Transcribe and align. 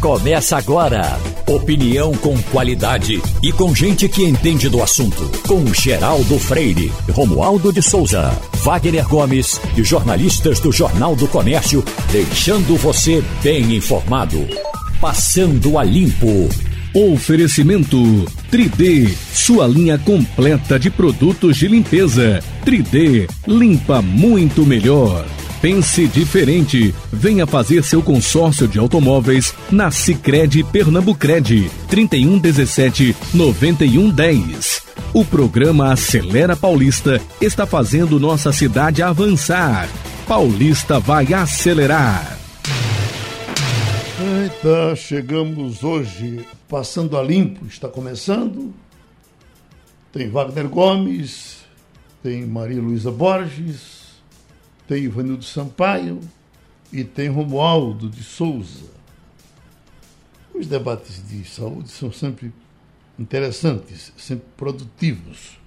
Começa 0.00 0.56
agora. 0.56 1.18
Opinião 1.48 2.12
com 2.14 2.40
qualidade 2.52 3.20
e 3.42 3.50
com 3.50 3.74
gente 3.74 4.08
que 4.08 4.22
entende 4.22 4.68
do 4.68 4.80
assunto. 4.80 5.28
Com 5.48 5.66
Geraldo 5.74 6.38
Freire, 6.38 6.92
Romualdo 7.10 7.72
de 7.72 7.82
Souza, 7.82 8.30
Wagner 8.62 9.08
Gomes 9.08 9.60
e 9.76 9.82
jornalistas 9.82 10.60
do 10.60 10.70
Jornal 10.70 11.16
do 11.16 11.26
Comércio, 11.26 11.84
deixando 12.12 12.76
você 12.76 13.24
bem 13.42 13.74
informado. 13.74 14.46
Passando 15.00 15.76
a 15.76 15.82
limpo. 15.82 16.48
Oferecimento 16.94 17.98
3D, 18.52 19.12
sua 19.32 19.66
linha 19.66 19.98
completa 19.98 20.78
de 20.78 20.90
produtos 20.90 21.56
de 21.56 21.66
limpeza. 21.66 22.40
3D, 22.64 23.28
limpa 23.48 24.00
muito 24.00 24.64
melhor. 24.64 25.26
Pense 25.60 26.06
diferente. 26.06 26.94
Venha 27.12 27.44
fazer 27.46 27.82
seu 27.82 28.00
consórcio 28.00 28.68
de 28.68 28.78
automóveis 28.78 29.52
na 29.70 29.90
Sicredi 29.90 30.62
Pernambucred 30.62 31.68
3117 31.88 33.16
9110. 33.34 34.86
O 35.12 35.24
programa 35.24 35.92
Acelera 35.92 36.54
Paulista 36.54 37.20
está 37.40 37.66
fazendo 37.66 38.20
nossa 38.20 38.52
cidade 38.52 39.02
avançar. 39.02 39.88
Paulista 40.28 41.00
vai 41.00 41.34
acelerar. 41.34 42.38
Eita, 44.20 44.94
chegamos 44.94 45.82
hoje 45.82 46.46
passando 46.68 47.16
a 47.16 47.22
limpo, 47.22 47.66
está 47.66 47.88
começando. 47.88 48.72
Tem 50.12 50.30
Wagner 50.30 50.68
Gomes, 50.68 51.58
tem 52.22 52.46
Maria 52.46 52.80
Luísa 52.80 53.10
Borges, 53.10 53.97
tem 54.88 55.04
Ivanildo 55.04 55.44
Sampaio 55.44 56.18
e 56.90 57.04
tem 57.04 57.28
Romualdo 57.28 58.08
de 58.08 58.24
Souza. 58.24 58.86
Os 60.54 60.66
debates 60.66 61.22
de 61.28 61.44
saúde 61.44 61.90
são 61.90 62.10
sempre 62.10 62.52
interessantes, 63.18 64.12
sempre 64.16 64.46
produtivos. 64.56 65.58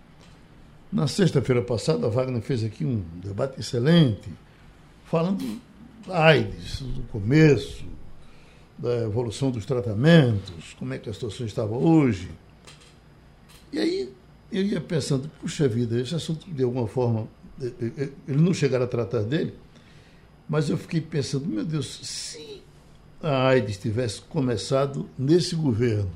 Na 0.91 1.07
sexta-feira 1.07 1.61
passada, 1.61 2.07
a 2.07 2.09
Wagner 2.09 2.41
fez 2.41 2.63
aqui 2.63 2.83
um 2.83 3.03
debate 3.23 3.59
excelente, 3.59 4.27
falando 5.05 5.61
da 6.05 6.25
AIDS, 6.25 6.81
do 6.81 7.03
começo, 7.03 7.85
da 8.77 9.03
evolução 9.03 9.51
dos 9.51 9.67
tratamentos, 9.67 10.73
como 10.79 10.95
é 10.95 10.97
que 10.97 11.09
a 11.09 11.13
situação 11.13 11.45
estava 11.45 11.77
hoje. 11.77 12.31
E 13.71 13.77
aí 13.77 14.13
eu 14.51 14.63
ia 14.63 14.81
pensando, 14.81 15.29
puxa 15.39 15.67
vida, 15.67 16.01
esse 16.01 16.15
assunto 16.15 16.49
de 16.51 16.63
alguma 16.63 16.87
forma 16.87 17.27
ele 17.59 18.13
não 18.27 18.53
chegaram 18.53 18.85
a 18.85 18.87
tratar 18.87 19.21
dele, 19.23 19.53
mas 20.47 20.69
eu 20.69 20.77
fiquei 20.77 21.01
pensando, 21.01 21.45
meu 21.45 21.63
Deus, 21.63 21.99
se 22.03 22.61
a 23.21 23.47
AIDS 23.47 23.77
tivesse 23.77 24.21
começado 24.21 25.07
nesse 25.17 25.55
governo, 25.55 26.11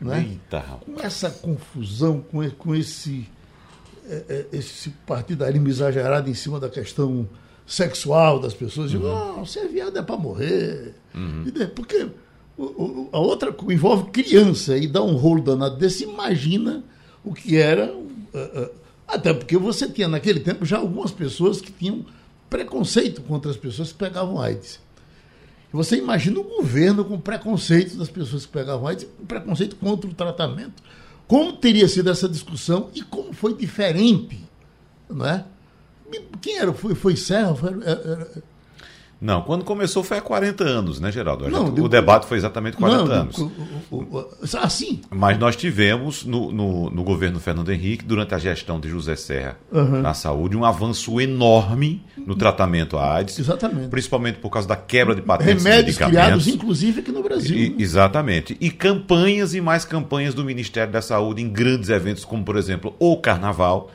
né? 0.00 0.26
Eita. 0.28 0.60
com 0.84 1.00
essa 1.00 1.30
confusão, 1.30 2.20
com, 2.20 2.48
com 2.50 2.74
esse, 2.74 3.26
é, 4.08 4.24
é, 4.28 4.46
esse 4.52 4.90
partidarismo 5.06 5.68
exagerado 5.68 6.28
em 6.28 6.34
cima 6.34 6.60
da 6.60 6.68
questão 6.68 7.28
sexual 7.66 8.38
das 8.38 8.54
pessoas, 8.54 8.92
uhum. 8.92 9.00
digo, 9.00 9.40
oh, 9.40 9.46
ser 9.46 9.68
viado 9.68 9.98
é 9.98 10.02
para 10.02 10.16
morrer. 10.16 10.94
Uhum. 11.14 11.44
Porque 11.74 12.08
a 13.12 13.18
outra 13.18 13.54
envolve 13.68 14.10
criança 14.10 14.76
e 14.76 14.86
dá 14.86 15.02
um 15.02 15.16
rolo 15.16 15.42
danado 15.42 15.76
desse, 15.76 16.04
imagina 16.04 16.84
o 17.24 17.34
que 17.34 17.56
era. 17.56 17.92
Até 19.06 19.32
porque 19.32 19.56
você 19.56 19.88
tinha 19.88 20.08
naquele 20.08 20.40
tempo 20.40 20.64
já 20.64 20.78
algumas 20.78 21.10
pessoas 21.10 21.60
que 21.60 21.70
tinham 21.70 22.04
preconceito 22.50 23.22
contra 23.22 23.50
as 23.50 23.56
pessoas 23.56 23.92
que 23.92 23.98
pegavam 23.98 24.40
AIDS. 24.40 24.80
Você 25.72 25.96
imagina 25.96 26.40
o 26.40 26.44
governo 26.44 27.04
com 27.04 27.20
preconceito 27.20 27.96
das 27.96 28.08
pessoas 28.08 28.46
que 28.46 28.52
pegavam 28.52 28.86
AIDS, 28.86 29.06
com 29.16 29.26
preconceito 29.26 29.76
contra 29.76 30.08
o 30.08 30.14
tratamento. 30.14 30.82
Como 31.26 31.52
teria 31.54 31.88
sido 31.88 32.08
essa 32.08 32.28
discussão 32.28 32.88
e 32.94 33.02
como 33.02 33.32
foi 33.32 33.54
diferente, 33.54 34.42
não 35.08 35.26
é? 35.26 35.44
Quem 36.40 36.58
era? 36.58 36.72
Foi, 36.72 36.94
foi 36.94 37.16
Serra? 37.16 37.54
Foi, 37.54 37.70
era, 37.84 38.42
não, 39.18 39.40
quando 39.40 39.64
começou 39.64 40.02
foi 40.02 40.18
há 40.18 40.20
40 40.20 40.62
anos, 40.62 41.00
né, 41.00 41.10
Geraldo? 41.10 41.48
Não, 41.48 41.68
o 41.68 41.88
debate 41.88 42.26
foi 42.26 42.36
exatamente 42.36 42.76
40 42.76 43.04
não, 43.04 43.12
anos. 43.12 44.54
Assim. 44.60 45.00
Mas 45.10 45.38
nós 45.38 45.56
tivemos 45.56 46.22
no, 46.24 46.52
no, 46.52 46.90
no, 46.90 47.02
governo 47.02 47.40
Fernando 47.40 47.72
Henrique, 47.72 48.04
durante 48.04 48.34
a 48.34 48.38
gestão 48.38 48.78
de 48.78 48.90
José 48.90 49.16
Serra 49.16 49.56
uhum. 49.72 50.02
na 50.02 50.12
saúde, 50.12 50.54
um 50.54 50.66
avanço 50.66 51.18
enorme 51.18 52.04
no 52.26 52.36
tratamento 52.36 52.98
à 52.98 53.14
AIDS. 53.14 53.38
Exatamente. 53.38 53.88
Principalmente 53.88 54.38
por 54.38 54.50
causa 54.50 54.68
da 54.68 54.76
quebra 54.76 55.14
de 55.14 55.22
patentes 55.22 55.64
Remédios 55.64 55.96
criados, 55.96 56.46
inclusive, 56.46 57.00
aqui 57.00 57.10
no 57.10 57.22
Brasil. 57.22 57.56
E, 57.56 57.82
exatamente. 57.82 58.54
E 58.60 58.70
campanhas 58.70 59.54
e 59.54 59.62
mais 59.62 59.86
campanhas 59.86 60.34
do 60.34 60.44
Ministério 60.44 60.92
da 60.92 61.00
Saúde 61.00 61.40
em 61.40 61.48
grandes 61.48 61.88
eventos, 61.88 62.22
como, 62.22 62.44
por 62.44 62.56
exemplo, 62.56 62.94
o 62.98 63.16
Carnaval, 63.16 63.90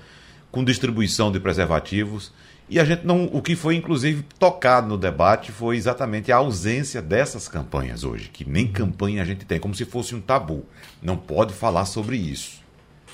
com 0.51 0.63
distribuição 0.63 1.31
de 1.31 1.39
preservativos 1.39 2.31
e 2.71 2.79
a 2.79 2.85
gente 2.85 3.05
não. 3.05 3.25
O 3.25 3.41
que 3.41 3.53
foi, 3.53 3.75
inclusive, 3.75 4.23
tocado 4.39 4.87
no 4.87 4.97
debate 4.97 5.51
foi 5.51 5.75
exatamente 5.75 6.31
a 6.31 6.37
ausência 6.37 7.01
dessas 7.01 7.49
campanhas 7.49 8.05
hoje, 8.05 8.29
que 8.29 8.49
nem 8.49 8.65
campanha 8.65 9.21
a 9.21 9.25
gente 9.25 9.43
tem, 9.43 9.59
como 9.59 9.75
se 9.75 9.83
fosse 9.83 10.15
um 10.15 10.21
tabu. 10.21 10.65
Não 11.01 11.17
pode 11.17 11.53
falar 11.53 11.83
sobre 11.83 12.15
isso. 12.15 12.61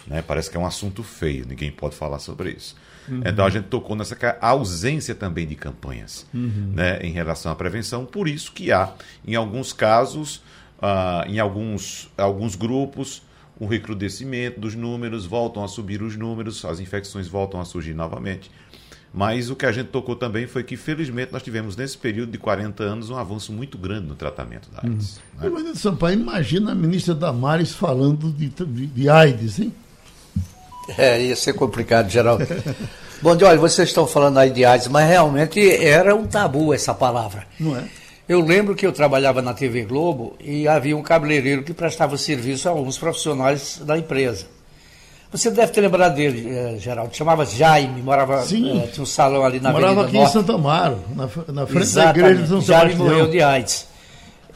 Né? 0.05 0.21
Parece 0.21 0.51
que 0.51 0.57
é 0.57 0.59
um 0.59 0.65
assunto 0.65 1.01
feio, 1.01 1.43
ninguém 1.47 1.71
pode 1.71 1.95
falar 1.95 2.19
sobre 2.19 2.51
isso. 2.51 2.75
Uhum. 3.09 3.23
Então 3.25 3.43
a 3.43 3.49
gente 3.49 3.65
tocou 3.65 3.95
nessa 3.95 4.15
ausência 4.39 5.15
também 5.15 5.47
de 5.47 5.55
campanhas 5.55 6.27
uhum. 6.31 6.73
né, 6.75 6.99
em 7.01 7.11
relação 7.11 7.51
à 7.51 7.55
prevenção, 7.55 8.05
por 8.05 8.27
isso 8.27 8.51
que 8.51 8.71
há, 8.71 8.93
em 9.25 9.33
alguns 9.33 9.73
casos, 9.73 10.37
uh, 10.77 11.27
em 11.27 11.39
alguns, 11.39 12.11
alguns 12.15 12.55
grupos, 12.55 13.23
um 13.59 13.65
recrudescimento 13.65 14.59
dos 14.59 14.75
números, 14.75 15.25
voltam 15.25 15.63
a 15.63 15.67
subir 15.67 16.01
os 16.01 16.15
números, 16.15 16.63
as 16.63 16.79
infecções 16.79 17.27
voltam 17.27 17.59
a 17.59 17.65
surgir 17.65 17.93
novamente. 17.93 18.51
Mas 19.13 19.49
o 19.49 19.55
que 19.55 19.65
a 19.65 19.71
gente 19.71 19.87
tocou 19.87 20.15
também 20.15 20.45
foi 20.47 20.63
que, 20.63 20.77
felizmente, 20.77 21.31
nós 21.31 21.41
tivemos 21.41 21.75
nesse 21.75 21.97
período 21.97 22.31
de 22.31 22.37
40 22.37 22.83
anos 22.83 23.09
um 23.09 23.17
avanço 23.17 23.51
muito 23.51 23.77
grande 23.77 24.07
no 24.07 24.15
tratamento 24.15 24.69
da 24.69 24.81
AIDS. 24.87 25.19
Hum. 25.41 25.49
Né? 25.49 25.73
Sampaio, 25.75 26.19
imagina 26.19 26.71
a 26.71 26.75
ministra 26.75 27.15
Damares 27.15 27.73
falando 27.73 28.31
de, 28.31 28.49
de, 28.49 28.87
de 28.87 29.09
AIDS, 29.09 29.59
hein? 29.59 29.73
É, 30.97 31.21
ia 31.21 31.35
ser 31.35 31.53
complicado, 31.53 32.09
Geraldo. 32.09 32.45
Bom, 33.21 33.35
de, 33.35 33.43
olha, 33.43 33.57
vocês 33.57 33.89
estão 33.89 34.05
falando 34.05 34.37
aí 34.37 34.51
de 34.51 34.63
AIDS, 34.63 34.87
mas 34.87 35.09
realmente 35.09 35.59
era 35.71 36.15
um 36.15 36.27
tabu 36.27 36.73
essa 36.73 36.93
palavra. 36.93 37.45
Não 37.59 37.75
é? 37.75 37.85
Eu 38.29 38.41
lembro 38.41 38.75
que 38.75 38.85
eu 38.85 38.91
trabalhava 38.91 39.41
na 39.41 39.53
TV 39.53 39.83
Globo 39.83 40.35
e 40.39 40.67
havia 40.67 40.95
um 40.97 41.01
cabeleireiro 41.01 41.63
que 41.63 41.73
prestava 41.73 42.17
serviço 42.17 42.67
a 42.67 42.71
alguns 42.71 42.97
profissionais 42.97 43.81
da 43.83 43.97
empresa. 43.97 44.47
Você 45.31 45.51
deve 45.51 45.71
ter 45.71 45.81
lembrado 45.81 46.15
dele, 46.15 46.49
eh, 46.49 46.77
Geraldo. 46.79 47.15
Chamava 47.15 47.45
Jaime, 47.45 48.01
morava. 48.01 48.43
Sim. 48.43 48.79
Eh, 48.79 48.87
tinha 48.87 49.03
um 49.03 49.05
salão 49.05 49.43
ali 49.43 49.59
na 49.59 49.71
morava 49.71 50.01
Avenida 50.01 50.07
aqui 50.07 50.17
Norte. 50.17 50.29
em 50.29 50.33
Santa 50.33 50.53
Amaro, 50.53 50.99
na, 51.15 51.23
na 51.53 51.67
frente 51.67 51.83
Exatamente. 51.83 52.21
da 52.21 52.29
igreja 52.29 52.41
de 52.43 52.47
São 52.49 52.61
Jaime 52.61 52.95
morreu 52.95 53.27
de 53.27 53.41
AIDS. 53.41 53.87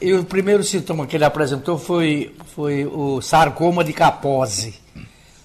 E 0.00 0.12
o 0.14 0.24
primeiro 0.24 0.64
sintoma 0.64 1.06
que 1.06 1.14
ele 1.16 1.24
apresentou 1.24 1.78
foi, 1.78 2.34
foi 2.56 2.86
o 2.86 3.20
sarcoma 3.20 3.84
de 3.84 3.92
Capose, 3.92 4.74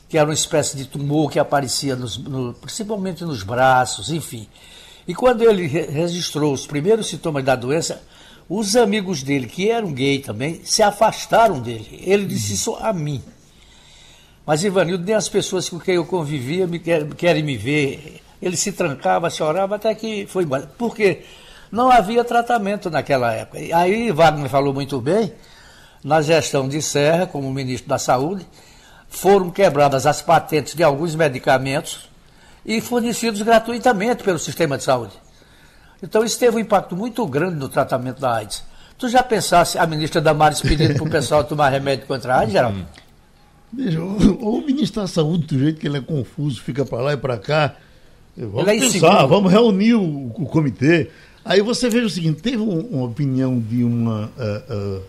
que 0.09 0.17
era 0.17 0.27
uma 0.27 0.33
espécie 0.33 0.75
de 0.75 0.85
tumor 0.85 1.29
que 1.29 1.37
aparecia 1.37 1.95
nos, 1.95 2.17
no, 2.17 2.53
principalmente 2.53 3.23
nos 3.23 3.43
braços, 3.43 4.09
enfim. 4.09 4.47
E 5.07 5.13
quando 5.13 5.43
ele 5.43 5.67
registrou 5.67 6.53
os 6.53 6.65
primeiros 6.65 7.07
sintomas 7.07 7.43
da 7.43 7.55
doença, 7.55 8.01
os 8.49 8.75
amigos 8.75 9.21
dele, 9.21 9.45
que 9.45 9.69
eram 9.69 9.91
gay 9.91 10.19
também, 10.19 10.61
se 10.63 10.81
afastaram 10.81 11.59
dele. 11.59 12.01
Ele 12.03 12.25
disse 12.25 12.53
isso 12.53 12.75
a 12.79 12.91
mim. 12.91 13.21
Mas, 14.47 14.63
Ivanildo, 14.63 15.03
nem 15.03 15.13
as 15.13 15.27
pessoas 15.27 15.67
com 15.67 15.77
quem 15.77 15.95
eu 15.95 16.05
convivia 16.05 16.65
me 16.65 16.79
querem, 16.79 17.09
querem 17.09 17.43
me 17.43 17.57
ver. 17.57 18.21
Ele 18.41 18.55
se 18.55 18.71
trancava, 18.71 19.29
chorava, 19.29 19.75
até 19.75 19.93
que 19.93 20.25
foi 20.25 20.45
embora. 20.45 20.71
Por 20.77 20.95
quê? 20.95 21.25
Não 21.69 21.91
havia 21.91 22.23
tratamento 22.23 22.89
naquela 22.89 23.33
época. 23.33 23.59
Aí, 23.77 24.09
Wagner 24.09 24.49
falou 24.49 24.73
muito 24.73 25.01
bem, 25.01 25.33
na 26.01 26.21
gestão 26.21 26.65
de 26.65 26.81
Serra, 26.81 27.27
como 27.27 27.51
ministro 27.51 27.89
da 27.89 27.97
Saúde, 27.97 28.47
foram 29.09 29.49
quebradas 29.49 30.05
as 30.05 30.21
patentes 30.21 30.75
de 30.75 30.81
alguns 30.81 31.13
medicamentos 31.13 32.09
e 32.65 32.79
fornecidos 32.79 33.41
gratuitamente 33.41 34.23
pelo 34.23 34.39
sistema 34.39 34.77
de 34.77 34.85
saúde. 34.85 35.13
Então, 36.01 36.23
isso 36.23 36.39
teve 36.39 36.55
um 36.55 36.59
impacto 36.59 36.95
muito 36.95 37.25
grande 37.25 37.55
no 37.55 37.67
tratamento 37.67 38.21
da 38.21 38.35
AIDS. 38.35 38.63
Tu 38.97 39.09
já 39.09 39.21
pensasse 39.21 39.77
a 39.77 39.85
ministra 39.85 40.21
Damares 40.21 40.61
pedindo 40.61 40.93
para 40.93 41.03
o 41.03 41.09
pessoal 41.09 41.43
tomar 41.43 41.67
remédio 41.67 42.07
contra 42.07 42.35
a 42.35 42.39
AIDS, 42.39 42.53
Geraldo? 42.53 42.85
Veja, 43.71 44.01
ou 44.01 44.59
o 44.59 44.65
ministro 44.65 45.01
da 45.01 45.07
Saúde, 45.07 45.45
do 45.45 45.59
jeito 45.59 45.79
que 45.79 45.87
ele 45.87 45.97
é 45.97 46.01
confuso, 46.01 46.61
fica 46.61 46.85
para 46.85 47.01
lá 47.01 47.13
e 47.13 47.17
para 47.17 47.37
cá. 47.37 47.75
Vamos 48.35 48.67
é 48.67 48.79
pensar, 48.79 49.25
vamos 49.25 49.51
reunir 49.51 49.95
o, 49.95 50.27
o, 50.27 50.45
comitê. 50.45 51.09
Aí 51.43 51.61
você 51.61 51.89
veja 51.89 52.05
o 52.05 52.09
seguinte: 52.09 52.41
teve 52.41 52.57
uma 52.57 53.05
opinião 53.05 53.59
de 53.59 53.83
uma. 53.83 54.31
Uh, 54.37 54.99
uh, 54.99 55.03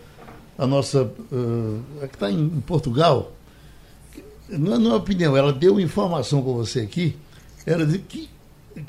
a 0.57 0.67
nossa. 0.67 1.03
Uh, 1.31 1.81
que 2.01 2.15
está 2.15 2.31
em, 2.31 2.39
em, 2.39 2.61
Portugal. 2.61 3.31
Não 4.49 4.73
é, 4.73 4.79
não 4.79 4.93
é 4.93 4.95
opinião, 4.95 5.37
ela 5.37 5.53
deu 5.53 5.79
informação 5.79 6.41
para 6.41 6.51
você 6.53 6.79
aqui. 6.79 7.15
Ela 7.67 7.85
disse 7.85 7.99
que 7.99 8.29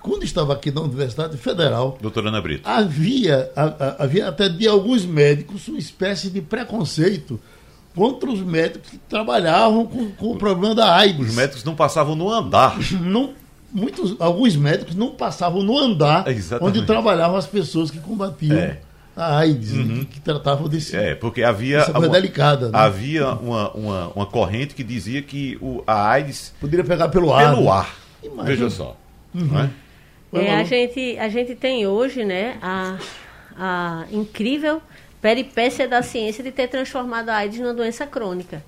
quando 0.00 0.24
estava 0.24 0.54
aqui 0.54 0.70
na 0.70 0.80
Universidade 0.80 1.36
Federal, 1.36 1.98
doutora 2.00 2.28
Ana 2.28 2.40
Brito, 2.40 2.66
havia, 2.66 3.50
havia 3.98 4.28
até 4.28 4.48
de 4.48 4.66
alguns 4.66 5.04
médicos 5.04 5.68
uma 5.68 5.78
espécie 5.78 6.30
de 6.30 6.40
preconceito 6.40 7.38
contra 7.94 8.30
os 8.30 8.40
médicos 8.40 8.90
que 8.90 8.98
trabalhavam 8.98 9.86
com, 9.86 10.10
com 10.12 10.32
o 10.32 10.36
problema 10.36 10.74
da 10.74 10.94
AIDS. 10.94 11.28
Os 11.28 11.34
médicos 11.34 11.64
não 11.64 11.74
passavam 11.74 12.14
no 12.14 12.30
andar. 12.30 12.78
Não, 13.00 13.30
muitos, 13.72 14.16
alguns 14.20 14.56
médicos 14.56 14.94
não 14.94 15.10
passavam 15.10 15.62
no 15.62 15.76
andar 15.78 16.28
Exatamente. 16.28 16.78
onde 16.78 16.86
trabalhavam 16.86 17.36
as 17.36 17.46
pessoas 17.46 17.90
que 17.90 17.98
combatiam. 17.98 18.58
É 18.58 18.78
a 19.16 19.38
AIDS, 19.38 19.72
uhum. 19.72 20.04
que, 20.04 20.20
tratavam 20.20 20.68
desse. 20.68 20.96
É, 20.96 21.14
porque 21.14 21.42
havia. 21.42 21.84
Uma, 21.90 22.08
delicada. 22.08 22.70
Né? 22.70 22.78
Havia 22.78 23.28
uma, 23.32 23.70
uma, 23.72 24.08
uma 24.14 24.26
corrente 24.26 24.74
que 24.74 24.82
dizia 24.82 25.20
que 25.20 25.58
o, 25.60 25.82
a 25.86 26.10
AIDS. 26.10 26.54
Poderia 26.60 26.84
pegar 26.84 27.08
pelo 27.08 27.32
ar. 27.32 27.50
Pelo 27.50 27.64
né? 27.64 27.70
ar. 27.70 27.96
Imagina. 28.22 28.44
Veja 28.44 28.70
só. 28.70 28.96
Uhum. 29.34 29.68
É? 30.32 30.44
é? 30.44 30.54
a, 30.56 30.64
gente, 30.64 31.18
a 31.18 31.28
gente 31.28 31.54
tem 31.54 31.86
hoje 31.86 32.24
né, 32.24 32.56
a, 32.62 32.98
a 33.56 34.04
incrível 34.10 34.80
peripécia 35.20 35.86
da 35.86 36.02
ciência 36.02 36.42
de 36.42 36.50
ter 36.50 36.68
transformado 36.68 37.28
a 37.28 37.36
AIDS 37.36 37.60
numa 37.60 37.74
doença 37.74 38.06
crônica. 38.06 38.64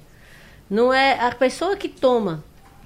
Não 0.68 0.92
é 0.92 1.18
a 1.18 1.30
pessoa 1.34 1.76
que 1.76 1.88
toma, 1.88 2.44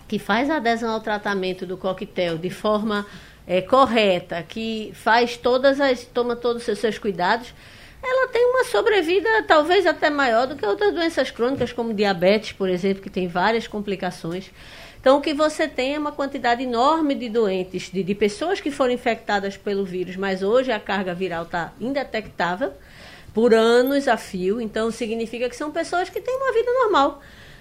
que 0.08 0.18
faz 0.18 0.50
a 0.50 0.56
adesão 0.56 0.92
ao 0.92 1.00
tratamento 1.00 1.66
do 1.66 1.76
coquetel 1.76 2.38
de 2.38 2.50
forma 2.50 3.06
é, 3.46 3.60
correta, 3.60 4.42
que 4.42 4.92
faz 4.94 5.36
todas 5.36 5.80
as, 5.80 6.04
toma 6.04 6.34
todos 6.36 6.66
os 6.66 6.78
seus 6.78 6.98
cuidados, 6.98 7.52
ela 8.02 8.28
tem 8.28 8.44
uma 8.46 8.64
sobrevida 8.64 9.42
talvez 9.44 9.86
até 9.86 10.10
maior 10.10 10.46
do 10.46 10.54
que 10.54 10.64
outras 10.64 10.94
doenças 10.94 11.30
crônicas, 11.30 11.72
como 11.72 11.92
diabetes, 11.92 12.52
por 12.52 12.69
exemplo, 12.69 13.02
que 13.02 13.10
tem 13.10 13.26
várias 13.26 13.66
complicações. 13.66 14.50
Então, 15.00 15.19
o 15.19 15.20
que 15.20 15.32
você 15.32 15.69
tem 15.69 15.94
é 15.94 15.98
uma 15.98 16.12
quantidade 16.12 16.62
enorme 16.62 17.14
de 17.14 17.28
doentes, 17.28 17.90
de, 17.92 18.02
de 18.02 18.14
pessoas 18.14 18.60
que 18.60 18.70
foram 18.70 18.92
infectadas 18.92 19.56
pelo 19.56 19.84
vírus, 19.84 20.16
mas 20.16 20.42
hoje 20.42 20.72
a 20.72 20.80
carga 20.80 21.14
viral 21.14 21.44
está 21.44 21.72
indetectável 21.80 22.72
por 23.36 23.52
anos 23.52 24.08
a 24.08 24.16
fio. 24.16 24.62
Então, 24.62 24.90
significa 24.90 25.46
que 25.46 25.54
são 25.54 25.70
pessoas 25.70 26.08
que 26.08 26.22
têm 26.22 26.34
uma 26.34 26.54
vida 26.54 26.72
normal. 26.72 27.20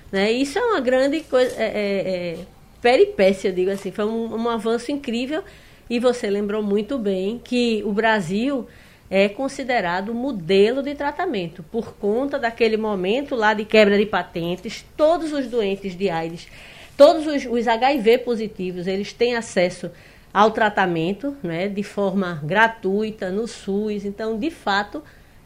Né? 0.10 0.31
Isso 0.31 0.57
é 0.57 0.62
uma 0.62 0.80
grande 0.80 1.19
coisa, 1.19 1.54
é, 1.62 1.66
é, 1.66 2.07
é, 2.07 2.38
peripécia, 2.81 3.51
digo 3.51 3.69
assim. 3.69 3.92
Foi 3.92 4.06
um, 4.06 4.36
um 4.36 4.50
avanço 4.50 4.89
incrível 4.89 5.44
e 5.89 6.00
você 6.00 6.30
lembrou 6.30 6.63
muito 6.63 6.98
bem 6.98 7.42
que 7.44 7.83
o 7.86 7.92
Brasil 7.92 8.66
é 9.10 9.27
considerado 9.27 10.13
modelo 10.13 10.81
de 10.81 10.95
tratamento 10.95 11.62
por 11.63 11.95
conta 11.98 12.39
daquele 12.39 12.77
momento 12.77 13.36
lá 13.36 13.54
de 13.54 13.66
quebra 13.66 13.98
de 13.98 14.06
patentes. 14.06 14.86
Todos 14.95 15.33
os 15.33 15.45
doentes 15.48 15.94
de 15.94 16.10
AIDS, 16.10 16.48
todos 16.95 17.27
os, 17.27 17.45
os 17.45 17.68
HIV 17.68 18.19
positivos, 18.19 18.88
eles 18.88 19.12
têm 19.12 19.36
acesso 19.36 19.92
ao 20.33 20.51
tratamento, 20.51 21.36
né, 21.44 21.68
de 21.68 21.83
forma 21.83 22.42
gratuita 22.45 23.30
no 23.30 23.45
SUS. 23.45 24.06
Então, 24.06 24.39
de 24.39 24.50
fato, 24.50 25.04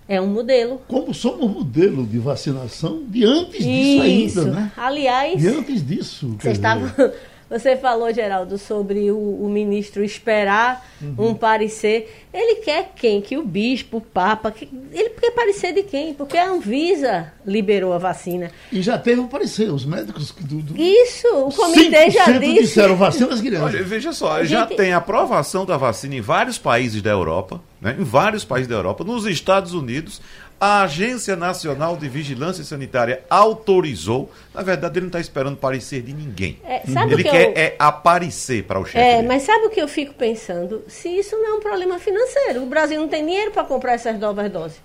é 0.10 0.20
um 0.20 0.26
modelo. 0.26 0.82
Como 0.88 1.14
somos 1.14 1.48
modelo 1.52 2.04
de 2.04 2.18
vacinação 2.18 3.04
de 3.08 3.24
antes 3.24 3.64
disso 3.64 4.04
Isso. 4.04 4.40
ainda, 4.40 4.52
né? 4.52 4.72
Aliás, 4.76 5.40
de 5.40 5.48
antes 5.48 5.86
disso. 5.86 6.36
Você 6.40 6.50
estava 6.50 7.14
você 7.50 7.76
falou, 7.76 8.14
Geraldo, 8.14 8.58
sobre 8.58 9.10
o, 9.10 9.18
o 9.18 9.50
ministro 9.50 10.04
esperar 10.04 10.86
uhum. 11.02 11.30
um 11.30 11.34
parecer. 11.34 12.28
Ele 12.32 12.62
quer 12.62 12.92
quem? 12.96 13.22
Que 13.22 13.38
o 13.38 13.44
bispo, 13.44 13.98
o 13.98 14.02
papa. 14.02 14.52
Que, 14.52 14.70
ele 14.94 15.10
quer 15.10 15.32
parecer 15.32 15.74
de 15.74 15.82
quem? 15.82 16.14
Porque 16.14 16.38
a 16.38 16.48
Anvisa 16.48 17.34
liberou 17.44 17.92
a 17.92 17.98
vacina. 17.98 18.52
E 18.72 18.84
já 18.84 19.00
teve 19.00 19.20
um 19.20 19.28
parecer, 19.28 19.72
os 19.72 19.84
médicos 19.84 20.32
do. 20.32 20.62
do... 20.62 20.80
Isso, 20.80 21.28
o 21.28 21.52
comitê 21.52 22.12
já 22.12 22.32
disse. 22.38 22.62
disseram 22.62 22.96
vacinas 22.96 23.42
crianças. 23.42 23.74
Olha, 23.74 23.84
veja 23.84 24.14
só, 24.14 24.44
já 24.44 24.68
gente... 24.68 24.78
tem 24.78 24.94
aprovação 24.94 25.66
da 25.66 25.76
vacina 25.76 26.16
em 26.16 26.22
vários 26.22 26.60
países 26.60 27.02
da 27.02 27.10
Europa, 27.10 27.62
né? 27.82 27.96
em 27.98 28.04
vários 28.04 28.46
países 28.46 28.68
da 28.68 28.76
Europa, 28.76 29.04
nos 29.04 29.26
Estados 29.26 29.74
Unidos 29.74 30.22
a 30.60 30.82
Agência 30.82 31.36
Nacional 31.36 31.96
de 31.96 32.10
Vigilância 32.10 32.64
Sanitária 32.64 33.24
autorizou. 33.30 34.30
Na 34.54 34.62
verdade, 34.62 34.96
ele 34.96 35.06
não 35.06 35.08
está 35.08 35.20
esperando 35.20 35.56
parecer 35.56 36.02
de 36.02 36.14
ninguém. 36.14 36.60
É, 36.66 36.82
ele 36.86 37.24
que 37.24 37.30
quer 37.30 37.48
eu... 37.48 37.54
é 37.56 37.76
aparecer 37.80 38.64
para 38.64 38.80
o 38.80 38.86
chefe. 38.86 38.98
É, 38.98 39.16
dele. 39.18 39.28
mas 39.28 39.44
sabe 39.44 39.68
o 39.68 39.70
que 39.70 39.82
eu 39.82 39.88
fico 39.88 40.14
pensando? 40.14 40.84
Se 40.88 41.08
isso 41.08 41.38
não 41.38 41.54
é 41.54 41.54
um 41.54 41.60
problema 41.62 41.98
financeiro. 41.98 42.64
O 42.64 42.66
Brasil 42.66 43.00
não 43.00 43.08
tem 43.08 43.26
dinheiro 43.26 43.52
para 43.52 43.64
comprar 43.64 43.94
essas 43.94 44.20
novas 44.20 44.52
doses. 44.52 44.82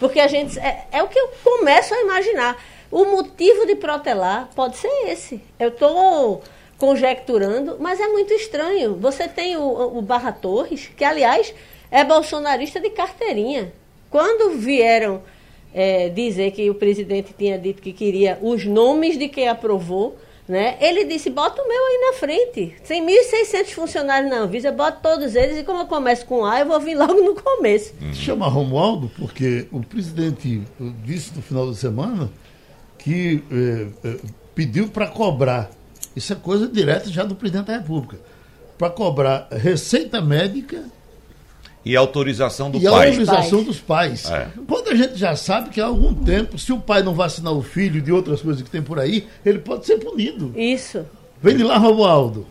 Porque 0.00 0.18
a 0.18 0.26
gente. 0.26 0.58
É, 0.58 0.86
é, 0.90 1.02
o 1.02 1.08
que 1.08 1.18
eu 1.18 1.28
começo 1.44 1.94
a 1.94 2.00
imaginar. 2.00 2.60
O 2.90 3.06
motivo 3.06 3.64
de 3.64 3.76
protelar 3.76 4.50
pode 4.54 4.76
ser 4.76 4.90
esse. 5.06 5.40
Eu 5.58 5.68
estou 5.68 6.42
conjecturando, 6.76 7.78
mas 7.80 8.00
é 8.00 8.08
muito 8.08 8.34
estranho. 8.34 8.96
Você 8.96 9.28
tem 9.28 9.56
o, 9.56 9.96
o 9.96 10.02
Barra 10.02 10.32
Torres, 10.32 10.90
que, 10.94 11.04
aliás, 11.04 11.54
é 11.90 12.02
bolsonarista 12.04 12.80
de 12.80 12.90
carteirinha. 12.90 13.72
Quando 14.12 14.58
vieram 14.58 15.22
é, 15.72 16.10
dizer 16.10 16.50
que 16.50 16.68
o 16.68 16.74
presidente 16.74 17.34
tinha 17.36 17.58
dito 17.58 17.80
que 17.80 17.94
queria 17.94 18.38
os 18.42 18.66
nomes 18.66 19.18
de 19.18 19.26
quem 19.26 19.48
aprovou, 19.48 20.18
né? 20.46 20.76
Ele 20.80 21.06
disse, 21.06 21.30
bota 21.30 21.62
o 21.62 21.66
meu 21.66 21.82
aí 21.86 22.10
na 22.10 22.18
frente. 22.18 22.74
Tem 22.86 23.02
1.600 23.06 23.70
funcionários 23.70 24.30
na 24.30 24.40
Anvisa, 24.40 24.70
bota 24.70 24.98
todos 25.02 25.34
eles 25.34 25.56
e 25.56 25.64
como 25.64 25.80
eu 25.80 25.86
começo 25.86 26.26
com 26.26 26.44
A, 26.44 26.60
eu 26.60 26.66
vou 26.66 26.78
vir 26.78 26.94
logo 26.94 27.14
no 27.14 27.34
começo. 27.34 27.94
Uhum. 28.02 28.12
Chama 28.12 28.46
Romualdo, 28.48 29.10
porque 29.16 29.66
o 29.72 29.80
presidente 29.80 30.60
disse 31.02 31.34
no 31.34 31.40
final 31.40 31.66
da 31.66 31.74
semana 31.74 32.30
que 32.98 33.42
é, 33.50 34.08
é, 34.08 34.16
pediu 34.54 34.88
para 34.88 35.06
cobrar, 35.06 35.70
isso 36.14 36.34
é 36.34 36.36
coisa 36.36 36.68
direta 36.68 37.08
já 37.08 37.24
do 37.24 37.34
presidente 37.34 37.68
da 37.68 37.78
República, 37.78 38.18
para 38.76 38.90
cobrar 38.90 39.48
receita 39.50 40.20
médica 40.20 40.84
e 41.84 41.96
autorização 41.96 42.70
do 42.70 42.78
e 42.78 42.82
pai. 42.82 42.90
E 42.92 43.10
autorização 43.10 43.62
dos 43.62 43.78
pais. 43.78 44.30
É. 44.30 44.48
Quando 44.66 44.88
a 44.88 44.94
gente 44.94 45.16
já 45.16 45.34
sabe 45.34 45.70
que 45.70 45.80
há 45.80 45.86
algum 45.86 46.14
tempo, 46.14 46.58
se 46.58 46.72
o 46.72 46.78
pai 46.78 47.02
não 47.02 47.14
vacinar 47.14 47.52
o 47.52 47.62
filho 47.62 48.00
de 48.00 48.12
outras 48.12 48.40
coisas 48.40 48.62
que 48.62 48.70
tem 48.70 48.82
por 48.82 48.98
aí, 48.98 49.26
ele 49.44 49.58
pode 49.58 49.86
ser 49.86 49.98
punido. 49.98 50.52
Isso. 50.56 51.04
Vem 51.42 51.56
de 51.56 51.62
lá, 51.62 51.76
Romualdo. 51.76 52.46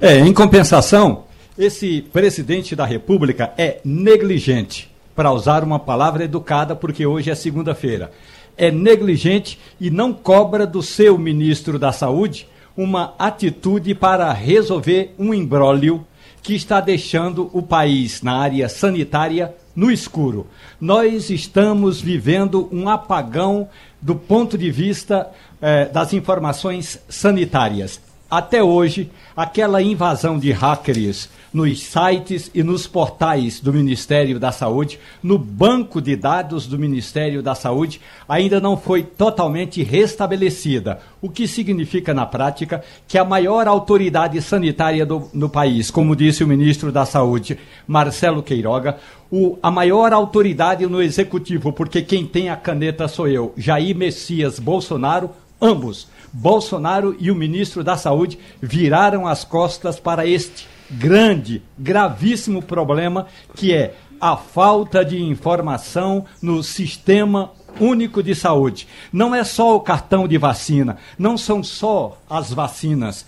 É, 0.00 0.18
em 0.18 0.32
compensação, 0.32 1.24
esse 1.56 2.02
presidente 2.12 2.74
da 2.74 2.84
República 2.84 3.52
é 3.56 3.78
negligente, 3.84 4.90
para 5.14 5.32
usar 5.32 5.64
uma 5.64 5.78
palavra 5.78 6.24
educada, 6.24 6.76
porque 6.76 7.06
hoje 7.06 7.30
é 7.30 7.34
segunda-feira. 7.34 8.10
É 8.58 8.70
negligente 8.70 9.58
e 9.80 9.90
não 9.90 10.12
cobra 10.12 10.66
do 10.66 10.82
seu 10.82 11.16
ministro 11.16 11.78
da 11.78 11.92
Saúde 11.92 12.48
uma 12.76 13.14
atitude 13.18 13.94
para 13.94 14.30
resolver 14.32 15.14
um 15.18 15.32
imbróglio 15.32 16.06
que 16.46 16.54
está 16.54 16.80
deixando 16.80 17.50
o 17.52 17.60
país 17.60 18.22
na 18.22 18.36
área 18.36 18.68
sanitária 18.68 19.52
no 19.74 19.90
escuro. 19.90 20.46
Nós 20.80 21.28
estamos 21.28 22.00
vivendo 22.00 22.68
um 22.70 22.88
apagão 22.88 23.68
do 24.00 24.14
ponto 24.14 24.56
de 24.56 24.70
vista 24.70 25.28
eh, 25.60 25.86
das 25.86 26.12
informações 26.12 27.00
sanitárias. 27.08 28.00
Até 28.28 28.60
hoje, 28.60 29.08
aquela 29.36 29.80
invasão 29.80 30.36
de 30.36 30.50
hackers 30.50 31.28
nos 31.52 31.80
sites 31.80 32.50
e 32.52 32.62
nos 32.62 32.86
portais 32.86 33.60
do 33.60 33.72
Ministério 33.72 34.40
da 34.40 34.50
Saúde, 34.50 34.98
no 35.22 35.38
banco 35.38 36.02
de 36.02 36.16
dados 36.16 36.66
do 36.66 36.76
Ministério 36.76 37.40
da 37.40 37.54
Saúde, 37.54 38.00
ainda 38.28 38.60
não 38.60 38.76
foi 38.76 39.04
totalmente 39.04 39.82
restabelecida, 39.82 41.00
o 41.22 41.30
que 41.30 41.46
significa 41.46 42.12
na 42.12 42.26
prática 42.26 42.82
que 43.06 43.16
a 43.16 43.24
maior 43.24 43.68
autoridade 43.68 44.42
sanitária 44.42 45.06
do, 45.06 45.30
no 45.32 45.48
país, 45.48 45.88
como 45.88 46.16
disse 46.16 46.42
o 46.42 46.48
ministro 46.48 46.90
da 46.90 47.06
Saúde, 47.06 47.56
Marcelo 47.86 48.42
Queiroga, 48.42 48.98
o, 49.30 49.56
a 49.62 49.70
maior 49.70 50.12
autoridade 50.12 50.84
no 50.86 51.00
executivo, 51.00 51.72
porque 51.72 52.02
quem 52.02 52.26
tem 52.26 52.50
a 52.50 52.56
caneta 52.56 53.06
sou 53.06 53.28
eu, 53.28 53.54
Jair 53.56 53.96
Messias 53.96 54.58
Bolsonaro, 54.58 55.30
ambos, 55.60 56.08
Bolsonaro 56.36 57.16
e 57.18 57.30
o 57.30 57.34
ministro 57.34 57.82
da 57.82 57.96
Saúde, 57.96 58.38
viraram 58.60 59.26
as 59.26 59.42
costas 59.42 59.98
para 59.98 60.26
este 60.26 60.68
grande, 60.90 61.62
gravíssimo 61.78 62.60
problema 62.60 63.26
que 63.54 63.72
é 63.72 63.94
a 64.20 64.36
falta 64.36 65.02
de 65.02 65.22
informação 65.22 66.26
no 66.42 66.62
sistema 66.62 67.52
único 67.80 68.22
de 68.22 68.34
saúde. 68.34 68.86
Não 69.10 69.34
é 69.34 69.44
só 69.44 69.76
o 69.76 69.80
cartão 69.80 70.28
de 70.28 70.36
vacina, 70.36 70.98
não 71.18 71.38
são 71.38 71.62
só 71.62 72.18
as 72.28 72.52
vacinas, 72.52 73.24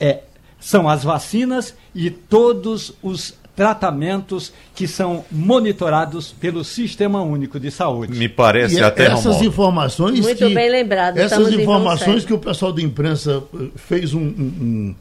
é, 0.00 0.22
são 0.58 0.88
as 0.88 1.04
vacinas 1.04 1.76
e 1.94 2.10
todos 2.10 2.92
os 3.02 3.34
tratamentos 3.58 4.52
que 4.72 4.86
são 4.86 5.24
monitorados 5.32 6.30
pelo 6.30 6.62
Sistema 6.62 7.20
Único 7.22 7.58
de 7.58 7.72
Saúde. 7.72 8.16
Me 8.16 8.28
parece 8.28 8.76
e 8.76 8.80
até 8.80 9.06
essas 9.06 9.42
informações 9.42 10.20
muito 10.20 10.46
que, 10.46 10.54
bem 10.54 10.70
lembrado. 10.70 11.18
Essas 11.18 11.52
informações 11.52 12.24
que 12.24 12.32
o 12.32 12.38
pessoal 12.38 12.72
da 12.72 12.80
imprensa 12.80 13.42
eh, 13.52 13.66
fez 13.74 14.14
um, 14.14 14.20
um, 14.20 14.94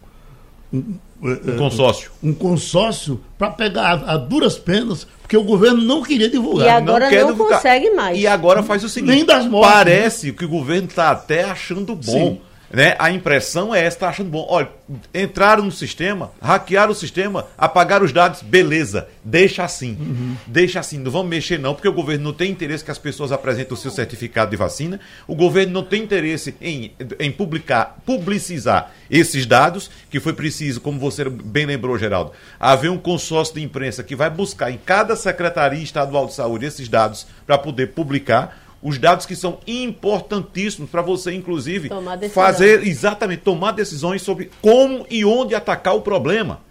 um 0.73 0.95
um 1.21 1.57
consórcio. 1.57 2.11
Um 2.23 2.33
consórcio 2.33 3.21
para 3.37 3.51
pegar 3.51 3.83
a, 3.83 4.13
a, 4.13 4.17
duras 4.17 4.57
penas, 4.57 5.05
porque 5.21 5.37
o 5.37 5.43
governo 5.43 5.83
não 5.83 6.01
queria 6.01 6.27
divulgar. 6.27 6.65
E 6.65 6.69
agora 6.69 7.11
não, 7.11 7.27
não 7.29 7.37
consegue 7.37 7.91
mais. 7.91 8.17
E 8.17 8.25
agora 8.25 8.63
faz 8.63 8.83
o 8.83 8.89
seguinte: 8.89 9.15
Nem 9.15 9.25
das 9.25 9.45
mortes, 9.45 9.71
parece 9.71 10.27
né? 10.27 10.33
que 10.35 10.45
o 10.45 10.49
governo 10.49 10.87
está 10.87 11.11
até 11.11 11.43
achando 11.43 11.95
bom. 11.95 12.01
Sim. 12.01 12.41
Né? 12.71 12.95
A 12.99 13.11
impressão 13.11 13.73
é 13.73 13.83
essa, 13.83 13.99
tá 13.99 14.09
achando 14.09 14.29
bom. 14.29 14.45
Olha, 14.49 14.69
entraram 15.13 15.63
no 15.63 15.71
sistema, 15.71 16.31
hackearam 16.41 16.91
o 16.91 16.95
sistema, 16.95 17.47
apagaram 17.57 18.05
os 18.05 18.11
dados, 18.11 18.41
beleza, 18.41 19.07
deixa 19.23 19.63
assim. 19.63 19.97
Uhum. 19.99 20.35
Deixa 20.45 20.79
assim, 20.79 20.97
não 20.97 21.09
vamos 21.09 21.29
mexer 21.29 21.57
não, 21.57 21.73
porque 21.73 21.87
o 21.87 21.93
governo 21.93 22.25
não 22.25 22.33
tem 22.33 22.51
interesse 22.51 22.83
que 22.83 22.91
as 22.91 22.97
pessoas 22.97 23.31
apresentem 23.31 23.73
o 23.73 23.77
seu 23.77 23.91
certificado 23.91 24.51
de 24.51 24.57
vacina, 24.57 24.99
o 25.27 25.35
governo 25.35 25.73
não 25.73 25.83
tem 25.83 26.03
interesse 26.03 26.55
em, 26.61 26.91
em 27.19 27.31
publicar, 27.31 27.97
publicizar 28.05 28.91
esses 29.09 29.45
dados, 29.45 29.89
que 30.09 30.19
foi 30.19 30.33
preciso, 30.33 30.81
como 30.81 30.99
você 30.99 31.23
bem 31.29 31.65
lembrou, 31.65 31.97
Geraldo, 31.97 32.33
haver 32.59 32.91
um 32.91 32.97
consórcio 32.97 33.55
de 33.55 33.63
imprensa 33.63 34.03
que 34.03 34.15
vai 34.15 34.29
buscar 34.29 34.71
em 34.71 34.77
cada 34.77 35.15
secretaria 35.15 35.81
estadual 35.81 36.25
de 36.25 36.33
saúde 36.33 36.65
esses 36.65 36.89
dados 36.89 37.27
para 37.45 37.57
poder 37.57 37.87
publicar 37.87 38.66
os 38.81 38.97
dados 38.97 39.25
que 39.25 39.35
são 39.35 39.59
importantíssimos 39.65 40.89
para 40.89 41.01
você, 41.01 41.33
inclusive, 41.33 41.89
fazer 42.31 42.85
exatamente 42.87 43.41
tomar 43.41 43.71
decisões 43.71 44.21
sobre 44.21 44.51
como 44.61 45.05
e 45.09 45.25
onde 45.25 45.55
atacar 45.55 45.95
o 45.95 46.01
problema. 46.01 46.61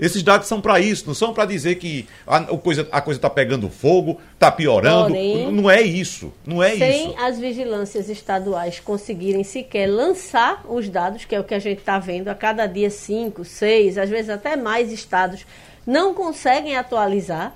Esses 0.00 0.22
dados 0.22 0.48
são 0.48 0.60
para 0.60 0.80
isso, 0.80 1.04
não 1.06 1.14
são 1.14 1.32
para 1.32 1.44
dizer 1.44 1.76
que 1.76 2.08
a, 2.26 2.38
a 2.38 3.00
coisa 3.00 3.18
está 3.18 3.30
pegando 3.30 3.68
fogo, 3.68 4.20
está 4.34 4.50
piorando. 4.50 5.10
Porém, 5.10 5.52
não 5.52 5.70
é 5.70 5.80
isso. 5.80 6.32
Não 6.44 6.60
é 6.60 6.76
sem 6.76 7.10
isso. 7.10 7.14
as 7.18 7.38
vigilâncias 7.38 8.08
estaduais 8.08 8.80
conseguirem 8.80 9.44
sequer 9.44 9.86
lançar 9.86 10.64
os 10.68 10.88
dados, 10.88 11.24
que 11.24 11.34
é 11.34 11.38
o 11.38 11.44
que 11.44 11.54
a 11.54 11.58
gente 11.58 11.78
está 11.78 11.98
vendo 12.00 12.28
a 12.28 12.34
cada 12.34 12.66
dia, 12.66 12.90
cinco, 12.90 13.44
seis, 13.44 13.96
às 13.96 14.10
vezes 14.10 14.30
até 14.30 14.56
mais 14.56 14.90
estados 14.90 15.46
não 15.86 16.14
conseguem 16.14 16.76
atualizar 16.76 17.54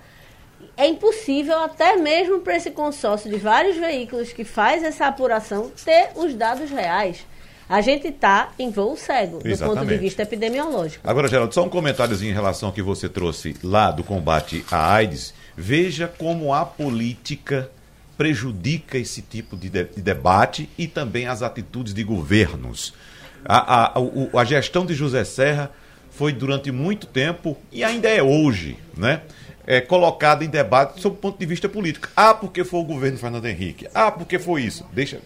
é 0.77 0.87
impossível, 0.87 1.59
até 1.61 1.97
mesmo 1.97 2.41
para 2.41 2.57
esse 2.57 2.71
consórcio 2.71 3.31
de 3.31 3.37
vários 3.37 3.77
veículos 3.77 4.33
que 4.33 4.45
faz 4.45 4.83
essa 4.83 5.07
apuração, 5.07 5.71
ter 5.85 6.11
os 6.15 6.35
dados 6.35 6.71
reais. 6.71 7.27
A 7.69 7.81
gente 7.81 8.07
está 8.09 8.51
em 8.59 8.71
voo 8.71 8.97
cego, 8.97 9.39
do 9.39 9.49
Exatamente. 9.49 9.81
ponto 9.81 9.89
de 9.89 9.99
vista 9.99 10.23
epidemiológico. 10.23 11.09
Agora, 11.09 11.27
Geraldo, 11.27 11.53
só 11.53 11.65
um 11.65 11.69
comentário 11.69 12.15
em 12.23 12.33
relação 12.33 12.69
ao 12.69 12.73
que 12.73 12.83
você 12.83 13.09
trouxe 13.09 13.57
lá 13.63 13.91
do 13.91 14.05
combate 14.05 14.65
à 14.71 14.95
AIDS. 14.95 15.35
Veja 15.57 16.07
como 16.07 16.55
a 16.55 16.65
política 16.65 17.69
prejudica 18.17 18.99
esse 18.99 19.21
tipo 19.21 19.57
de, 19.57 19.69
de, 19.69 19.85
de 19.85 20.01
debate 20.01 20.69
e 20.79 20.87
também 20.87 21.27
as 21.27 21.43
atitudes 21.43 21.93
de 21.93 22.05
governos. 22.05 22.95
A, 23.45 23.59
a, 23.59 23.99
a, 23.99 24.41
a 24.41 24.45
gestão 24.45 24.87
de 24.87 24.95
José 24.95 25.25
Serra 25.25 25.71
foi 26.11 26.33
durante 26.33 26.71
muito 26.71 27.07
tempo 27.07 27.57
e 27.73 27.83
ainda 27.83 28.09
é 28.09 28.23
hoje, 28.23 28.79
né? 28.97 29.23
É, 29.67 29.81
colocada 29.81 30.45
em 30.45 30.49
debate 30.49 31.01
sob 31.01 31.17
o 31.17 31.19
ponto 31.19 31.39
de 31.39 31.47
vista 31.47 31.69
político. 31.69 32.09
Ah, 32.17 32.33
porque 32.33 32.65
foi 32.65 32.81
o 32.81 32.85
governo 32.85 33.19
Fernando 33.19 33.47
Henrique. 33.47 33.89
Ah, 33.95 34.11
porque 34.11 34.39
foi 34.39 34.63
isso. 34.63 34.87
Deixa. 34.93 35.21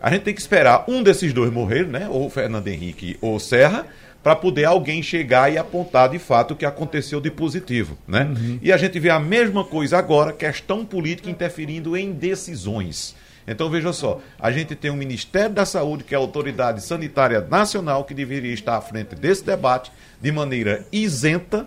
A 0.00 0.10
gente 0.10 0.22
tem 0.22 0.34
que 0.34 0.40
esperar 0.40 0.84
um 0.86 1.02
desses 1.02 1.32
dois 1.32 1.52
morrer, 1.52 1.86
né? 1.86 2.08
Ou 2.08 2.28
Fernando 2.30 2.68
Henrique 2.68 3.16
ou 3.20 3.40
Serra, 3.40 3.86
para 4.22 4.36
poder 4.36 4.64
alguém 4.64 5.02
chegar 5.02 5.52
e 5.52 5.58
apontar 5.58 6.08
de 6.08 6.18
fato 6.18 6.52
o 6.52 6.56
que 6.56 6.64
aconteceu 6.64 7.20
de 7.20 7.30
positivo, 7.30 7.98
né? 8.06 8.24
Uhum. 8.24 8.58
E 8.62 8.72
a 8.72 8.76
gente 8.76 8.98
vê 8.98 9.10
a 9.10 9.18
mesma 9.18 9.64
coisa 9.64 9.98
agora, 9.98 10.32
questão 10.32 10.84
política 10.84 11.28
interferindo 11.28 11.96
em 11.96 12.12
decisões. 12.12 13.14
Então 13.46 13.68
veja 13.68 13.92
só, 13.92 14.20
a 14.40 14.50
gente 14.50 14.74
tem 14.74 14.90
o 14.90 14.96
Ministério 14.96 15.54
da 15.54 15.66
Saúde, 15.66 16.04
que 16.04 16.14
é 16.14 16.16
a 16.16 16.20
autoridade 16.20 16.82
sanitária 16.82 17.40
nacional, 17.42 18.04
que 18.04 18.14
deveria 18.14 18.54
estar 18.54 18.76
à 18.76 18.80
frente 18.80 19.14
desse 19.14 19.44
debate 19.44 19.92
de 20.20 20.32
maneira 20.32 20.86
isenta 20.90 21.66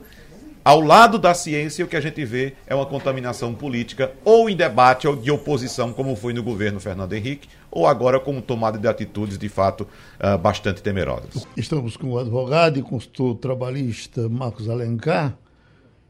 ao 0.67 0.81
lado 0.81 1.17
da 1.17 1.33
ciência, 1.33 1.85
o 1.85 1.87
que 1.87 1.95
a 1.95 2.01
gente 2.01 2.25
vê 2.25 2.53
é 2.67 2.75
uma 2.75 2.85
contaminação 2.85 3.55
política, 3.55 4.11
ou 4.25 4.49
em 4.49 4.55
debate 4.55 5.07
ou 5.07 5.15
de 5.15 5.31
oposição, 5.31 5.93
como 5.93 6.13
foi 6.13 6.33
no 6.33 6.43
governo 6.43 6.77
Fernando 6.77 7.13
Henrique, 7.13 7.47
ou 7.71 7.87
agora 7.87 8.19
com 8.19 8.41
tomada 8.41 8.77
de 8.77 8.85
atitudes 8.85 9.37
de 9.37 9.47
fato 9.47 9.87
uh, 10.19 10.37
bastante 10.37 10.83
temerosas. 10.83 11.47
Estamos 11.55 11.95
com 11.95 12.09
o 12.09 12.19
advogado 12.19 12.77
e 12.77 12.81
consultor 12.81 13.35
trabalhista 13.37 14.27
Marcos 14.27 14.67
Alencar. 14.67 15.37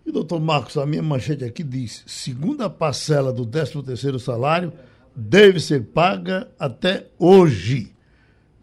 E, 0.03 0.11
doutor 0.11 0.39
Marcos, 0.39 0.75
a 0.75 0.87
minha 0.87 1.03
manchete 1.03 1.45
aqui 1.45 1.61
diz: 1.61 2.03
segunda 2.07 2.67
parcela 2.67 3.31
do 3.31 3.45
13 3.45 4.19
salário 4.19 4.73
deve 5.15 5.59
ser 5.59 5.83
paga 5.83 6.49
até 6.57 7.05
hoje. 7.19 7.93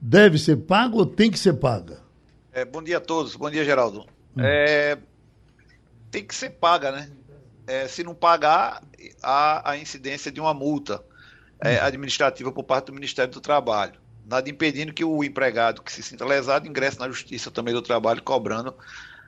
Deve 0.01 0.39
ser 0.39 0.57
paga 0.57 0.97
ou 0.97 1.07
tem 1.07 1.31
que 1.31 1.39
ser 1.39 1.53
paga? 1.53 2.01
É, 2.53 2.65
bom 2.65 2.83
dia 2.83 2.97
a 2.97 3.01
todos. 3.01 3.37
Bom 3.37 3.49
dia, 3.49 3.65
Geraldo. 3.65 4.01
Hum. 4.37 4.43
É, 4.43 4.99
tem 6.15 6.25
que 6.25 6.35
ser 6.35 6.51
paga, 6.51 6.93
né? 6.93 7.11
É, 7.67 7.89
se 7.89 8.05
não 8.05 8.15
pagar, 8.15 8.81
há 9.21 9.73
a 9.73 9.77
incidência 9.77 10.31
de 10.31 10.41
uma 10.41 10.55
multa 10.55 11.03
é, 11.61 11.81
uhum. 11.81 11.87
administrativa 11.87 12.53
por 12.53 12.63
parte 12.63 12.87
do 12.87 12.93
Ministério 12.93 13.33
do 13.33 13.41
Trabalho. 13.41 13.95
Nada 14.25 14.49
impedindo 14.49 14.93
que 14.93 15.05
o 15.05 15.25
empregado 15.25 15.83
que 15.83 15.93
se 15.93 16.05
sinta 16.05 16.25
lesado 16.25 16.69
ingresse 16.69 17.01
na 17.01 17.09
Justiça 17.09 17.51
também 17.51 17.75
do 17.75 17.83
Trabalho 17.83 18.23
cobrando 18.23 18.73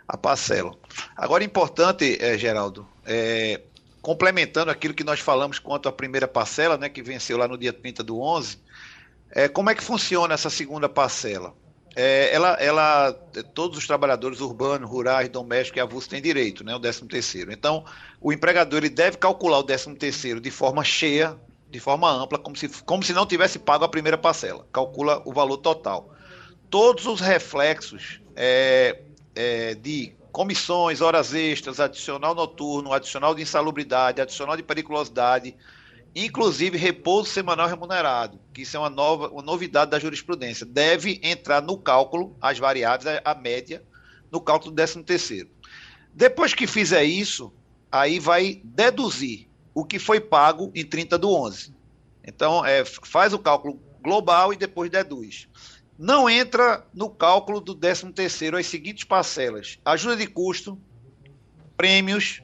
a 0.06 0.16
parcela. 0.16 0.76
Agora, 1.16 1.42
importante, 1.42 2.18
é, 2.20 2.38
Geraldo, 2.38 2.86
é, 3.04 3.60
complementando 4.00 4.70
aquilo 4.70 4.94
que 4.94 5.02
nós 5.02 5.18
falamos 5.18 5.58
quanto 5.58 5.88
à 5.88 5.92
primeira 5.92 6.28
parcela, 6.28 6.78
né, 6.78 6.88
que 6.88 7.02
venceu 7.02 7.36
lá 7.36 7.48
no 7.48 7.58
dia 7.58 7.72
30 7.72 8.04
do 8.04 8.20
11, 8.20 8.58
é, 9.32 9.48
como 9.48 9.70
é 9.70 9.74
que 9.74 9.82
funciona 9.82 10.34
essa 10.34 10.48
segunda 10.48 10.88
parcela? 10.88 11.52
É, 11.98 12.30
ela, 12.30 12.52
ela, 12.60 13.12
todos 13.54 13.78
os 13.78 13.86
trabalhadores 13.86 14.40
urbanos, 14.40 14.88
rurais, 14.88 15.30
domésticos 15.30 15.78
e 15.78 15.80
avulsos 15.80 16.06
têm 16.06 16.20
direito, 16.20 16.62
né, 16.62 16.74
o 16.74 16.78
13 16.78 17.06
terceiro. 17.06 17.50
Então, 17.50 17.86
o 18.20 18.34
empregador 18.34 18.80
ele 18.80 18.90
deve 18.90 19.16
calcular 19.16 19.58
o 19.58 19.64
13 19.64 19.94
terceiro 19.94 20.38
de 20.38 20.50
forma 20.50 20.84
cheia, 20.84 21.34
de 21.70 21.80
forma 21.80 22.10
ampla, 22.10 22.38
como 22.38 22.54
se, 22.54 22.68
como 22.84 23.02
se 23.02 23.14
não 23.14 23.24
tivesse 23.24 23.58
pago 23.58 23.82
a 23.82 23.88
primeira 23.88 24.18
parcela. 24.18 24.66
Calcula 24.70 25.22
o 25.24 25.32
valor 25.32 25.56
total. 25.56 26.14
Todos 26.68 27.06
os 27.06 27.18
reflexos 27.18 28.20
é, 28.36 29.00
é, 29.34 29.74
de 29.74 30.14
comissões, 30.30 31.00
horas 31.00 31.32
extras, 31.32 31.80
adicional 31.80 32.34
noturno, 32.34 32.92
adicional 32.92 33.34
de 33.34 33.40
insalubridade, 33.40 34.20
adicional 34.20 34.54
de 34.54 34.62
periculosidade, 34.62 35.56
inclusive 36.24 36.78
repouso 36.78 37.28
semanal 37.28 37.68
remunerado, 37.68 38.40
que 38.54 38.62
isso 38.62 38.74
é 38.74 38.80
uma, 38.80 38.88
nova, 38.88 39.28
uma 39.28 39.42
novidade 39.42 39.90
da 39.90 39.98
jurisprudência, 39.98 40.64
deve 40.64 41.20
entrar 41.22 41.60
no 41.60 41.76
cálculo, 41.76 42.34
as 42.40 42.58
variáveis, 42.58 43.20
a, 43.22 43.34
média, 43.34 43.84
no 44.32 44.40
cálculo 44.40 44.70
do 44.70 44.76
13 44.76 45.02
terceiro. 45.02 45.50
Depois 46.14 46.54
que 46.54 46.66
fizer 46.66 47.04
isso, 47.04 47.52
aí 47.92 48.18
vai 48.18 48.62
deduzir 48.64 49.46
o 49.74 49.84
que 49.84 49.98
foi 49.98 50.18
pago 50.18 50.72
em 50.74 50.86
30 50.86 51.18
do 51.18 51.30
11. 51.30 51.74
Então, 52.24 52.64
é, 52.64 52.82
faz 52.86 53.34
o 53.34 53.38
cálculo 53.38 53.78
global 54.02 54.54
e 54.54 54.56
depois 54.56 54.90
deduz. 54.90 55.46
Não 55.98 56.30
entra 56.30 56.86
no 56.94 57.10
cálculo 57.10 57.60
do 57.60 57.74
13 57.74 58.10
terceiro 58.12 58.56
as 58.56 58.66
seguintes 58.66 59.04
parcelas: 59.04 59.78
ajuda 59.84 60.16
de 60.16 60.26
custo, 60.26 60.80
prêmios, 61.76 62.42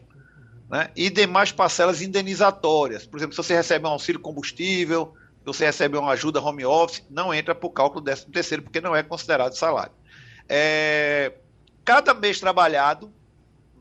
né? 0.73 0.91
e 0.97 1.11
demais 1.11 1.53
parcelas 1.53 2.01
indenizatórias. 2.01 3.05
Por 3.05 3.19
exemplo, 3.19 3.35
se 3.35 3.43
você 3.43 3.55
recebe 3.55 3.87
um 3.87 3.91
auxílio 3.91 4.19
combustível, 4.19 5.13
se 5.41 5.45
você 5.45 5.67
recebe 5.67 5.99
uma 5.99 6.13
ajuda 6.13 6.41
home 6.41 6.65
office, 6.65 7.05
não 7.11 7.35
entra 7.35 7.55
para 7.55 7.67
o 7.67 7.71
cálculo 7.71 8.03
13 8.03 8.27
terceiro, 8.29 8.63
porque 8.63 8.81
não 8.81 8.97
é 8.97 9.03
considerado 9.03 9.53
salário. 9.53 9.93
É, 10.49 11.35
cada 11.85 12.15
mês 12.15 12.41
trabalhado, 12.41 13.13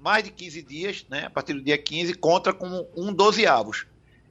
mais 0.01 0.25
de 0.25 0.31
15 0.31 0.61
dias, 0.63 1.05
né, 1.09 1.27
a 1.27 1.29
partir 1.29 1.53
do 1.53 1.61
dia 1.61 1.77
15, 1.77 2.13
conta 2.15 2.51
com 2.51 2.85
um 2.97 3.13
dozeavos. 3.13 3.85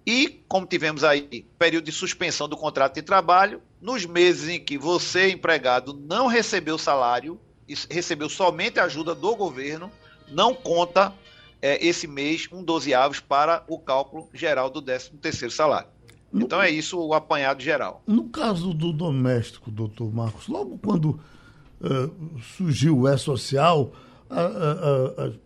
E, 0.07 0.43
como 0.47 0.67
tivemos 0.67 1.03
aí 1.03 1.47
período 1.59 1.85
de 1.85 1.93
suspensão 1.93 2.47
do 2.47 2.57
contrato 2.57 2.95
de 2.95 3.03
trabalho, 3.03 3.63
nos 3.81 4.05
meses 4.05 4.49
em 4.51 4.61
que 4.63 4.77
você, 4.77 5.31
empregado, 5.31 5.95
não 5.95 6.27
recebeu 6.27 6.77
salário, 6.77 7.41
recebeu 7.89 8.29
somente 8.29 8.81
ajuda 8.81 9.15
do 9.15 9.35
governo, 9.35 9.91
não 10.29 10.55
conta 10.55 11.15
é, 11.63 11.85
esse 11.85 12.07
mês 12.07 12.49
um 12.53 12.63
dozeavos 12.63 13.21
para 13.21 13.65
o 13.69 13.79
cálculo 13.79 14.29
geral 14.33 14.71
do 14.71 14.81
13 14.81 15.11
terceiro 15.21 15.53
salário. 15.53 15.89
No, 16.33 16.43
então 16.43 16.63
é 16.63 16.71
isso 16.71 16.99
o 16.99 17.13
apanhado 17.13 17.63
geral. 17.63 18.03
No 18.07 18.29
caso 18.29 18.73
do 18.73 18.93
doméstico, 18.93 19.71
doutor 19.71 20.13
Marcos, 20.13 20.47
logo 20.47 20.79
quando 20.79 21.21
uh, 21.81 22.41
surgiu 22.57 23.01
o 23.01 23.09
E-Social, 23.09 23.93
uh, 24.31 25.29
uh, 25.29 25.39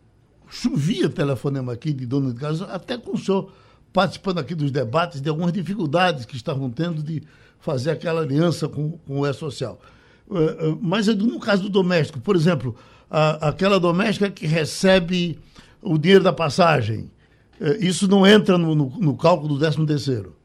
chovia 0.48 1.08
telefonema 1.08 1.72
aqui 1.72 1.92
de 1.92 2.04
dona 2.04 2.32
de 2.32 2.38
casa, 2.38 2.66
até 2.66 2.98
com 2.98 3.12
o 3.12 3.18
senhor 3.18 3.50
participando 3.92 4.38
aqui 4.38 4.54
dos 4.54 4.70
debates 4.70 5.20
de 5.20 5.28
algumas 5.28 5.52
dificuldades 5.52 6.26
que 6.26 6.36
estavam 6.36 6.68
tendo 6.68 7.02
de 7.02 7.22
fazer 7.60 7.92
aquela 7.92 8.20
aliança 8.20 8.68
com, 8.68 8.98
com 8.98 9.20
o 9.20 9.26
E-Social. 9.26 9.80
mas 10.82 11.06
no 11.06 11.38
caso 11.38 11.62
do 11.62 11.68
doméstico, 11.68 12.20
por 12.20 12.34
exemplo, 12.34 12.76
a, 13.08 13.48
aquela 13.48 13.78
doméstica 13.78 14.28
que 14.30 14.46
recebe 14.46 15.38
o 15.84 15.98
dinheiro 15.98 16.24
da 16.24 16.32
passagem, 16.32 17.10
é, 17.60 17.76
isso 17.76 18.08
não 18.08 18.26
entra 18.26 18.58
no, 18.58 18.74
no, 18.74 18.86
no 18.98 19.16
cálculo 19.16 19.54
do 19.54 19.58
13 19.58 19.86
terceiro? 19.86 20.36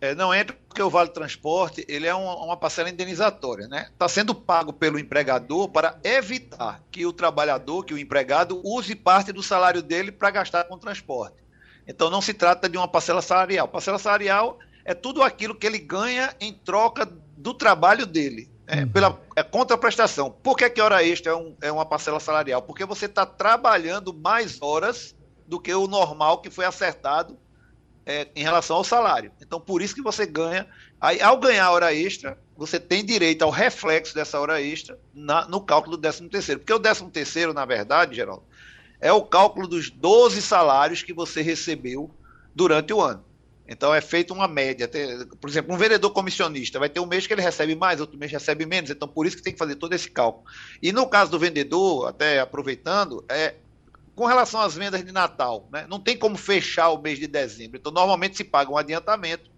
É, 0.00 0.14
não 0.14 0.34
entra 0.34 0.56
porque 0.66 0.82
o 0.82 0.88
Vale 0.88 1.10
Transporte 1.10 1.84
ele 1.88 2.06
é 2.06 2.14
uma, 2.14 2.34
uma 2.36 2.56
parcela 2.56 2.88
indenizatória, 2.88 3.68
né? 3.68 3.88
Está 3.92 4.08
sendo 4.08 4.34
pago 4.34 4.72
pelo 4.72 4.98
empregador 4.98 5.68
para 5.68 5.98
evitar 6.02 6.82
que 6.90 7.04
o 7.04 7.12
trabalhador, 7.12 7.84
que 7.84 7.92
o 7.92 7.98
empregado, 7.98 8.60
use 8.64 8.94
parte 8.94 9.32
do 9.32 9.42
salário 9.42 9.82
dele 9.82 10.10
para 10.10 10.30
gastar 10.30 10.64
com 10.64 10.78
transporte. 10.78 11.36
Então 11.86 12.08
não 12.08 12.22
se 12.22 12.32
trata 12.32 12.68
de 12.68 12.78
uma 12.78 12.88
parcela 12.88 13.20
salarial. 13.20 13.68
Parcela 13.68 13.98
salarial 13.98 14.58
é 14.84 14.94
tudo 14.94 15.22
aquilo 15.22 15.54
que 15.54 15.66
ele 15.66 15.78
ganha 15.78 16.34
em 16.40 16.52
troca 16.52 17.06
do 17.36 17.52
trabalho 17.52 18.06
dele. 18.06 18.49
É, 18.70 18.82
uhum. 18.82 18.88
Pela 18.88 19.20
é, 19.34 19.42
contraprestação. 19.42 20.30
Por 20.30 20.56
que, 20.56 20.70
que 20.70 20.80
hora 20.80 21.04
extra 21.04 21.32
é, 21.32 21.34
um, 21.34 21.56
é 21.60 21.72
uma 21.72 21.84
parcela 21.84 22.20
salarial? 22.20 22.62
Porque 22.62 22.84
você 22.84 23.06
está 23.06 23.26
trabalhando 23.26 24.14
mais 24.14 24.62
horas 24.62 25.16
do 25.44 25.58
que 25.58 25.74
o 25.74 25.88
normal 25.88 26.40
que 26.40 26.48
foi 26.48 26.64
acertado 26.64 27.36
é, 28.06 28.28
em 28.36 28.44
relação 28.44 28.76
ao 28.76 28.84
salário. 28.84 29.32
Então, 29.42 29.60
por 29.60 29.82
isso 29.82 29.92
que 29.92 30.02
você 30.02 30.24
ganha. 30.24 30.68
Aí, 31.00 31.20
ao 31.20 31.36
ganhar 31.38 31.68
hora 31.72 31.92
extra, 31.92 32.38
você 32.56 32.78
tem 32.78 33.04
direito 33.04 33.42
ao 33.42 33.50
reflexo 33.50 34.14
dessa 34.14 34.38
hora 34.38 34.62
extra 34.62 34.96
na, 35.12 35.48
no 35.48 35.60
cálculo 35.60 35.96
do 35.96 36.00
13 36.02 36.28
terceiro. 36.28 36.60
Porque 36.60 36.72
o 36.72 36.78
13 36.78 37.10
terceiro, 37.10 37.52
na 37.52 37.64
verdade, 37.64 38.14
Geraldo, 38.14 38.44
é 39.00 39.12
o 39.12 39.22
cálculo 39.22 39.66
dos 39.66 39.90
12 39.90 40.40
salários 40.40 41.02
que 41.02 41.12
você 41.12 41.42
recebeu 41.42 42.08
durante 42.54 42.92
o 42.92 43.00
ano. 43.00 43.24
Então 43.70 43.94
é 43.94 44.00
feita 44.00 44.34
uma 44.34 44.48
média. 44.48 44.90
Por 45.40 45.48
exemplo, 45.48 45.72
um 45.72 45.78
vendedor 45.78 46.10
comissionista 46.10 46.80
vai 46.80 46.88
ter 46.88 46.98
um 46.98 47.06
mês 47.06 47.24
que 47.24 47.32
ele 47.32 47.40
recebe 47.40 47.76
mais, 47.76 48.00
outro 48.00 48.18
mês 48.18 48.32
recebe 48.32 48.66
menos. 48.66 48.90
Então 48.90 49.06
por 49.06 49.26
isso 49.26 49.36
que 49.36 49.42
tem 49.44 49.52
que 49.52 49.58
fazer 49.58 49.76
todo 49.76 49.92
esse 49.92 50.10
cálculo. 50.10 50.44
E 50.82 50.90
no 50.92 51.06
caso 51.06 51.30
do 51.30 51.38
vendedor, 51.38 52.08
até 52.08 52.40
aproveitando, 52.40 53.24
é 53.28 53.54
com 54.16 54.26
relação 54.26 54.60
às 54.60 54.74
vendas 54.74 55.04
de 55.04 55.12
Natal, 55.12 55.68
né, 55.72 55.86
não 55.88 56.00
tem 56.00 56.16
como 56.16 56.36
fechar 56.36 56.90
o 56.90 57.00
mês 57.00 57.18
de 57.18 57.28
dezembro. 57.28 57.78
Então 57.78 57.92
normalmente 57.92 58.36
se 58.36 58.42
paga 58.42 58.72
um 58.72 58.76
adiantamento 58.76 59.48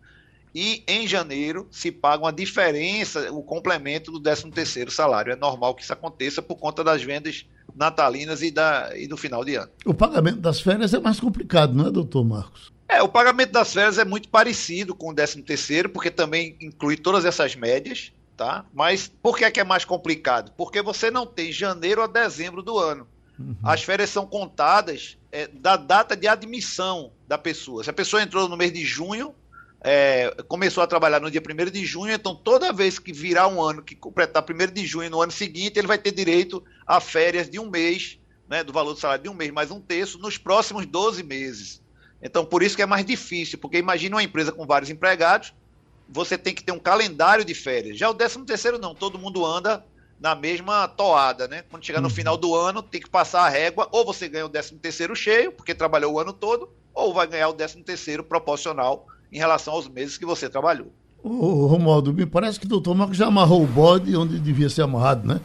e 0.54 0.84
em 0.86 1.08
janeiro 1.08 1.66
se 1.70 1.90
paga 1.90 2.24
uma 2.24 2.32
diferença, 2.32 3.32
o 3.32 3.42
complemento 3.42 4.12
do 4.12 4.20
13 4.20 4.50
terceiro 4.50 4.90
salário. 4.90 5.32
É 5.32 5.36
normal 5.36 5.74
que 5.74 5.82
isso 5.82 5.92
aconteça 5.92 6.42
por 6.42 6.56
conta 6.56 6.84
das 6.84 7.02
vendas 7.02 7.46
natalinas 7.74 8.42
e, 8.42 8.50
da, 8.50 8.92
e 8.94 9.08
do 9.08 9.16
final 9.16 9.42
de 9.42 9.54
ano. 9.54 9.70
O 9.86 9.94
pagamento 9.94 10.38
das 10.40 10.60
férias 10.60 10.92
é 10.92 11.00
mais 11.00 11.18
complicado, 11.18 11.72
não 11.72 11.86
é, 11.86 11.90
doutor 11.90 12.22
Marcos? 12.22 12.70
É, 12.92 13.02
o 13.02 13.08
pagamento 13.08 13.52
das 13.52 13.72
férias 13.72 13.96
é 13.96 14.04
muito 14.04 14.28
parecido 14.28 14.94
com 14.94 15.10
o 15.10 15.14
13 15.14 15.42
terceiro, 15.42 15.88
porque 15.88 16.10
também 16.10 16.56
inclui 16.60 16.94
todas 16.94 17.24
essas 17.24 17.56
médias, 17.56 18.12
tá? 18.36 18.66
Mas 18.70 19.08
por 19.08 19.38
que 19.38 19.46
é 19.46 19.50
que 19.50 19.58
é 19.58 19.64
mais 19.64 19.82
complicado? 19.82 20.52
Porque 20.58 20.82
você 20.82 21.10
não 21.10 21.26
tem 21.26 21.50
janeiro 21.50 22.02
a 22.02 22.06
dezembro 22.06 22.62
do 22.62 22.78
ano. 22.78 23.08
Uhum. 23.38 23.56
As 23.64 23.82
férias 23.82 24.10
são 24.10 24.26
contadas 24.26 25.16
é, 25.30 25.46
da 25.46 25.76
data 25.76 26.14
de 26.14 26.28
admissão 26.28 27.12
da 27.26 27.38
pessoa. 27.38 27.82
Se 27.82 27.88
a 27.88 27.94
pessoa 27.94 28.22
entrou 28.22 28.46
no 28.46 28.58
mês 28.58 28.70
de 28.70 28.84
junho, 28.84 29.34
é, 29.82 30.30
começou 30.46 30.82
a 30.82 30.86
trabalhar 30.86 31.18
no 31.18 31.30
dia 31.30 31.40
1 31.40 31.70
de 31.70 31.86
junho, 31.86 32.12
então 32.12 32.34
toda 32.34 32.74
vez 32.74 32.98
que 32.98 33.10
virar 33.10 33.48
um 33.48 33.60
ano, 33.62 33.82
que 33.82 33.96
completar 33.96 34.44
1 34.44 34.70
de 34.70 34.86
junho 34.86 35.08
no 35.08 35.22
ano 35.22 35.32
seguinte, 35.32 35.78
ele 35.78 35.88
vai 35.88 35.96
ter 35.98 36.12
direito 36.12 36.62
a 36.86 37.00
férias 37.00 37.48
de 37.48 37.58
um 37.58 37.70
mês, 37.70 38.18
né, 38.46 38.62
do 38.62 38.72
valor 38.72 38.92
do 38.92 39.00
salário 39.00 39.22
de 39.22 39.30
um 39.30 39.34
mês 39.34 39.50
mais 39.50 39.70
um 39.70 39.80
terço, 39.80 40.18
nos 40.18 40.36
próximos 40.36 40.84
12 40.84 41.22
meses. 41.22 41.82
Então, 42.22 42.44
por 42.44 42.62
isso 42.62 42.76
que 42.76 42.82
é 42.82 42.86
mais 42.86 43.04
difícil, 43.04 43.58
porque 43.58 43.78
imagine 43.78 44.14
uma 44.14 44.22
empresa 44.22 44.52
com 44.52 44.64
vários 44.64 44.90
empregados, 44.90 45.52
você 46.08 46.38
tem 46.38 46.54
que 46.54 46.62
ter 46.62 46.72
um 46.72 46.78
calendário 46.78 47.44
de 47.44 47.54
férias. 47.54 47.98
Já 47.98 48.08
o 48.08 48.14
13 48.14 48.44
terceiro 48.44 48.78
não, 48.78 48.94
todo 48.94 49.18
mundo 49.18 49.44
anda 49.44 49.84
na 50.20 50.36
mesma 50.36 50.86
toada, 50.86 51.48
né? 51.48 51.64
Quando 51.68 51.84
chegar 51.84 52.00
no 52.00 52.08
uhum. 52.08 52.14
final 52.14 52.36
do 52.36 52.54
ano, 52.54 52.80
tem 52.80 53.00
que 53.00 53.10
passar 53.10 53.42
a 53.42 53.48
régua, 53.48 53.88
ou 53.90 54.04
você 54.04 54.28
ganha 54.28 54.46
o 54.46 54.48
13 54.48 54.76
terceiro 54.76 55.16
cheio, 55.16 55.50
porque 55.50 55.74
trabalhou 55.74 56.14
o 56.14 56.20
ano 56.20 56.32
todo, 56.32 56.68
ou 56.94 57.12
vai 57.12 57.26
ganhar 57.26 57.48
o 57.48 57.54
13 57.54 57.82
terceiro 57.82 58.22
proporcional 58.22 59.06
em 59.32 59.38
relação 59.38 59.74
aos 59.74 59.88
meses 59.88 60.16
que 60.16 60.24
você 60.24 60.48
trabalhou. 60.48 60.92
Ô, 61.24 61.66
Romualdo, 61.66 62.12
me 62.12 62.26
parece 62.26 62.60
que 62.60 62.66
o 62.66 62.68
doutor 62.68 62.94
Marcos 62.94 63.16
já 63.16 63.26
amarrou 63.26 63.62
o 63.62 63.66
bode 63.66 64.14
onde 64.16 64.38
devia 64.38 64.68
ser 64.68 64.82
amarrado, 64.82 65.26
né? 65.26 65.40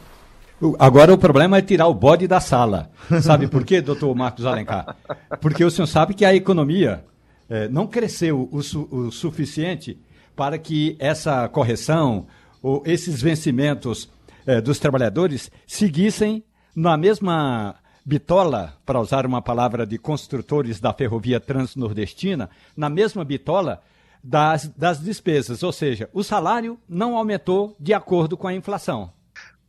Agora 0.78 1.14
o 1.14 1.18
problema 1.18 1.58
é 1.58 1.62
tirar 1.62 1.86
o 1.86 1.94
bode 1.94 2.26
da 2.26 2.40
sala. 2.40 2.90
Sabe 3.22 3.46
por 3.46 3.64
quê, 3.64 3.80
doutor 3.80 4.14
Marcos 4.14 4.44
Alencar? 4.44 4.96
Porque 5.40 5.64
o 5.64 5.70
senhor 5.70 5.86
sabe 5.86 6.14
que 6.14 6.24
a 6.24 6.34
economia 6.34 7.04
eh, 7.48 7.68
não 7.68 7.86
cresceu 7.86 8.48
o, 8.50 8.62
su 8.62 8.88
o, 8.90 9.12
suficiente 9.12 9.98
para 10.34 10.58
que 10.58 10.96
essa 10.98 11.48
correção 11.48 12.26
ou 12.60 12.82
esses 12.84 13.22
vencimentos 13.22 14.10
eh, 14.46 14.60
dos 14.60 14.80
trabalhadores 14.80 15.50
seguissem 15.66 16.42
na 16.74 16.96
mesma 16.96 17.76
bitola, 18.04 18.74
para 18.86 19.00
usar 19.00 19.26
uma 19.26 19.42
palavra 19.42 19.86
de 19.86 19.98
construtores 19.98 20.80
da 20.80 20.92
ferrovia 20.92 21.38
transnordestina, 21.38 22.48
na 22.76 22.88
mesma 22.88 23.24
bitola 23.24 23.82
das, 24.24 24.66
das 24.68 24.98
despesas. 24.98 25.62
Ou 25.62 25.72
seja, 25.72 26.08
o 26.12 26.24
salário 26.24 26.78
não 26.88 27.16
aumentou 27.16 27.76
de 27.78 27.92
acordo 27.92 28.36
com 28.36 28.48
a 28.48 28.54
inflação. 28.54 29.12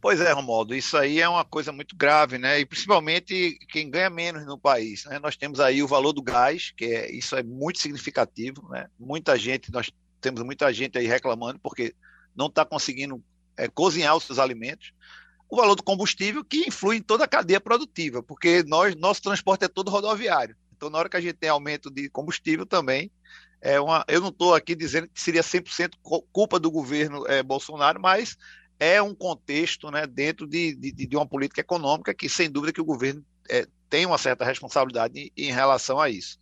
Pois 0.02 0.22
é, 0.22 0.32
Romualdo, 0.32 0.74
isso 0.74 0.96
aí 0.96 1.20
é 1.20 1.28
uma 1.28 1.44
coisa 1.44 1.74
muito 1.74 1.94
grave, 1.94 2.38
né? 2.38 2.58
E 2.60 2.66
principalmente 2.66 3.60
quem 3.70 3.90
ganha 3.90 4.10
menos 4.10 4.46
no 4.46 4.58
país. 4.58 5.04
Né? 5.06 5.20
Nós 5.20 5.36
temos 5.36 5.60
aí 5.60 5.84
o 5.84 5.88
valor 5.88 6.14
do 6.14 6.22
gás, 6.22 6.72
que 6.76 6.86
é, 6.86 7.12
isso 7.12 7.36
é 7.36 7.44
muito 7.44 7.80
significativo, 7.80 8.66
né? 8.70 8.88
Muita 8.98 9.38
gente, 9.38 9.72
nós 9.72 9.92
temos 10.22 10.42
muita 10.42 10.72
gente 10.72 10.98
aí 10.98 11.06
reclamando 11.06 11.60
porque 11.60 11.94
não 12.34 12.48
está 12.48 12.64
conseguindo 12.64 13.22
é, 13.58 13.68
cozinhar 13.68 14.16
os 14.16 14.24
seus 14.24 14.40
alimentos. 14.40 14.94
O 15.50 15.58
valor 15.58 15.76
do 15.76 15.84
combustível, 15.84 16.46
que 16.46 16.68
influi 16.68 16.98
em 16.98 17.02
toda 17.02 17.26
a 17.26 17.28
cadeia 17.28 17.60
produtiva, 17.60 18.24
porque 18.24 18.64
nós, 18.64 18.96
nosso 18.96 19.22
transporte 19.22 19.66
é 19.66 19.68
todo 19.68 19.92
rodoviário. 19.92 20.56
Então, 20.78 20.90
na 20.90 20.98
hora 20.98 21.10
que 21.10 21.18
a 21.18 21.22
gente 21.22 21.34
tem 21.34 21.50
aumento 21.50 21.90
de 21.90 22.10
combustível 22.10 22.66
também, 22.66 23.12
é 23.62 23.80
uma, 23.82 24.06
eu 24.08 24.22
não 24.22 24.30
estou 24.30 24.56
aqui 24.56 24.76
dizendo 24.76 25.10
que 25.10 25.20
seria 25.22 25.42
100% 25.42 25.92
culpa 26.32 26.58
do 26.58 26.72
governo 26.72 27.28
é, 27.28 27.44
Bolsonaro, 27.44 28.00
mas 28.00 28.38
é 28.80 29.02
um 29.02 29.14
contexto 29.14 29.92
né, 29.92 30.08
dentro 30.08 30.48
de, 30.48 30.74
de, 30.74 30.92
de, 30.92 31.16
uma 31.16 31.26
política 31.26 31.60
econômica 31.60 32.14
que, 32.14 32.30
sem 32.30 32.50
dúvida, 32.50 32.72
que 32.72 32.82
o 32.82 32.86
governo 32.86 33.24
é, 33.50 33.68
tem 33.90 34.06
uma 34.06 34.18
certa 34.18 34.46
responsabilidade 34.46 35.20
em, 35.20 35.32
em, 35.36 35.52
relação 35.52 36.00
a 36.00 36.10
isso. 36.10 36.40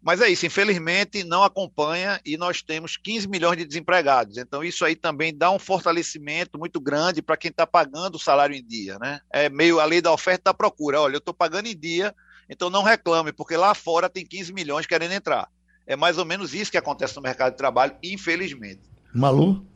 Mas 0.00 0.20
é 0.20 0.28
isso, 0.28 0.46
infelizmente 0.46 1.24
não 1.24 1.42
acompanha 1.42 2.20
e 2.24 2.36
nós 2.36 2.62
temos 2.62 2.96
15 2.96 3.26
milhões 3.26 3.56
de 3.56 3.64
desempregados. 3.64 4.36
Então, 4.36 4.62
isso 4.62 4.84
aí 4.84 4.94
também 4.94 5.36
dá 5.36 5.50
um 5.50 5.58
fortalecimento 5.58 6.56
muito 6.56 6.80
grande 6.80 7.20
para 7.20 7.36
quem 7.36 7.50
está 7.50 7.66
pagando 7.66 8.14
o 8.14 8.20
salário 8.20 8.54
em 8.54 8.64
dia. 8.64 8.96
Né? 9.00 9.18
É 9.32 9.48
meio 9.48 9.80
a 9.80 9.84
lei 9.84 10.00
da 10.00 10.12
oferta 10.12 10.42
e 10.42 10.44
da 10.44 10.54
procura. 10.54 11.00
Olha, 11.00 11.16
eu 11.16 11.18
estou 11.18 11.34
pagando 11.34 11.66
em 11.66 11.76
dia, 11.76 12.14
então 12.48 12.70
não 12.70 12.84
reclame, 12.84 13.32
porque 13.32 13.56
lá 13.56 13.74
fora 13.74 14.08
tem 14.08 14.24
15 14.24 14.52
milhões 14.52 14.86
querendo 14.86 15.12
entrar. 15.12 15.50
É 15.84 15.96
mais 15.96 16.18
ou 16.18 16.24
menos 16.24 16.54
isso 16.54 16.70
que 16.70 16.78
acontece 16.78 17.16
no 17.16 17.22
mercado 17.22 17.52
de 17.52 17.58
trabalho, 17.58 17.96
infelizmente. 18.00 18.82
Malu? 19.12 19.66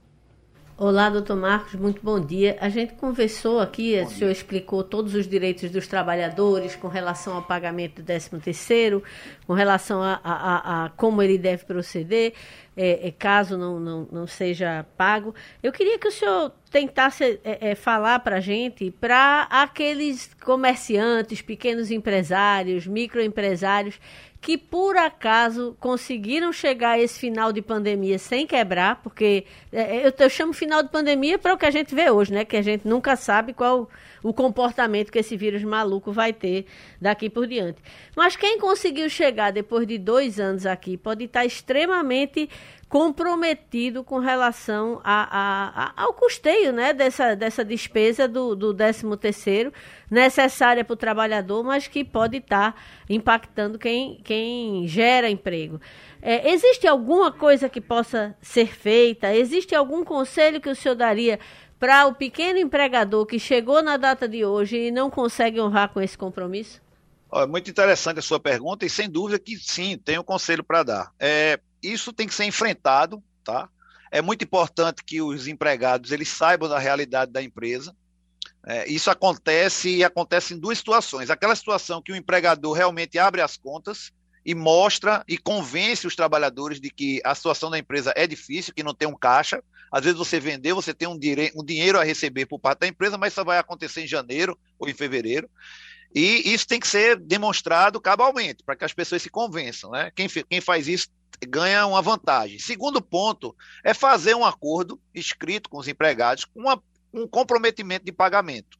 Olá, 0.82 1.10
doutor 1.10 1.36
Marcos, 1.36 1.74
muito 1.74 2.00
bom 2.02 2.18
dia. 2.18 2.56
A 2.58 2.70
gente 2.70 2.94
conversou 2.94 3.60
aqui, 3.60 3.98
bom 3.98 4.06
o 4.06 4.08
senhor 4.08 4.28
dia. 4.28 4.32
explicou 4.32 4.82
todos 4.82 5.14
os 5.14 5.28
direitos 5.28 5.70
dos 5.70 5.86
trabalhadores 5.86 6.74
com 6.74 6.88
relação 6.88 7.34
ao 7.34 7.42
pagamento 7.42 7.96
do 7.96 8.06
13 8.06 8.40
terceiro, 8.40 9.02
com 9.46 9.52
relação 9.52 10.02
a, 10.02 10.18
a, 10.24 10.32
a, 10.32 10.84
a, 10.86 10.88
como 10.88 11.20
ele 11.20 11.36
deve 11.36 11.66
proceder, 11.66 12.32
é, 12.74 13.08
é, 13.08 13.10
caso 13.10 13.58
não, 13.58 13.78
não, 13.78 14.08
não 14.10 14.26
seja 14.26 14.86
pago. 14.96 15.34
Eu 15.62 15.70
queria 15.70 15.98
que 15.98 16.08
o 16.08 16.10
senhor 16.10 16.50
tentasse 16.70 17.38
é, 17.44 17.72
é 17.72 17.74
falar 17.74 18.20
para 18.20 18.36
a 18.36 18.40
gente, 18.40 18.90
para 18.90 19.48
aqueles 19.50 20.32
comerciantes, 20.42 21.42
pequenos 21.42 21.90
empresários, 21.90 22.86
microempresários, 22.86 24.00
que 24.40 24.56
por 24.56 24.96
acaso 24.96 25.76
conseguiram 25.78 26.52
chegar 26.52 26.92
a 26.92 26.98
esse 26.98 27.18
final 27.18 27.52
de 27.52 27.60
pandemia 27.60 28.18
sem 28.18 28.46
quebrar, 28.46 28.96
porque 29.02 29.44
é, 29.70 29.98
é, 29.98 30.06
eu, 30.06 30.12
eu, 30.18 30.30
chamo 30.30 30.52
final 30.52 30.82
de 30.82 30.88
pandemia 30.88 31.38
para 31.38 31.52
o 31.52 31.58
que 31.58 31.66
a 31.66 31.70
gente 31.70 31.94
vê 31.94 32.10
hoje, 32.10 32.32
né? 32.32 32.44
Que 32.44 32.56
a 32.56 32.62
gente 32.62 32.88
nunca 32.88 33.16
sabe 33.16 33.52
qual 33.52 33.88
o 34.22 34.32
comportamento 34.32 35.10
que 35.10 35.18
esse 35.18 35.36
vírus 35.36 35.62
maluco 35.62 36.12
vai 36.12 36.32
ter 36.32 36.66
daqui 37.00 37.30
por 37.30 37.46
diante. 37.46 37.82
Mas 38.16 38.36
quem 38.36 38.58
conseguiu 38.58 39.08
chegar 39.08 39.50
depois 39.50 39.86
de 39.86 39.98
dois 39.98 40.38
anos 40.38 40.66
aqui 40.66 40.96
pode 40.96 41.24
estar 41.24 41.44
extremamente 41.44 42.48
comprometido 42.90 44.02
com 44.02 44.18
relação 44.18 45.00
a, 45.04 45.22
a, 45.22 45.84
a, 45.84 46.02
ao 46.02 46.12
custeio 46.12 46.72
né, 46.72 46.92
dessa, 46.92 47.36
dessa 47.36 47.64
despesa 47.64 48.26
do, 48.26 48.56
do 48.56 48.74
13 48.74 49.16
terceiro, 49.16 49.72
necessária 50.10 50.84
para 50.84 50.94
o 50.94 50.96
trabalhador, 50.96 51.62
mas 51.62 51.86
que 51.86 52.04
pode 52.04 52.38
estar 52.38 52.74
impactando 53.08 53.78
quem, 53.78 54.20
quem 54.24 54.88
gera 54.88 55.30
emprego. 55.30 55.80
É, 56.20 56.50
existe 56.50 56.84
alguma 56.84 57.30
coisa 57.30 57.68
que 57.68 57.80
possa 57.80 58.36
ser 58.42 58.66
feita? 58.66 59.32
Existe 59.32 59.72
algum 59.72 60.04
conselho 60.04 60.60
que 60.60 60.68
o 60.68 60.74
senhor 60.74 60.96
daria 60.96 61.38
para 61.80 62.06
o 62.06 62.14
pequeno 62.14 62.58
empregador 62.58 63.24
que 63.24 63.38
chegou 63.38 63.82
na 63.82 63.96
data 63.96 64.28
de 64.28 64.44
hoje 64.44 64.76
e 64.76 64.90
não 64.90 65.10
consegue 65.10 65.58
honrar 65.58 65.88
com 65.88 66.00
esse 66.00 66.16
compromisso? 66.16 66.80
É 67.32 67.46
muito 67.46 67.70
interessante 67.70 68.18
a 68.18 68.22
sua 68.22 68.38
pergunta 68.38 68.84
e 68.84 68.90
sem 68.90 69.08
dúvida 69.08 69.38
que 69.38 69.56
sim, 69.56 69.96
tem 69.96 70.18
um 70.18 70.22
conselho 70.22 70.62
para 70.62 70.82
dar. 70.82 71.12
É, 71.18 71.58
isso 71.82 72.12
tem 72.12 72.26
que 72.26 72.34
ser 72.34 72.44
enfrentado, 72.44 73.22
tá? 73.42 73.66
É 74.10 74.20
muito 74.20 74.44
importante 74.44 75.02
que 75.02 75.22
os 75.22 75.48
empregados 75.48 76.12
eles 76.12 76.28
saibam 76.28 76.68
da 76.68 76.78
realidade 76.78 77.32
da 77.32 77.42
empresa. 77.42 77.96
É, 78.66 78.86
isso 78.90 79.10
acontece 79.10 79.88
e 79.88 80.04
acontece 80.04 80.52
em 80.52 80.58
duas 80.58 80.76
situações. 80.76 81.30
Aquela 81.30 81.56
situação 81.56 82.02
que 82.02 82.12
o 82.12 82.16
empregador 82.16 82.74
realmente 82.74 83.18
abre 83.18 83.40
as 83.40 83.56
contas 83.56 84.12
e 84.50 84.54
mostra 84.54 85.22
e 85.28 85.38
convence 85.38 86.08
os 86.08 86.16
trabalhadores 86.16 86.80
de 86.80 86.90
que 86.90 87.20
a 87.24 87.36
situação 87.36 87.70
da 87.70 87.78
empresa 87.78 88.12
é 88.16 88.26
difícil, 88.26 88.74
que 88.74 88.82
não 88.82 88.92
tem 88.92 89.06
um 89.06 89.16
caixa. 89.16 89.62
Às 89.92 90.02
vezes 90.02 90.18
você 90.18 90.40
vendeu, 90.40 90.74
você 90.74 90.92
tem 90.92 91.06
um, 91.06 91.16
um 91.54 91.64
dinheiro 91.64 92.00
a 92.00 92.02
receber 92.02 92.46
por 92.46 92.58
parte 92.58 92.80
da 92.80 92.88
empresa, 92.88 93.16
mas 93.16 93.32
isso 93.32 93.44
vai 93.44 93.58
acontecer 93.58 94.02
em 94.02 94.08
janeiro 94.08 94.58
ou 94.76 94.88
em 94.88 94.92
fevereiro. 94.92 95.48
E 96.12 96.52
isso 96.52 96.66
tem 96.66 96.80
que 96.80 96.88
ser 96.88 97.16
demonstrado 97.16 98.00
cabalmente, 98.00 98.64
para 98.64 98.74
que 98.74 98.84
as 98.84 98.92
pessoas 98.92 99.22
se 99.22 99.30
convençam. 99.30 99.92
Né? 99.92 100.10
Quem, 100.16 100.26
quem 100.28 100.60
faz 100.60 100.88
isso 100.88 101.06
ganha 101.48 101.86
uma 101.86 102.02
vantagem. 102.02 102.58
Segundo 102.58 103.00
ponto 103.00 103.54
é 103.84 103.94
fazer 103.94 104.34
um 104.34 104.44
acordo 104.44 105.00
escrito 105.14 105.70
com 105.70 105.78
os 105.78 105.86
empregados, 105.86 106.44
com 106.44 106.58
uma 106.58 106.82
um 107.12 107.26
comprometimento 107.26 108.04
de 108.04 108.12
pagamento. 108.12 108.78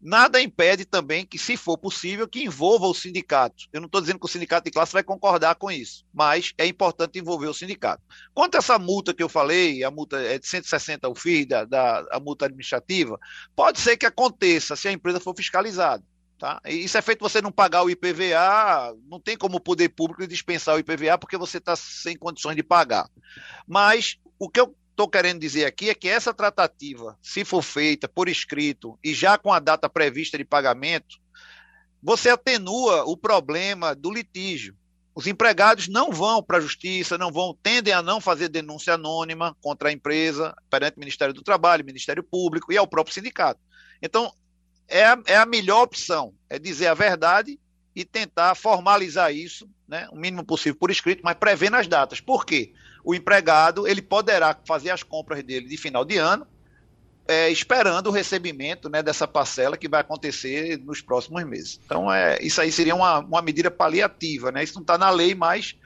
Nada 0.00 0.40
impede 0.40 0.84
também 0.84 1.26
que, 1.26 1.38
se 1.38 1.56
for 1.56 1.76
possível, 1.76 2.28
que 2.28 2.44
envolva 2.44 2.86
o 2.86 2.94
sindicato. 2.94 3.64
Eu 3.72 3.80
não 3.80 3.86
estou 3.86 4.00
dizendo 4.00 4.20
que 4.20 4.26
o 4.26 4.28
sindicato 4.28 4.64
de 4.64 4.70
classe 4.70 4.92
vai 4.92 5.02
concordar 5.02 5.56
com 5.56 5.70
isso, 5.70 6.04
mas 6.12 6.52
é 6.56 6.66
importante 6.66 7.18
envolver 7.18 7.48
o 7.48 7.54
sindicato. 7.54 8.02
Quanto 8.32 8.54
a 8.54 8.58
essa 8.58 8.78
multa 8.78 9.12
que 9.12 9.22
eu 9.22 9.28
falei, 9.28 9.82
a 9.82 9.90
multa 9.90 10.20
é 10.20 10.38
de 10.38 10.46
160 10.46 11.08
o 11.08 11.14
FII, 11.14 11.46
da, 11.46 11.64
da, 11.64 12.06
a 12.12 12.20
multa 12.20 12.46
administrativa, 12.46 13.18
pode 13.56 13.80
ser 13.80 13.96
que 13.96 14.06
aconteça 14.06 14.76
se 14.76 14.86
a 14.86 14.92
empresa 14.92 15.18
for 15.18 15.34
fiscalizada. 15.36 16.04
Tá? 16.38 16.60
Isso 16.66 16.96
é 16.96 17.02
feito 17.02 17.20
você 17.20 17.42
não 17.42 17.50
pagar 17.50 17.82
o 17.82 17.90
IPVA, 17.90 18.94
não 19.10 19.18
tem 19.18 19.36
como 19.36 19.56
o 19.56 19.60
poder 19.60 19.88
público 19.88 20.24
dispensar 20.24 20.76
o 20.76 20.78
IPVA 20.78 21.18
porque 21.18 21.36
você 21.36 21.58
está 21.58 21.74
sem 21.74 22.16
condições 22.16 22.54
de 22.54 22.62
pagar. 22.62 23.10
Mas 23.66 24.16
o 24.38 24.48
que 24.48 24.60
eu 24.60 24.72
estou 24.98 25.08
querendo 25.08 25.38
dizer 25.38 25.64
aqui 25.64 25.90
é 25.90 25.94
que 25.94 26.08
essa 26.08 26.34
tratativa, 26.34 27.16
se 27.22 27.44
for 27.44 27.62
feita 27.62 28.08
por 28.08 28.28
escrito 28.28 28.98
e 29.02 29.14
já 29.14 29.38
com 29.38 29.52
a 29.52 29.60
data 29.60 29.88
prevista 29.88 30.36
de 30.36 30.44
pagamento, 30.44 31.18
você 32.02 32.30
atenua 32.30 33.04
o 33.04 33.16
problema 33.16 33.94
do 33.94 34.12
litígio. 34.12 34.74
Os 35.14 35.28
empregados 35.28 35.86
não 35.86 36.10
vão 36.10 36.42
para 36.42 36.58
a 36.58 36.60
justiça, 36.60 37.16
não 37.16 37.30
vão, 37.30 37.56
tendem 37.62 37.94
a 37.94 38.02
não 38.02 38.20
fazer 38.20 38.48
denúncia 38.48 38.94
anônima 38.94 39.56
contra 39.60 39.88
a 39.88 39.92
empresa 39.92 40.52
perante 40.68 40.96
o 40.96 41.00
Ministério 41.00 41.32
do 41.32 41.42
Trabalho, 41.42 41.84
Ministério 41.84 42.24
Público 42.24 42.72
e 42.72 42.76
ao 42.76 42.86
próprio 42.86 43.14
sindicato. 43.14 43.60
Então, 44.02 44.32
é 44.88 45.04
a, 45.04 45.18
é 45.26 45.36
a 45.36 45.46
melhor 45.46 45.82
opção, 45.82 46.34
é 46.50 46.58
dizer 46.58 46.88
a 46.88 46.94
verdade 46.94 47.58
e 47.94 48.04
tentar 48.04 48.56
formalizar 48.56 49.32
isso, 49.32 49.68
né, 49.86 50.08
o 50.10 50.16
mínimo 50.16 50.44
possível 50.44 50.78
por 50.78 50.90
escrito, 50.90 51.22
mas 51.24 51.36
prevendo 51.36 51.76
as 51.76 51.86
datas. 51.86 52.20
Por 52.20 52.44
quê? 52.44 52.72
O 53.04 53.14
empregado 53.14 53.86
ele 53.86 54.02
poderá 54.02 54.56
fazer 54.64 54.90
as 54.90 55.02
compras 55.02 55.42
dele 55.42 55.66
de 55.68 55.76
final 55.76 56.04
de 56.04 56.16
ano, 56.16 56.46
é, 57.26 57.50
esperando 57.50 58.06
o 58.06 58.10
recebimento 58.10 58.88
né, 58.88 59.02
dessa 59.02 59.28
parcela 59.28 59.76
que 59.76 59.88
vai 59.88 60.00
acontecer 60.00 60.78
nos 60.78 61.02
próximos 61.02 61.44
meses. 61.44 61.78
Então, 61.84 62.12
é, 62.12 62.38
isso 62.40 62.60
aí 62.60 62.72
seria 62.72 62.94
uma, 62.94 63.18
uma 63.18 63.42
medida 63.42 63.70
paliativa, 63.70 64.50
né? 64.50 64.64
Isso 64.64 64.74
não 64.74 64.82
está 64.82 64.96
na 64.96 65.10
lei, 65.10 65.34
mas 65.34 65.76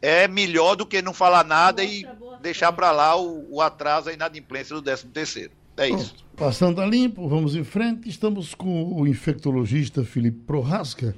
é 0.00 0.28
melhor 0.28 0.76
do 0.76 0.86
que 0.86 1.02
não 1.02 1.12
falar 1.12 1.44
nada 1.44 1.82
e 1.82 2.06
deixar 2.40 2.72
para 2.72 2.92
lá 2.92 3.16
o, 3.20 3.56
o 3.56 3.60
atraso, 3.60 4.08
a 4.08 4.12
inadimplência 4.12 4.76
do 4.76 4.82
13 4.82 5.06
terceiro. 5.08 5.52
É 5.76 5.90
isso. 5.90 6.14
Passando 6.36 6.80
a 6.80 6.86
limpo, 6.86 7.28
vamos 7.28 7.54
em 7.54 7.64
frente. 7.64 8.08
Estamos 8.08 8.54
com 8.54 8.94
o 8.94 9.06
infectologista 9.06 10.04
Felipe 10.04 10.38
Prohasca. 10.46 11.14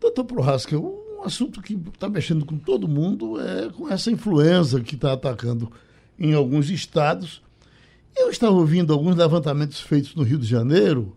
Doutor 0.00 0.24
Prohasca, 0.24 0.76
o 0.76 1.07
um 1.18 1.24
assunto 1.24 1.60
que 1.60 1.74
está 1.92 2.08
mexendo 2.08 2.46
com 2.46 2.56
todo 2.56 2.86
mundo 2.86 3.40
é 3.40 3.70
com 3.70 3.88
essa 3.88 4.10
influenza 4.10 4.80
que 4.80 4.94
está 4.94 5.12
atacando 5.12 5.70
em 6.18 6.32
alguns 6.32 6.70
estados. 6.70 7.42
Eu 8.16 8.30
estava 8.30 8.54
ouvindo 8.54 8.92
alguns 8.92 9.16
levantamentos 9.16 9.80
feitos 9.80 10.14
no 10.14 10.22
Rio 10.22 10.38
de 10.38 10.46
Janeiro, 10.46 11.16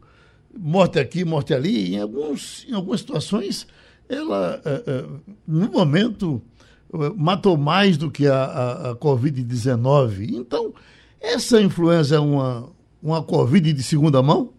morte 0.58 1.00
aqui, 1.00 1.24
morte 1.24 1.54
ali, 1.54 1.96
em, 1.96 2.00
alguns, 2.00 2.66
em 2.68 2.74
algumas 2.74 3.00
situações, 3.00 3.68
ela, 4.10 4.62
é, 4.66 4.84
é, 4.88 5.06
no 5.48 5.72
momento, 5.72 6.42
matou 7.16 7.56
mais 7.56 7.98
do 7.98 8.12
que 8.12 8.28
a, 8.28 8.44
a, 8.44 8.92
a 8.92 8.96
Covid-19. 8.96 10.30
Então, 10.34 10.74
essa 11.20 11.62
influenza 11.62 12.16
é 12.16 12.20
uma, 12.20 12.70
uma 13.02 13.24
Covid 13.24 13.72
de 13.72 13.84
segunda 13.84 14.22
mão? 14.22 14.52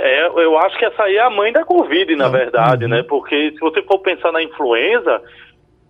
É, 0.00 0.26
eu 0.26 0.58
acho 0.58 0.78
que 0.78 0.84
essa 0.84 1.02
aí 1.02 1.16
é 1.16 1.20
a 1.20 1.30
mãe 1.30 1.52
da 1.52 1.64
Covid, 1.64 2.14
na 2.16 2.26
ah, 2.26 2.30
verdade, 2.30 2.84
uhum. 2.84 2.90
né? 2.90 3.02
Porque 3.02 3.52
se 3.52 3.58
você 3.58 3.82
for 3.82 3.98
pensar 3.98 4.32
na 4.32 4.42
influenza, 4.42 5.22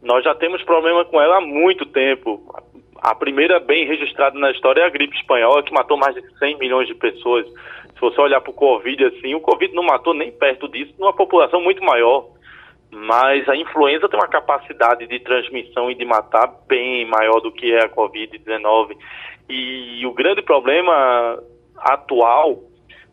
nós 0.02 0.24
já 0.24 0.34
temos 0.34 0.62
problema 0.62 1.04
com 1.04 1.20
ela 1.20 1.38
há 1.38 1.40
muito 1.40 1.84
tempo. 1.86 2.42
A 3.00 3.14
primeira 3.14 3.60
bem 3.60 3.86
registrada 3.86 4.38
na 4.38 4.50
história 4.50 4.82
é 4.82 4.84
a 4.84 4.90
gripe 4.90 5.16
espanhola, 5.16 5.62
que 5.62 5.72
matou 5.72 5.96
mais 5.96 6.14
de 6.14 6.22
100 6.38 6.58
milhões 6.58 6.88
de 6.88 6.94
pessoas. 6.94 7.46
Se 7.46 8.00
você 8.00 8.20
olhar 8.20 8.40
para 8.40 8.50
o 8.50 8.54
Covid 8.54 9.04
assim, 9.06 9.34
o 9.34 9.40
Covid 9.40 9.74
não 9.74 9.82
matou 9.82 10.14
nem 10.14 10.30
perto 10.30 10.68
disso, 10.68 10.94
numa 10.98 11.12
população 11.12 11.60
muito 11.60 11.82
maior. 11.82 12.26
Mas 12.90 13.46
a 13.48 13.56
influenza 13.56 14.08
tem 14.08 14.18
uma 14.18 14.28
capacidade 14.28 15.06
de 15.06 15.20
transmissão 15.20 15.90
e 15.90 15.94
de 15.94 16.04
matar 16.04 16.50
bem 16.66 17.04
maior 17.06 17.40
do 17.40 17.52
que 17.52 17.72
é 17.72 17.84
a 17.84 17.88
Covid-19. 17.88 18.96
E 19.48 20.06
o 20.06 20.12
grande 20.12 20.42
problema 20.42 21.38
atual 21.76 22.67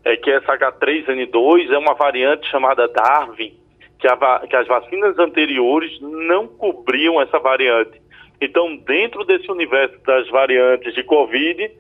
é 0.06 0.16
que 0.16 0.30
essa 0.30 0.56
H3N2 0.56 1.72
é 1.72 1.78
uma 1.80 1.96
variante 1.96 2.48
chamada 2.50 2.88
Darwin, 2.88 3.58
que, 3.98 4.08
a, 4.08 4.40
que 4.48 4.56
as 4.56 4.68
vacinas 4.68 5.18
anteriores 5.18 6.00
não 6.00 6.48
cobriam 6.48 7.20
essa 7.20 7.40
variante. 7.40 8.00
Então, 8.40 8.78
dentro 8.78 9.26
desse 9.26 9.52
universo 9.52 9.98
das 10.06 10.30
variantes 10.30 10.94
de 10.94 11.04
Covid, 11.04 11.72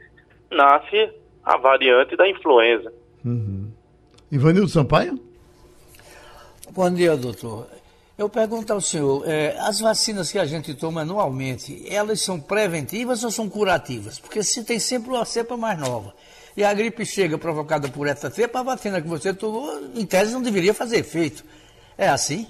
nasce 0.50 1.12
a 1.44 1.56
variante 1.58 2.18
da 2.18 2.28
influenza. 2.28 2.92
Uhum. 3.24 3.70
Ivanildo 4.32 4.70
Sampaio? 4.70 5.20
Bom 6.72 6.92
dia, 6.92 7.16
doutor. 7.16 7.68
Eu 8.18 8.28
pergunto 8.30 8.74
ao 8.74 8.82
senhor, 8.82 9.24
é, 9.28 9.56
as 9.60 9.80
vacinas 9.82 10.32
que 10.32 10.40
a 10.40 10.46
gente 10.46 10.74
toma 10.74 11.02
anualmente, 11.02 11.86
elas 11.94 12.22
são 12.22 12.40
preventivas 12.40 13.24
ou 13.24 13.30
são 13.30 13.48
curativas? 13.50 14.18
Porque 14.18 14.42
se 14.42 14.66
tem 14.66 14.80
sempre 14.80 15.10
uma 15.10 15.26
cepa 15.26 15.56
mais 15.56 15.78
nova 15.78 16.14
e 16.58 16.63
a 16.63 16.74
gripe 16.74 17.06
chega 17.06 17.38
provocada 17.38 17.89
por 17.89 18.08
essa 18.08 18.30
cepa, 18.30 18.60
a 18.60 18.63
vacina 18.63 19.02
que 19.02 19.08
você 19.08 19.36
tomou, 19.36 19.70
em 19.94 20.06
tese, 20.06 20.34
não 20.34 20.41
deveria 20.41 20.74
fazer 20.74 21.00
efeito. 21.00 21.44
É 21.98 22.08
assim? 22.08 22.48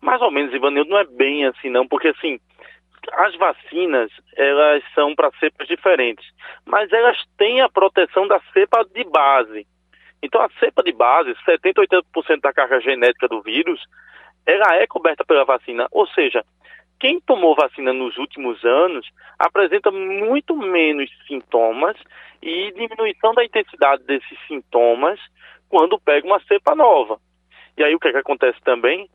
Mais 0.00 0.20
ou 0.22 0.30
menos, 0.30 0.54
Ivanildo, 0.54 0.90
não 0.90 0.98
é 0.98 1.04
bem 1.04 1.46
assim 1.46 1.68
não, 1.68 1.86
porque 1.86 2.08
assim, 2.08 2.38
as 3.12 3.36
vacinas, 3.36 4.10
elas 4.36 4.82
são 4.94 5.14
para 5.14 5.30
cepas 5.38 5.66
diferentes, 5.66 6.26
mas 6.64 6.90
elas 6.92 7.18
têm 7.36 7.60
a 7.60 7.68
proteção 7.68 8.26
da 8.26 8.40
cepa 8.52 8.84
de 8.94 9.04
base. 9.04 9.66
Então 10.22 10.40
a 10.40 10.50
cepa 10.58 10.82
de 10.82 10.92
base, 10.92 11.34
70, 11.44 11.82
80% 11.82 12.40
da 12.40 12.52
carga 12.52 12.80
genética 12.80 13.26
do 13.28 13.42
vírus, 13.42 13.80
ela 14.46 14.74
é 14.76 14.86
coberta 14.86 15.24
pela 15.24 15.44
vacina, 15.44 15.86
ou 15.90 16.06
seja, 16.08 16.44
quem 17.00 17.18
tomou 17.20 17.56
vacina 17.56 17.92
nos 17.94 18.16
últimos 18.18 18.62
anos 18.62 19.08
apresenta 19.38 19.90
muito 19.90 20.54
menos 20.54 21.10
sintomas 21.26 21.96
e 22.42 22.70
diminuição 22.72 23.32
da 23.32 23.42
intensidade 23.42 24.04
desses 24.04 24.38
sintomas 24.46 25.18
quando 25.68 25.98
pega 25.98 26.26
uma 26.26 26.40
cepa 26.40 26.74
nova. 26.74 27.18
E 27.76 27.82
aí 27.82 27.94
o 27.94 27.98
que, 27.98 28.08
é 28.08 28.12
que 28.12 28.18
acontece 28.18 28.60
também? 28.62 29.08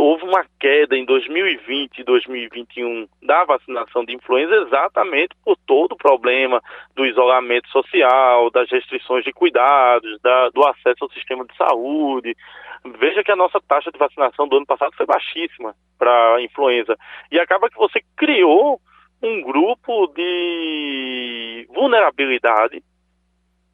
Houve 0.00 0.24
uma 0.24 0.44
queda 0.60 0.96
em 0.96 1.04
2020 1.04 1.98
e 1.98 2.04
2021 2.04 3.08
da 3.22 3.44
vacinação 3.44 4.04
de 4.04 4.14
influenza 4.14 4.54
exatamente 4.54 5.34
por 5.44 5.56
todo 5.66 5.92
o 5.92 5.96
problema 5.96 6.62
do 6.94 7.04
isolamento 7.04 7.68
social, 7.68 8.50
das 8.50 8.70
restrições 8.70 9.24
de 9.24 9.32
cuidados, 9.32 10.20
da, 10.22 10.50
do 10.50 10.66
acesso 10.66 11.04
ao 11.04 11.10
sistema 11.10 11.44
de 11.44 11.56
saúde, 11.56 12.36
Veja 12.84 13.24
que 13.24 13.32
a 13.32 13.36
nossa 13.36 13.60
taxa 13.60 13.90
de 13.90 13.98
vacinação 13.98 14.46
do 14.46 14.56
ano 14.56 14.66
passado 14.66 14.94
foi 14.96 15.06
baixíssima 15.06 15.74
para 15.98 16.36
a 16.36 16.42
influenza. 16.42 16.96
E 17.30 17.38
acaba 17.38 17.68
que 17.68 17.76
você 17.76 18.00
criou 18.16 18.80
um 19.22 19.42
grupo 19.42 20.06
de 20.14 21.66
vulnerabilidade 21.74 22.82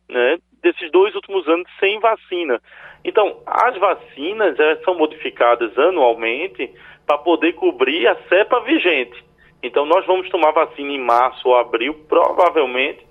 né, 0.09 0.39
desses 0.65 0.91
dois 0.91 1.15
últimos 1.15 1.47
anos 1.47 1.69
sem 1.79 2.01
vacina. 2.01 2.61
Então, 3.05 3.41
as 3.47 3.77
vacinas 3.77 4.57
são 4.83 4.97
modificadas 4.97 5.79
anualmente 5.79 6.73
para 7.07 7.19
poder 7.19 7.53
cobrir 7.53 8.09
a 8.09 8.17
cepa 8.29 8.61
vigente. 8.61 9.23
Então, 9.63 9.85
nós 9.85 10.05
vamos 10.07 10.29
tomar 10.31 10.53
vacina 10.53 10.91
em 10.91 10.99
março 10.99 11.47
ou 11.49 11.57
abril, 11.57 11.95
provavelmente 12.09 13.07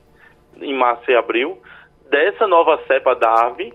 em 0.62 0.74
março 0.74 1.10
e 1.10 1.16
abril, 1.16 1.62
dessa 2.10 2.48
nova 2.48 2.80
cepa 2.88 3.16
DARV, 3.16 3.72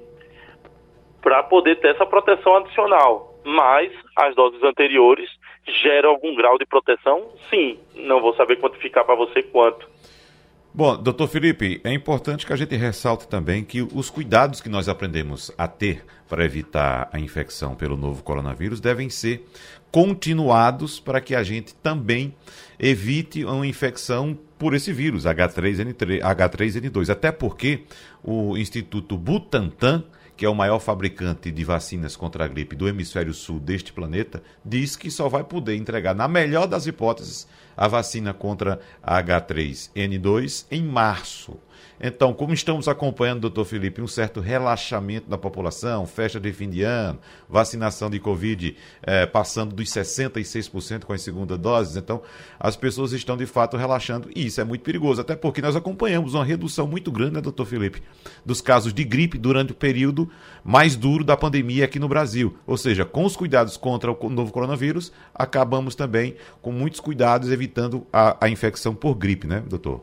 para 1.23 1.43
poder 1.45 1.77
ter 1.77 1.95
essa 1.95 2.07
proteção 2.07 2.57
adicional. 2.57 3.35
Mas 3.45 3.93
as 4.17 4.35
doses 4.35 4.63
anteriores 4.63 5.31
geram 5.83 6.11
algum 6.11 6.35
grau 6.35 6.59
de 6.59 6.67
proteção? 6.67 7.31
Sim. 7.49 7.79
Não 7.95 8.21
vou 8.21 8.35
saber 8.35 8.57
quantificar 8.57 9.05
para 9.05 9.15
você 9.15 9.43
quanto. 9.43 9.89
Bom, 10.73 11.03
doutor 11.03 11.29
Felipe, 11.29 11.81
é 11.83 11.93
importante 11.93 12.47
que 12.47 12.53
a 12.53 12.57
gente 12.57 12.77
ressalte 12.77 13.27
também 13.27 13.65
que 13.65 13.83
os 13.83 14.11
cuidados 14.11 14.61
que 14.61 14.69
nós 14.69 14.89
aprendemos 14.89 15.51
a 15.57 15.67
ter 15.67 16.05
para 16.29 16.45
evitar 16.45 17.09
a 17.11 17.19
infecção 17.19 17.75
pelo 17.75 17.97
novo 17.97 18.23
coronavírus 18.23 18.79
devem 18.79 19.09
ser 19.09 19.49
continuados 19.91 21.01
para 21.01 21.21
que 21.21 21.35
a 21.35 21.43
gente 21.43 21.75
também 21.75 22.35
evite 22.79 23.45
uma 23.45 23.67
infecção 23.67 24.39
por 24.59 24.75
esse 24.75 24.93
vírus, 24.93 25.25
H3N3, 25.25 26.21
H3N2. 26.21 27.09
Até 27.09 27.33
porque 27.33 27.85
o 28.23 28.57
Instituto 28.57 29.17
Butantan 29.17 30.05
que 30.39 30.47
é 30.47 30.49
o 30.49 30.55
maior 30.55 30.79
fabricante 30.79 31.51
de 31.51 31.65
vacinas 31.65 32.15
contra 32.15 32.45
a 32.45 32.49
gripe 32.49 32.77
do 32.77 32.87
hemisfério 32.87 33.35
sul 33.35 33.59
deste 33.59 33.93
planeta, 33.93 34.41
diz 34.65 34.95
que 34.95 35.11
só 35.11 35.29
vai 35.29 35.43
poder 35.43 35.75
entregar, 35.75 36.15
na 36.15 36.29
melhor 36.29 36.69
das 36.69 36.87
hipóteses, 36.87 37.49
a 37.77 37.89
vacina 37.89 38.33
contra 38.33 38.81
a 39.03 39.21
H3N2 39.21 40.67
em 40.71 40.85
março. 40.85 41.59
Então, 42.01 42.33
como 42.33 42.55
estamos 42.55 42.87
acompanhando, 42.87 43.41
doutor 43.41 43.65
Felipe, 43.65 44.01
um 44.01 44.07
certo 44.07 44.41
relaxamento 44.41 45.29
da 45.29 45.37
população, 45.37 46.07
festa 46.07 46.39
de 46.39 46.53
fim 46.53 46.71
de 46.71 46.83
ano, 46.83 47.19
vacinação 47.49 48.09
de 48.09 48.21
Covid 48.21 48.77
eh, 49.03 49.27
passando 49.27 49.75
dos 49.75 49.89
66% 49.89 51.05
com 51.05 51.13
as 51.13 51.23
segundas 51.23 51.59
doses, 51.59 51.97
então 51.97 52.23
as 52.59 52.77
pessoas 52.77 53.13
estão 53.13 53.37
de 53.37 53.47
fato 53.47 53.77
relaxando 53.77 54.31
e 54.35 54.47
isso 54.47 54.61
é 54.61 54.65
muito 54.65 54.83
perigoso, 54.83 55.21
até 55.21 55.35
porque 55.35 55.61
nós 55.61 55.75
acompanhamos 55.75 56.35
uma 56.35 56.45
redução 56.45 56.87
muito 56.87 57.11
grande, 57.11 57.35
né, 57.35 57.41
doutor 57.41 57.67
Felipe, 57.67 58.01
dos 58.47 58.61
casos 58.61 58.95
de 58.95 59.03
gripe 59.03 59.37
durante 59.37 59.73
o 59.73 59.75
período 59.75 60.31
mais 60.63 60.95
duro 60.95 61.25
da 61.25 61.37
pandemia 61.37 61.85
aqui 61.85 61.99
no 61.99 62.09
Brasil. 62.09 62.57
Ou 62.67 62.77
seja, 62.77 63.05
com 63.05 63.25
os 63.25 63.37
cuidados 63.37 63.77
contra 63.77 64.13
o 64.13 64.31
novo 64.31 64.53
coronavírus, 64.53 65.13
acabamos 65.35 65.95
também 65.95 66.37
com 66.63 66.71
muitos 66.71 67.01
cuidados 67.01 67.51
evitando 67.51 68.07
a, 68.13 68.45
a 68.45 68.49
infecção 68.49 68.95
por 68.95 69.15
gripe, 69.15 69.47
né, 69.47 69.63
doutor? 69.67 70.03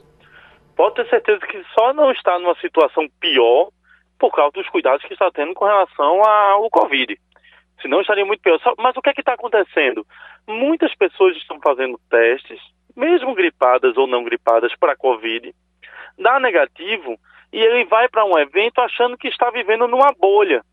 Pode 0.75 0.95
ter 0.95 1.09
certeza 1.09 1.39
que 1.45 1.63
só 1.73 1.93
não 1.93 2.11
está 2.11 2.37
numa 2.39 2.55
situação 2.55 3.07
pior 3.19 3.69
por 4.19 4.31
causa 4.31 4.51
dos 4.53 4.69
cuidados 4.69 5.05
que 5.05 5.13
está 5.13 5.29
tendo 5.31 5.53
com 5.53 5.65
relação 5.65 6.23
ao 6.23 6.69
Covid. 6.69 7.17
Senão 7.81 8.01
estaria 8.01 8.25
muito 8.25 8.41
pior. 8.41 8.59
Mas 8.77 8.95
o 8.95 9.01
que 9.01 9.09
é 9.09 9.13
que 9.13 9.21
está 9.21 9.33
acontecendo? 9.33 10.05
Muitas 10.47 10.93
pessoas 10.95 11.35
estão 11.37 11.59
fazendo 11.59 11.99
testes, 12.09 12.59
mesmo 12.95 13.33
gripadas 13.35 13.97
ou 13.97 14.07
não 14.07 14.23
gripadas, 14.23 14.73
para 14.79 14.95
Covid, 14.95 15.53
dá 16.17 16.39
negativo 16.39 17.17
e 17.51 17.59
ele 17.59 17.85
vai 17.85 18.07
para 18.07 18.25
um 18.25 18.37
evento 18.37 18.79
achando 18.79 19.17
que 19.17 19.27
está 19.27 19.49
vivendo 19.49 19.87
numa 19.87 20.13
bolha. 20.17 20.63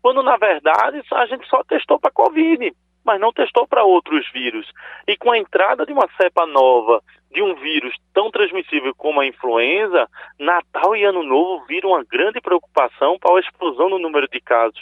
Quando 0.00 0.22
na 0.22 0.36
verdade 0.36 1.02
a 1.12 1.26
gente 1.26 1.46
só 1.48 1.62
testou 1.64 1.98
para 1.98 2.12
Covid 2.12 2.72
mas 3.08 3.18
não 3.18 3.32
testou 3.32 3.66
para 3.66 3.84
outros 3.84 4.30
vírus. 4.32 4.70
E 5.06 5.16
com 5.16 5.32
a 5.32 5.38
entrada 5.38 5.86
de 5.86 5.92
uma 5.94 6.06
cepa 6.20 6.46
nova 6.46 7.02
de 7.30 7.42
um 7.42 7.54
vírus 7.54 7.94
tão 8.12 8.30
transmissível 8.30 8.94
como 8.94 9.20
a 9.20 9.26
influenza, 9.26 10.08
Natal 10.38 10.96
e 10.96 11.04
Ano 11.04 11.22
Novo 11.22 11.64
viram 11.66 11.90
uma 11.90 12.04
grande 12.04 12.40
preocupação 12.40 13.18
para 13.18 13.36
a 13.36 13.40
explosão 13.40 13.88
no 13.88 13.98
número 13.98 14.28
de 14.28 14.40
casos. 14.40 14.80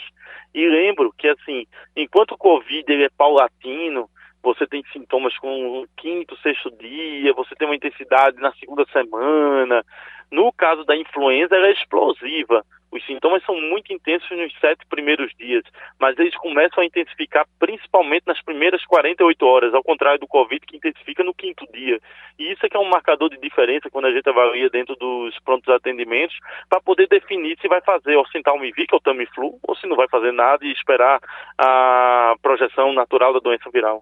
E 0.53 0.67
lembro 0.67 1.13
que, 1.17 1.27
assim, 1.27 1.65
enquanto 1.95 2.31
o 2.31 2.37
Covid 2.37 2.83
ele 2.87 3.03
é 3.03 3.09
paulatino, 3.09 4.09
você 4.41 4.65
tem 4.65 4.83
sintomas 4.93 5.37
com 5.37 5.81
o 5.81 5.87
quinto, 5.97 6.37
sexto 6.37 6.71
dia, 6.77 7.33
você 7.33 7.55
tem 7.55 7.67
uma 7.67 7.75
intensidade 7.75 8.37
na 8.37 8.51
segunda 8.53 8.85
semana. 8.91 9.83
No 10.31 10.51
caso 10.51 10.83
da 10.83 10.95
influenza, 10.95 11.55
ela 11.55 11.67
é 11.67 11.71
explosiva. 11.71 12.65
Os 12.91 13.05
sintomas 13.05 13.43
são 13.43 13.59
muito 13.59 13.91
intensos 13.91 14.29
nos 14.31 14.53
sete 14.59 14.85
primeiros 14.85 15.31
dias, 15.37 15.63
mas 15.99 16.17
eles 16.17 16.35
começam 16.37 16.81
a 16.81 16.85
intensificar 16.85 17.45
principalmente 17.59 18.23
nas 18.25 18.41
primeiras 18.41 18.83
48 18.85 19.45
horas, 19.45 19.73
ao 19.73 19.83
contrário 19.83 20.19
do 20.19 20.27
Covid, 20.27 20.65
que 20.65 20.77
intensifica 20.77 21.23
no 21.23 21.33
quinto 21.33 21.65
dia. 21.73 21.99
E 22.39 22.51
isso 22.51 22.65
é 22.65 22.69
que 22.69 22.77
é 22.77 22.79
um 22.79 22.89
marcador 22.89 23.29
de 23.29 23.37
diferença 23.37 23.89
quando 23.89 24.05
a 24.05 24.11
gente 24.11 24.27
avalia 24.29 24.69
dentro 24.69 24.95
dos 24.95 25.37
prontos 25.39 25.67
atendimentos, 25.73 26.37
para 26.69 26.79
poder 26.79 27.07
definir 27.07 27.57
se 27.59 27.67
vai 27.67 27.81
fazer 27.81 28.15
Ocentalmivic 28.15 28.93
ou 28.93 29.01
Tamiflu, 29.01 29.59
ou 29.63 29.75
se 29.75 29.85
não 29.85 29.97
vai 29.97 30.07
fazer 30.07 30.31
nada 30.31 30.65
e 30.65 30.71
esperar 30.71 31.19
a 31.57 32.35
projeção 32.41 32.93
natural 32.93 33.33
da 33.33 33.39
doença 33.39 33.69
viral. 33.69 34.01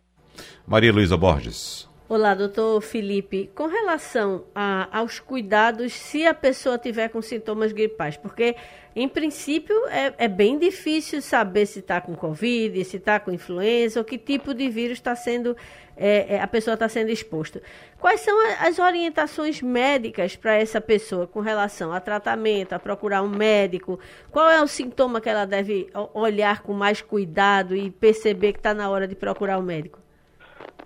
Maria 0.68 0.92
Luísa 0.92 1.18
Borges. 1.18 1.88
Olá, 2.08 2.36
doutor 2.36 2.82
Felipe. 2.82 3.50
Com 3.56 3.66
relação 3.66 4.46
a, 4.54 4.88
aos 5.00 5.20
cuidados 5.20 5.92
se 5.92 6.24
a 6.24 6.36
pessoa 6.36 6.78
tiver 6.78 7.10
com 7.10 7.20
sintomas 7.20 7.72
gripais, 7.72 8.16
porque 8.16 8.56
em 8.96 9.10
princípio 9.10 9.76
é, 9.88 10.14
é 10.20 10.28
bem 10.28 10.60
difícil 10.60 11.20
saber 11.20 11.66
se 11.66 11.80
está 11.80 12.00
com 12.00 12.16
Covid, 12.16 12.86
se 12.86 12.98
está 12.98 13.20
com 13.20 13.32
influenza 13.32 14.00
ou 14.00 14.06
que 14.06 14.20
tipo 14.20 14.54
de 14.54 14.70
vírus 14.70 15.00
está 15.00 15.16
sendo 15.16 15.58
é, 15.98 16.36
é, 16.36 16.40
a 16.40 16.46
pessoa 16.46 16.76
está 16.76 16.88
sendo 16.88 17.10
exposta. 17.10 17.62
Quais 18.00 18.22
são 18.22 18.38
as 18.60 18.78
orientações 18.78 19.62
médicas 19.62 20.36
para 20.36 20.54
essa 20.54 20.80
pessoa 20.80 21.26
com 21.26 21.40
relação 21.40 21.92
a 21.92 22.00
tratamento, 22.00 22.74
a 22.74 22.80
procurar 22.80 23.24
um 23.24 23.30
médico? 23.30 24.00
Qual 24.30 24.48
é 24.48 24.62
o 24.62 24.68
sintoma 24.68 25.20
que 25.20 25.30
ela 25.30 25.46
deve 25.46 25.90
olhar 26.14 26.62
com 26.62 26.74
mais 26.74 27.02
cuidado 27.02 27.76
e 27.76 27.90
perceber 27.90 28.54
que 28.54 28.60
está 28.60 28.76
na 28.76 28.90
hora 28.90 29.08
de 29.08 29.16
procurar 29.16 29.58
um 29.58 29.64
médico? 29.64 30.05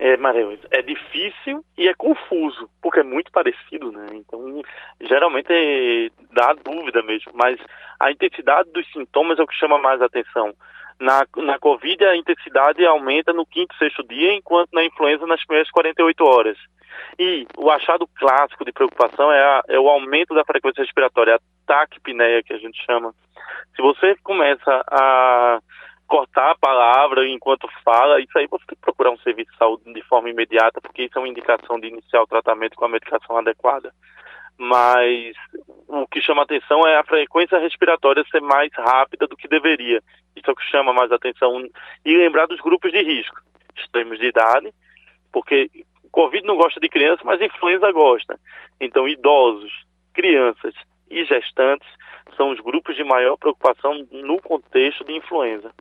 É, 0.02 0.16
Maria, 0.16 0.58
é 0.70 0.80
difícil 0.80 1.62
e 1.76 1.86
é 1.86 1.92
confuso, 1.92 2.70
porque 2.80 3.00
é 3.00 3.02
muito 3.02 3.30
parecido, 3.30 3.92
né? 3.92 4.06
Então, 4.14 4.62
geralmente 4.98 5.48
é, 5.50 6.08
dá 6.32 6.54
dúvida 6.54 7.02
mesmo, 7.02 7.30
mas 7.34 7.60
a 8.00 8.10
intensidade 8.10 8.70
dos 8.72 8.90
sintomas 8.92 9.38
é 9.38 9.42
o 9.42 9.46
que 9.46 9.58
chama 9.58 9.76
mais 9.76 10.00
atenção. 10.00 10.54
Na, 10.98 11.26
na 11.36 11.58
Covid, 11.58 12.02
a 12.06 12.16
intensidade 12.16 12.84
aumenta 12.86 13.34
no 13.34 13.44
quinto, 13.44 13.76
sexto 13.76 14.02
dia, 14.02 14.32
enquanto 14.32 14.70
na 14.72 14.82
influenza 14.82 15.26
nas 15.26 15.44
primeiras 15.44 15.70
48 15.70 16.24
horas. 16.24 16.56
E 17.18 17.46
o 17.58 17.70
achado 17.70 18.08
clássico 18.18 18.64
de 18.64 18.72
preocupação 18.72 19.30
é, 19.30 19.42
a, 19.42 19.62
é 19.68 19.78
o 19.78 19.86
aumento 19.86 20.34
da 20.34 20.46
frequência 20.46 20.82
respiratória, 20.82 21.34
a 21.34 21.40
taquipneia, 21.66 22.42
que 22.42 22.54
a 22.54 22.58
gente 22.58 22.82
chama. 22.86 23.14
Se 23.76 23.82
você 23.82 24.16
começa 24.22 24.82
a 24.90 25.60
cortar 26.10 26.50
a 26.50 26.56
palavra 26.56 27.26
enquanto 27.28 27.70
fala, 27.84 28.20
isso 28.20 28.36
aí 28.36 28.48
você 28.48 28.64
tem 28.66 28.74
que 28.74 28.82
procurar 28.82 29.12
um 29.12 29.18
serviço 29.18 29.52
de 29.52 29.56
saúde 29.56 29.92
de 29.92 30.02
forma 30.02 30.28
imediata, 30.28 30.80
porque 30.80 31.04
isso 31.04 31.16
é 31.16 31.20
uma 31.20 31.28
indicação 31.28 31.78
de 31.78 31.86
iniciar 31.86 32.22
o 32.22 32.26
tratamento 32.26 32.74
com 32.74 32.84
a 32.84 32.88
medicação 32.88 33.38
adequada. 33.38 33.94
Mas 34.58 35.36
o 35.86 36.08
que 36.08 36.20
chama 36.20 36.42
atenção 36.42 36.84
é 36.86 36.96
a 36.96 37.04
frequência 37.04 37.60
respiratória 37.60 38.24
ser 38.28 38.42
mais 38.42 38.72
rápida 38.74 39.28
do 39.28 39.36
que 39.36 39.46
deveria. 39.46 40.02
Isso 40.34 40.50
é 40.50 40.52
o 40.52 40.56
que 40.56 40.68
chama 40.68 40.92
mais 40.92 41.12
atenção. 41.12 41.64
E 42.04 42.16
lembrar 42.16 42.46
dos 42.46 42.60
grupos 42.60 42.90
de 42.90 43.00
risco, 43.02 43.40
extremos 43.76 44.18
de 44.18 44.26
idade, 44.26 44.74
porque 45.32 45.70
Covid 46.10 46.44
não 46.44 46.56
gosta 46.56 46.80
de 46.80 46.88
criança, 46.88 47.22
mas 47.24 47.40
influenza 47.40 47.90
gosta. 47.92 48.36
Então, 48.80 49.08
idosos, 49.08 49.72
crianças 50.12 50.74
e 51.08 51.24
gestantes 51.24 51.88
são 52.36 52.50
os 52.50 52.58
grupos 52.58 52.96
de 52.96 53.04
maior 53.04 53.36
preocupação 53.36 54.04
no 54.10 54.42
contexto 54.42 55.04
de 55.04 55.12
influenza. 55.12 55.72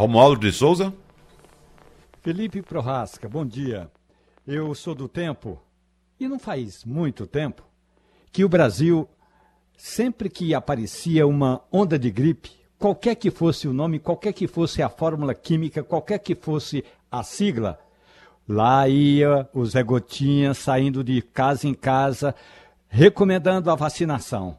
Romualdo 0.00 0.40
de 0.40 0.50
Souza. 0.50 0.94
Felipe 2.22 2.62
Prorasca, 2.62 3.28
bom 3.28 3.44
dia. 3.44 3.90
Eu 4.46 4.74
sou 4.74 4.94
do 4.94 5.06
tempo, 5.06 5.60
e 6.18 6.26
não 6.26 6.38
faz 6.38 6.86
muito 6.86 7.26
tempo, 7.26 7.62
que 8.32 8.42
o 8.42 8.48
Brasil, 8.48 9.06
sempre 9.76 10.30
que 10.30 10.54
aparecia 10.54 11.26
uma 11.26 11.60
onda 11.70 11.98
de 11.98 12.10
gripe, 12.10 12.50
qualquer 12.78 13.14
que 13.14 13.30
fosse 13.30 13.68
o 13.68 13.74
nome, 13.74 13.98
qualquer 13.98 14.32
que 14.32 14.46
fosse 14.46 14.82
a 14.82 14.88
fórmula 14.88 15.34
química, 15.34 15.84
qualquer 15.84 16.18
que 16.20 16.34
fosse 16.34 16.82
a 17.12 17.22
sigla, 17.22 17.78
lá 18.48 18.88
ia 18.88 19.46
o 19.52 19.66
Zé 19.66 19.82
Gotinha 19.82 20.54
saindo 20.54 21.04
de 21.04 21.20
casa 21.20 21.68
em 21.68 21.74
casa, 21.74 22.34
recomendando 22.88 23.70
a 23.70 23.74
vacinação. 23.74 24.58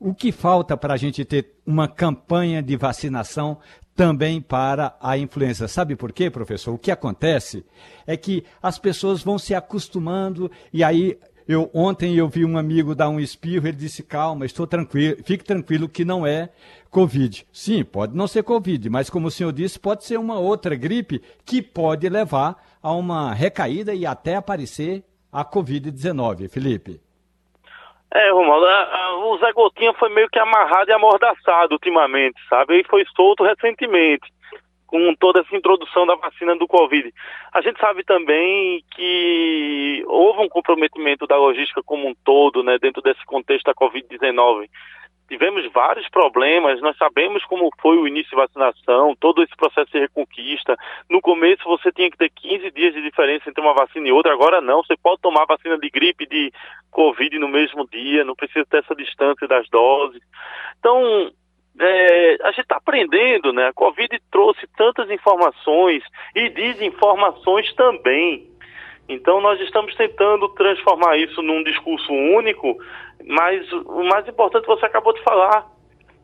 O 0.00 0.14
que 0.14 0.32
falta 0.32 0.78
para 0.78 0.94
a 0.94 0.96
gente 0.96 1.24
ter 1.26 1.60
uma 1.66 1.86
campanha 1.86 2.62
de 2.62 2.74
vacinação 2.74 3.58
também 3.94 4.40
para 4.40 4.96
a 4.98 5.18
influenza. 5.18 5.68
Sabe 5.68 5.94
por 5.94 6.10
quê, 6.10 6.30
professor? 6.30 6.72
O 6.72 6.78
que 6.78 6.90
acontece 6.90 7.66
é 8.06 8.16
que 8.16 8.44
as 8.62 8.78
pessoas 8.78 9.22
vão 9.22 9.38
se 9.38 9.54
acostumando 9.54 10.50
e 10.72 10.82
aí 10.82 11.18
eu 11.46 11.68
ontem 11.74 12.14
eu 12.14 12.26
vi 12.26 12.46
um 12.46 12.56
amigo 12.56 12.94
dar 12.94 13.10
um 13.10 13.20
espirro, 13.20 13.68
ele 13.68 13.76
disse: 13.76 14.02
"Calma, 14.02 14.46
estou 14.46 14.66
tranquilo, 14.66 15.16
fique 15.22 15.44
tranquilo 15.44 15.86
que 15.86 16.02
não 16.02 16.26
é 16.26 16.48
COVID". 16.90 17.46
Sim, 17.52 17.84
pode 17.84 18.16
não 18.16 18.26
ser 18.26 18.42
COVID, 18.42 18.88
mas 18.88 19.10
como 19.10 19.28
o 19.28 19.30
senhor 19.30 19.52
disse, 19.52 19.78
pode 19.78 20.04
ser 20.04 20.18
uma 20.18 20.38
outra 20.38 20.74
gripe 20.74 21.20
que 21.44 21.60
pode 21.60 22.08
levar 22.08 22.56
a 22.82 22.92
uma 22.94 23.34
recaída 23.34 23.92
e 23.92 24.06
até 24.06 24.36
aparecer 24.36 25.04
a 25.30 25.44
COVID-19, 25.44 26.48
Felipe. 26.48 27.02
É, 28.12 28.30
Romualdo, 28.32 28.66
o 29.26 29.38
Zé 29.38 29.52
Gotinha 29.52 29.92
foi 29.94 30.08
meio 30.08 30.28
que 30.28 30.38
amarrado 30.38 30.90
e 30.90 30.92
amordaçado 30.92 31.74
ultimamente, 31.74 32.40
sabe? 32.48 32.80
E 32.80 32.84
foi 32.84 33.04
solto 33.14 33.44
recentemente, 33.44 34.28
com 34.86 35.14
toda 35.14 35.40
essa 35.40 35.56
introdução 35.56 36.04
da 36.04 36.16
vacina 36.16 36.56
do 36.56 36.66
Covid. 36.66 37.12
A 37.52 37.60
gente 37.60 37.78
sabe 37.78 38.02
também 38.02 38.82
que 38.96 40.02
houve 40.08 40.40
um 40.40 40.48
comprometimento 40.48 41.24
da 41.24 41.36
logística 41.36 41.82
como 41.84 42.08
um 42.08 42.14
todo, 42.24 42.64
né, 42.64 42.78
dentro 42.78 43.00
desse 43.00 43.24
contexto 43.24 43.66
da 43.66 43.74
Covid-19 43.74 44.68
tivemos 45.30 45.64
vários 45.72 46.08
problemas, 46.08 46.80
nós 46.80 46.96
sabemos 46.96 47.44
como 47.44 47.70
foi 47.80 47.96
o 47.96 48.08
início 48.08 48.30
de 48.30 48.36
vacinação, 48.36 49.14
todo 49.14 49.44
esse 49.44 49.56
processo 49.56 49.88
de 49.92 50.00
reconquista. 50.00 50.76
No 51.08 51.20
começo 51.20 51.62
você 51.64 51.92
tinha 51.92 52.10
que 52.10 52.18
ter 52.18 52.30
15 52.30 52.68
dias 52.72 52.92
de 52.92 53.00
diferença 53.00 53.48
entre 53.48 53.62
uma 53.62 53.72
vacina 53.72 54.08
e 54.08 54.12
outra, 54.12 54.32
agora 54.32 54.60
não, 54.60 54.82
você 54.82 54.96
pode 55.00 55.20
tomar 55.20 55.46
vacina 55.46 55.78
de 55.78 55.88
gripe 55.88 56.26
de 56.26 56.52
Covid 56.90 57.38
no 57.38 57.46
mesmo 57.46 57.88
dia, 57.88 58.24
não 58.24 58.34
precisa 58.34 58.66
ter 58.68 58.78
essa 58.78 58.94
distância 58.94 59.46
das 59.46 59.68
doses. 59.70 60.20
Então, 60.80 61.30
é, 61.78 62.36
a 62.42 62.50
gente 62.50 62.62
está 62.62 62.78
aprendendo, 62.78 63.52
né? 63.52 63.68
A 63.68 63.72
Covid 63.72 64.20
trouxe 64.32 64.66
tantas 64.76 65.08
informações 65.10 66.02
e 66.34 66.48
desinformações 66.48 67.72
também. 67.74 68.49
Então, 69.12 69.40
nós 69.40 69.60
estamos 69.60 69.94
tentando 69.94 70.48
transformar 70.50 71.18
isso 71.18 71.42
num 71.42 71.62
discurso 71.62 72.12
único 72.12 72.78
mas 73.26 73.70
o 73.72 74.02
mais 74.04 74.26
importante 74.28 74.66
você 74.66 74.86
acabou 74.86 75.12
de 75.12 75.22
falar. 75.22 75.66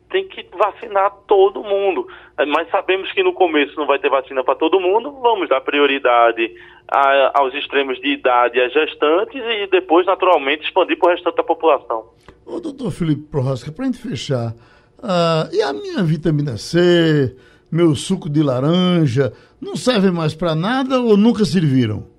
tem 0.09 0.25
que 0.25 0.45
vacinar 0.57 1.11
todo 1.27 1.61
mundo. 1.61 2.07
Mas 2.47 2.69
sabemos 2.69 3.11
que 3.11 3.21
no 3.21 3.33
começo 3.33 3.75
não 3.75 3.85
vai 3.85 3.99
ter 3.99 4.09
vacina 4.09 4.41
para 4.41 4.55
todo 4.55 4.79
mundo, 4.79 5.11
vamos 5.21 5.49
dar 5.49 5.59
prioridade 5.59 6.49
a, 6.87 7.41
aos 7.41 7.53
extremos 7.53 7.99
de 7.99 8.13
idade, 8.13 8.59
às 8.61 8.71
gestantes, 8.71 9.35
e 9.35 9.67
depois, 9.67 10.05
naturalmente, 10.05 10.63
expandir 10.63 10.97
para 10.97 11.09
o 11.09 11.11
restante 11.11 11.35
da 11.35 11.43
população. 11.43 12.05
Ô, 12.45 12.61
doutor 12.61 12.91
Felipe 12.91 13.23
Prorosca, 13.29 13.69
para 13.69 13.83
a 13.83 13.87
gente 13.87 13.97
fechar, 13.97 14.53
uh, 14.99 15.53
e 15.53 15.61
a 15.61 15.73
minha 15.73 16.01
vitamina 16.03 16.55
C, 16.55 17.35
meu 17.69 17.93
suco 17.93 18.29
de 18.29 18.41
laranja, 18.41 19.33
não 19.59 19.75
servem 19.75 20.11
mais 20.11 20.33
para 20.33 20.55
nada 20.55 21.01
ou 21.01 21.17
nunca 21.17 21.43
serviram? 21.43 22.16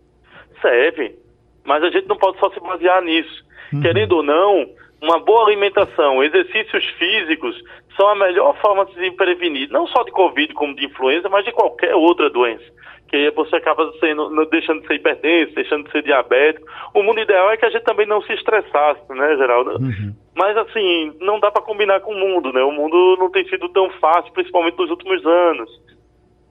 Serve, 0.60 1.16
mas 1.64 1.82
a 1.82 1.90
gente 1.90 2.08
não 2.08 2.16
pode 2.16 2.38
só 2.38 2.50
se 2.50 2.60
basear 2.60 3.02
nisso. 3.02 3.44
Uhum. 3.72 3.80
Querendo 3.80 4.12
ou 4.16 4.22
não, 4.22 4.68
uma 5.00 5.18
boa 5.20 5.46
alimentação, 5.46 6.22
exercícios 6.22 6.84
físicos 6.98 7.62
são 7.96 8.08
a 8.08 8.14
melhor 8.14 8.56
forma 8.60 8.84
de 8.86 8.94
se 8.94 9.10
prevenir, 9.12 9.68
não 9.70 9.86
só 9.86 10.02
de 10.04 10.10
Covid 10.12 10.54
como 10.54 10.74
de 10.74 10.86
influenza, 10.86 11.28
mas 11.28 11.44
de 11.44 11.52
qualquer 11.52 11.94
outra 11.94 12.30
doença. 12.30 12.64
Que 13.08 13.30
você 13.30 13.56
acaba 13.56 13.90
sendo, 14.00 14.44
deixando 14.46 14.82
de 14.82 14.86
ser 14.86 14.94
hipertenso, 14.94 15.54
deixando 15.54 15.84
de 15.84 15.92
ser 15.92 16.02
diabético. 16.02 16.66
O 16.94 17.02
mundo 17.02 17.20
ideal 17.20 17.50
é 17.50 17.56
que 17.56 17.64
a 17.64 17.70
gente 17.70 17.84
também 17.84 18.06
não 18.06 18.20
se 18.22 18.32
estressasse, 18.34 19.00
né, 19.10 19.36
Geraldo? 19.36 19.82
Uhum. 19.82 20.14
Mas 20.34 20.56
assim, 20.56 21.16
não 21.20 21.40
dá 21.40 21.50
para 21.50 21.62
combinar 21.62 22.00
com 22.00 22.12
o 22.12 22.18
mundo, 22.18 22.52
né? 22.52 22.62
O 22.62 22.70
mundo 22.70 23.16
não 23.18 23.30
tem 23.30 23.48
sido 23.48 23.68
tão 23.70 23.90
fácil, 23.92 24.32
principalmente 24.32 24.78
nos 24.78 24.90
últimos 24.90 25.24
anos. 25.26 25.70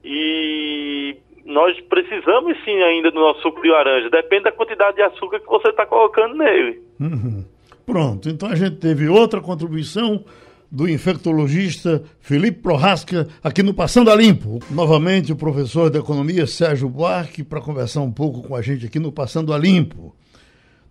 E 0.04 1.16
nós 1.48 1.80
precisamos 1.88 2.56
sim 2.64 2.80
ainda 2.82 3.10
do 3.10 3.18
nosso 3.18 3.40
suco 3.40 3.62
de 3.62 3.68
laranja. 3.68 4.10
Depende 4.10 4.44
da 4.44 4.52
quantidade 4.52 4.96
de 4.96 5.02
açúcar 5.02 5.40
que 5.40 5.46
você 5.46 5.68
está 5.68 5.86
colocando 5.86 6.36
nele. 6.36 6.82
Uhum. 7.00 7.44
Pronto, 7.86 8.28
então 8.28 8.50
a 8.50 8.54
gente 8.54 8.76
teve 8.76 9.08
outra 9.08 9.40
contribuição 9.40 10.22
do 10.70 10.86
infectologista 10.86 12.02
Felipe 12.20 12.60
Prorasca 12.60 13.26
aqui 13.42 13.62
no 13.62 13.72
Passando 13.72 14.10
a 14.10 14.14
Limpo. 14.14 14.58
Novamente 14.70 15.32
o 15.32 15.36
professor 15.36 15.90
de 15.90 15.98
economia 15.98 16.46
Sérgio 16.46 16.90
Buarque 16.90 17.42
para 17.42 17.62
conversar 17.62 18.02
um 18.02 18.12
pouco 18.12 18.46
com 18.46 18.54
a 18.54 18.60
gente 18.60 18.84
aqui 18.84 18.98
no 18.98 19.10
Passando 19.10 19.54
a 19.54 19.58
Limpo. 19.58 20.14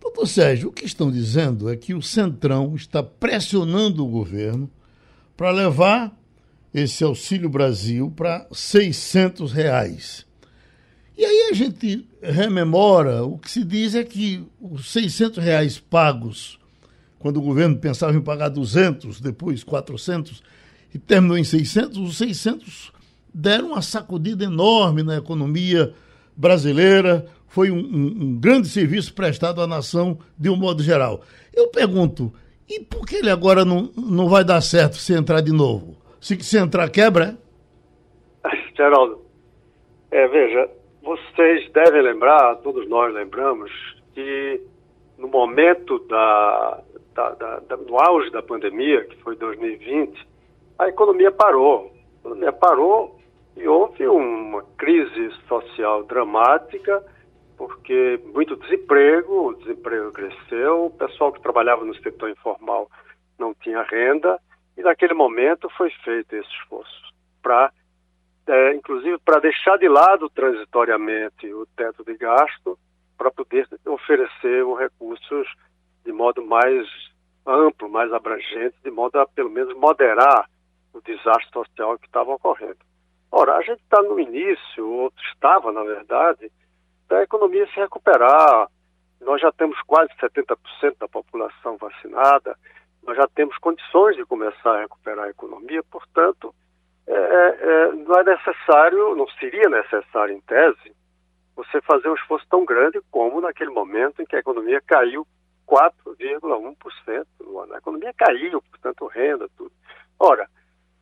Doutor 0.01 0.27
Sérgio, 0.27 0.69
o 0.69 0.73
que 0.73 0.85
estão 0.85 1.11
dizendo 1.11 1.69
é 1.69 1.77
que 1.77 1.93
o 1.93 2.01
Centrão 2.01 2.73
está 2.75 3.03
pressionando 3.03 4.03
o 4.03 4.09
governo 4.09 4.67
para 5.35 5.51
levar 5.51 6.11
esse 6.73 7.03
Auxílio 7.03 7.49
Brasil 7.49 8.11
para 8.15 8.47
600 8.51 9.51
reais. 9.51 10.26
E 11.17 11.25
aí 11.25 11.49
a 11.49 11.53
gente 11.53 12.07
rememora, 12.21 13.23
o 13.23 13.37
que 13.37 13.49
se 13.49 13.63
diz 13.63 13.95
é 13.95 14.03
que 14.03 14.45
os 14.61 14.91
600 14.91 15.43
reais 15.43 15.79
pagos 15.79 16.59
quando 17.19 17.37
o 17.37 17.41
governo 17.41 17.77
pensava 17.77 18.15
em 18.15 18.21
pagar 18.21 18.49
200, 18.49 19.19
depois 19.19 19.63
400, 19.63 20.43
e 20.93 20.99
terminou 20.99 21.37
em 21.37 21.43
600, 21.43 21.97
os 21.97 22.17
600 22.17 22.93
deram 23.33 23.69
uma 23.69 23.81
sacudida 23.81 24.43
enorme 24.43 25.03
na 25.03 25.17
economia 25.17 25.93
brasileira, 26.35 27.25
foi 27.47 27.71
um, 27.71 27.79
um, 27.79 28.17
um, 28.21 28.39
grande 28.39 28.67
serviço 28.67 29.13
prestado 29.13 29.61
à 29.61 29.67
nação 29.67 30.19
de 30.37 30.49
um 30.49 30.55
modo 30.55 30.83
geral. 30.83 31.21
Eu 31.53 31.67
pergunto, 31.67 32.33
e 32.69 32.79
por 32.79 33.05
que 33.05 33.15
ele 33.15 33.29
agora 33.29 33.65
não, 33.65 33.91
não 33.97 34.29
vai 34.29 34.43
dar 34.43 34.61
certo 34.61 34.97
se 34.97 35.13
entrar 35.13 35.41
de 35.41 35.51
novo? 35.51 35.97
Se, 36.21 36.41
se 36.41 36.57
entrar, 36.57 36.89
quebra? 36.89 37.37
Geraldo, 38.77 39.21
é, 40.11 40.27
veja, 40.27 40.69
vocês 41.07 41.71
devem 41.71 42.01
lembrar, 42.01 42.57
todos 42.57 42.85
nós 42.89 43.13
lembramos, 43.13 43.71
que 44.13 44.61
no 45.17 45.29
momento 45.29 45.99
da, 45.99 46.83
da, 47.15 47.29
da, 47.29 47.59
da, 47.59 47.77
auge 48.05 48.29
da 48.29 48.43
pandemia, 48.43 49.05
que 49.05 49.15
foi 49.23 49.37
2020, 49.37 50.27
a 50.77 50.89
economia 50.89 51.31
parou. 51.31 51.93
A 51.93 52.19
economia 52.19 52.51
parou 52.51 53.17
e 53.55 53.65
houve 53.65 54.05
uma 54.05 54.61
crise 54.77 55.31
social 55.47 56.03
dramática, 56.03 57.01
porque 57.55 58.19
muito 58.33 58.57
desemprego, 58.57 59.47
o 59.47 59.55
desemprego 59.55 60.11
cresceu, 60.11 60.87
o 60.87 60.91
pessoal 60.91 61.31
que 61.31 61.41
trabalhava 61.41 61.85
no 61.85 61.95
setor 61.95 62.31
informal 62.31 62.91
não 63.39 63.53
tinha 63.53 63.81
renda, 63.83 64.37
e 64.77 64.81
naquele 64.81 65.13
momento 65.13 65.69
foi 65.77 65.89
feito 66.03 66.35
esse 66.35 66.49
esforço 66.49 67.13
para, 67.41 67.71
é, 68.47 68.73
inclusive, 68.73 69.17
para 69.19 69.39
deixar 69.39 69.77
de 69.77 69.89
lado 69.89 70.29
transitoriamente 70.29 71.51
o 71.53 71.65
teto 71.75 72.03
de 72.03 72.15
gasto, 72.15 72.79
para 73.17 73.31
poder 73.31 73.67
oferecer 73.85 74.65
os 74.65 74.79
recursos 74.79 75.47
de 76.05 76.11
modo 76.11 76.45
mais 76.45 76.87
amplo, 77.45 77.89
mais 77.89 78.11
abrangente, 78.13 78.75
de 78.83 78.91
modo 78.91 79.19
a 79.19 79.27
pelo 79.27 79.49
menos 79.49 79.75
moderar 79.75 80.49
o 80.93 81.01
desastre 81.01 81.51
social 81.51 81.97
que 81.97 82.05
estava 82.05 82.31
ocorrendo. 82.31 82.77
Ora, 83.31 83.57
a 83.57 83.61
gente 83.61 83.81
está 83.81 84.01
no 84.01 84.19
início, 84.19 84.87
ou 84.87 85.11
estava, 85.33 85.71
na 85.71 85.83
verdade, 85.83 86.51
da 87.07 87.21
economia 87.23 87.67
se 87.67 87.79
recuperar. 87.79 88.69
Nós 89.19 89.41
já 89.41 89.51
temos 89.51 89.79
quase 89.81 90.09
70% 90.21 90.55
da 90.99 91.07
população 91.07 91.77
vacinada, 91.77 92.57
nós 93.03 93.17
já 93.17 93.27
temos 93.27 93.57
condições 93.57 94.15
de 94.15 94.25
começar 94.25 94.75
a 94.75 94.81
recuperar 94.81 95.25
a 95.25 95.29
economia, 95.29 95.83
portanto, 95.83 96.53
é, 97.07 97.13
é, 97.15 97.91
não 97.93 98.19
é 98.19 98.23
necessário, 98.23 99.15
não 99.15 99.27
seria 99.39 99.69
necessário, 99.69 100.35
em 100.35 100.41
tese, 100.41 100.95
você 101.55 101.81
fazer 101.81 102.09
um 102.09 102.15
esforço 102.15 102.45
tão 102.49 102.65
grande 102.65 103.01
como 103.09 103.41
naquele 103.41 103.71
momento 103.71 104.21
em 104.21 104.25
que 104.25 104.35
a 104.35 104.39
economia 104.39 104.81
caiu 104.85 105.25
4,1% 105.67 107.25
no 107.41 107.59
ano. 107.59 107.73
A 107.73 107.77
economia 107.77 108.13
caiu, 108.15 108.61
portanto, 108.61 109.07
renda, 109.07 109.47
tudo. 109.57 109.71
Ora, 110.19 110.47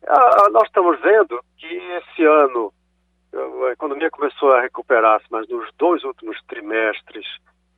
a, 0.06 0.46
a, 0.46 0.50
nós 0.50 0.64
estamos 0.64 1.00
vendo 1.00 1.40
que 1.56 1.66
esse 1.66 2.24
ano 2.24 2.72
a 3.68 3.72
economia 3.72 4.10
começou 4.10 4.52
a 4.52 4.62
recuperar-se, 4.62 5.26
mas 5.30 5.46
nos 5.48 5.68
dois 5.76 6.02
últimos 6.04 6.40
trimestres 6.46 7.26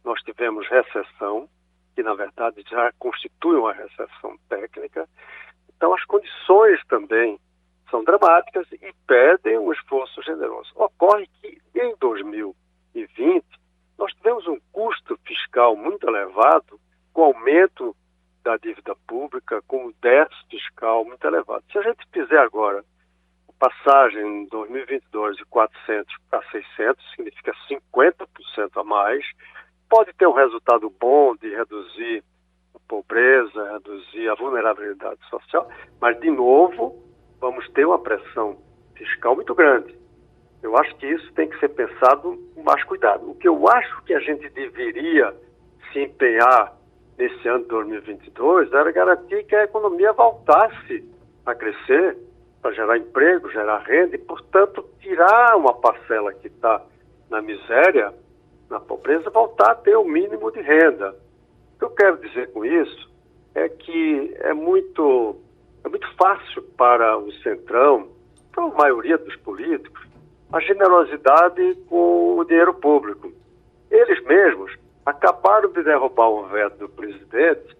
nós 0.04 0.20
tivemos 0.22 0.68
recessão, 0.68 1.48
que 1.96 2.02
na 2.02 2.14
verdade 2.14 2.62
já 2.68 2.92
constitui 2.98 3.56
uma 3.56 3.72
recessão 3.72 4.36
técnica. 4.48 5.08
Então 5.76 5.92
as 5.94 6.04
condições 6.04 6.80
também 6.86 7.40
são 7.90 8.04
dramáticas 8.04 8.66
e 8.72 8.92
pedem 9.06 9.58
um 9.58 9.72
esforço 9.72 10.22
generoso. 10.22 10.70
Ocorre 10.74 11.26
que 11.40 11.60
em 11.74 11.94
2020 11.98 13.44
nós 13.98 14.12
tivemos 14.14 14.46
um 14.46 14.58
custo 14.72 15.18
fiscal 15.26 15.76
muito 15.76 16.06
elevado, 16.06 16.78
com 17.12 17.24
aumento 17.24 17.96
da 18.44 18.56
dívida 18.56 18.94
pública, 19.06 19.62
com 19.66 19.86
o 19.86 19.94
déficit 20.00 20.48
fiscal 20.50 21.04
muito 21.04 21.26
elevado. 21.26 21.64
Se 21.72 21.78
a 21.78 21.82
gente 21.82 22.06
fizer 22.12 22.38
agora 22.38 22.84
passagem 23.58 24.22
em 24.22 24.46
2022 24.46 25.36
de 25.36 25.44
400 25.46 26.14
para 26.30 26.42
600, 26.50 27.10
significa 27.10 27.52
50% 27.68 28.26
a 28.76 28.84
mais, 28.84 29.24
pode 29.88 30.12
ter 30.14 30.26
um 30.26 30.32
resultado 30.32 30.88
bom 30.90 31.34
de 31.36 31.48
reduzir 31.54 32.22
a 32.74 32.78
pobreza, 32.86 33.72
reduzir 33.72 34.28
a 34.28 34.34
vulnerabilidade 34.34 35.20
social, 35.28 35.68
mas, 36.00 36.18
de 36.20 36.30
novo, 36.30 37.07
vamos 37.40 37.68
ter 37.70 37.84
uma 37.84 37.98
pressão 37.98 38.56
fiscal 38.94 39.34
muito 39.34 39.54
grande. 39.54 39.94
Eu 40.62 40.76
acho 40.76 40.94
que 40.96 41.06
isso 41.06 41.32
tem 41.34 41.48
que 41.48 41.58
ser 41.60 41.68
pensado 41.68 42.36
com 42.54 42.62
mais 42.62 42.82
cuidado. 42.84 43.30
O 43.30 43.34
que 43.34 43.46
eu 43.46 43.68
acho 43.68 44.02
que 44.02 44.12
a 44.12 44.20
gente 44.20 44.48
deveria 44.50 45.34
se 45.92 46.00
empenhar 46.00 46.76
nesse 47.16 47.48
ano 47.48 47.62
de 47.62 47.68
2022 47.68 48.72
era 48.72 48.90
garantir 48.92 49.44
que 49.44 49.54
a 49.54 49.64
economia 49.64 50.12
voltasse 50.12 51.04
a 51.46 51.54
crescer 51.54 52.16
para 52.60 52.72
gerar 52.72 52.98
emprego, 52.98 53.50
gerar 53.50 53.78
renda 53.78 54.16
e, 54.16 54.18
portanto, 54.18 54.84
tirar 55.00 55.56
uma 55.56 55.74
parcela 55.74 56.32
que 56.32 56.48
está 56.48 56.82
na 57.30 57.40
miséria, 57.40 58.12
na 58.68 58.80
pobreza, 58.80 59.30
voltar 59.30 59.72
a 59.72 59.74
ter 59.76 59.96
o 59.96 60.04
mínimo 60.04 60.50
de 60.50 60.60
renda. 60.60 61.14
O 61.74 61.78
que 61.78 61.84
eu 61.84 61.90
quero 61.90 62.18
dizer 62.18 62.52
com 62.52 62.64
isso 62.64 63.10
é 63.54 63.68
que 63.68 64.34
é 64.40 64.52
muito, 64.52 65.36
é 65.84 65.88
muito 65.88 66.08
fácil 66.16 66.62
para 66.76 67.16
o 67.18 67.32
Centrão, 67.42 68.08
para 68.52 68.64
a 68.64 68.68
maioria 68.68 69.18
dos 69.18 69.36
políticos, 69.36 70.06
a 70.52 70.60
generosidade 70.60 71.74
com 71.88 72.38
o 72.38 72.44
dinheiro 72.44 72.74
público. 72.74 73.32
Eles 73.90 74.22
mesmos 74.24 74.72
acabaram 75.04 75.70
de 75.70 75.82
derrubar 75.82 76.28
o 76.28 76.46
veto 76.46 76.78
do 76.78 76.88
presidente 76.88 77.76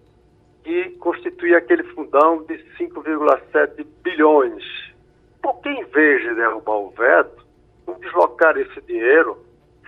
que 0.63 0.89
constituía 0.97 1.57
aquele 1.57 1.83
fundão 1.83 2.43
de 2.43 2.57
5,7 2.77 3.85
bilhões. 4.03 4.63
Por 5.41 5.61
que, 5.61 5.69
em 5.69 5.83
vez 5.85 6.21
de 6.21 6.35
derrubar 6.35 6.77
o 6.77 6.89
veto, 6.91 7.45
não 7.87 7.99
deslocar 7.99 8.57
esse 8.57 8.81
dinheiro, 8.81 9.37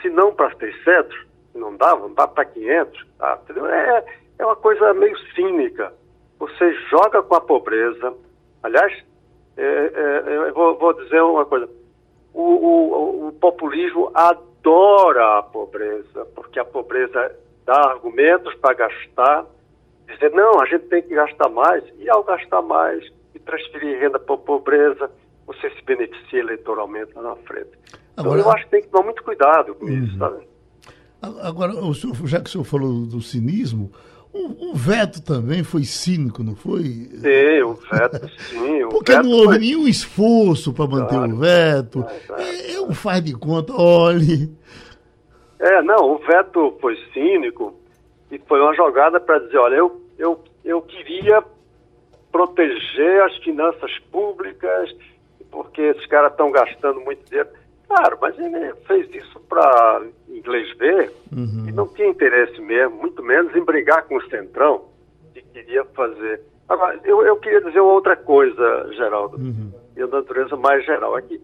se 0.01 0.09
não 0.09 0.33
para 0.33 0.55
600, 0.55 1.25
não 1.53 1.75
dava, 1.75 2.01
não 2.01 2.13
dá 2.13 2.27
para 2.27 2.45
500, 2.45 3.07
tá? 3.17 3.39
é, 3.69 4.05
é 4.39 4.45
uma 4.45 4.55
coisa 4.55 4.93
meio 4.93 5.17
cínica. 5.35 5.93
Você 6.41 6.73
joga 6.89 7.21
com 7.21 7.35
a 7.35 7.41
pobreza. 7.41 8.13
Aliás, 8.63 8.91
é, 9.55 9.63
é, 9.63 10.49
eu 10.49 10.53
vou, 10.55 10.75
vou 10.77 10.93
dizer 10.93 11.21
uma 11.21 11.45
coisa 11.45 11.69
o, 12.33 12.41
o, 12.41 13.27
o 13.27 13.31
populismo 13.33 14.09
adora 14.13 15.37
a 15.39 15.43
pobreza, 15.43 16.25
porque 16.33 16.59
a 16.59 16.65
pobreza 16.65 17.35
dá 17.65 17.75
argumentos 17.89 18.55
para 18.55 18.73
gastar, 18.73 19.45
dizer, 20.07 20.31
não, 20.31 20.59
a 20.61 20.65
gente 20.65 20.85
tem 20.87 21.01
que 21.03 21.13
gastar 21.13 21.49
mais, 21.49 21.83
e 21.99 22.09
ao 22.09 22.23
gastar 22.23 22.61
mais 22.61 23.03
e 23.35 23.39
transferir 23.39 23.99
renda 23.99 24.17
para 24.17 24.33
a 24.35 24.37
pobreza, 24.37 25.11
você 25.45 25.69
se 25.71 25.83
beneficia 25.83 26.39
eleitoralmente 26.39 27.11
lá 27.15 27.21
na 27.21 27.35
frente. 27.35 27.69
Então, 28.13 28.25
Agora- 28.25 28.39
eu 28.41 28.51
acho 28.51 28.63
que 28.65 28.71
tem 28.71 28.81
que 28.81 28.87
tomar 28.87 29.03
muito 29.05 29.23
cuidado 29.23 29.75
com 29.75 29.87
isso, 29.89 30.13
Uhum. 30.13 30.19
sabe? 30.19 30.47
A- 31.21 31.47
Agora, 31.49 31.73
já 32.25 32.39
que 32.39 32.47
o 32.47 32.51
senhor 32.51 32.63
falou 32.63 33.05
do 33.05 33.21
cinismo, 33.21 33.91
o, 34.33 34.71
o 34.71 34.75
veto 34.75 35.21
também 35.21 35.63
foi 35.63 35.83
cínico, 35.83 36.43
não 36.43 36.55
foi? 36.55 36.83
Sim, 36.83 37.61
o 37.63 37.73
veto, 37.73 38.29
sim. 38.49 38.83
O 38.83 38.89
Porque 38.89 39.11
veto 39.11 39.23
não 39.23 39.31
houve 39.31 39.45
foi- 39.47 39.57
nenhum 39.59 39.87
esforço 39.87 40.73
para 40.73 40.87
manter 40.87 41.15
Claro. 41.15 41.33
o 41.33 41.37
veto. 41.37 42.05
Claro. 42.27 42.41
É, 42.41 42.73
é 42.73 42.81
um 42.81 42.93
faz 42.93 43.23
de 43.23 43.33
conta, 43.33 43.73
olhe. 43.73 44.51
É, 45.59 45.81
não, 45.83 46.13
o 46.13 46.17
veto 46.19 46.77
foi 46.81 46.97
cínico 47.13 47.73
e 48.31 48.39
foi 48.47 48.59
uma 48.61 48.73
jogada 48.75 49.19
para 49.19 49.39
dizer, 49.39 49.57
olha, 49.57 49.75
eu, 49.75 50.01
eu, 50.17 50.43
eu 50.63 50.81
queria 50.81 51.43
proteger 52.31 53.21
as 53.23 53.35
finanças 53.37 53.91
públicas, 54.11 54.89
porque 55.51 55.81
esses 55.81 56.05
caras 56.07 56.31
estão 56.31 56.49
gastando 56.51 56.99
muito 57.01 57.23
dinheiro. 57.27 57.49
Claro, 57.91 58.17
mas 58.21 58.39
ele 58.39 58.73
fez 58.87 59.13
isso 59.13 59.37
para 59.49 60.01
inglês 60.29 60.77
ver 60.77 61.11
e 61.67 61.73
não 61.73 61.89
tinha 61.89 62.07
interesse 62.07 62.61
mesmo, 62.61 62.95
muito 62.95 63.21
menos 63.21 63.53
em 63.53 63.61
brigar 63.65 64.03
com 64.03 64.15
o 64.15 64.29
Centrão, 64.29 64.85
que 65.33 65.41
queria 65.41 65.83
fazer. 65.83 66.41
Agora, 66.69 66.97
eu, 67.03 67.21
eu 67.25 67.35
queria 67.35 67.59
dizer 67.59 67.81
outra 67.81 68.15
coisa, 68.15 68.93
Geraldo, 68.93 69.37
e 69.97 70.01
a 70.01 70.07
natureza 70.07 70.55
mais 70.55 70.85
geral 70.85 71.17
aqui. 71.17 71.41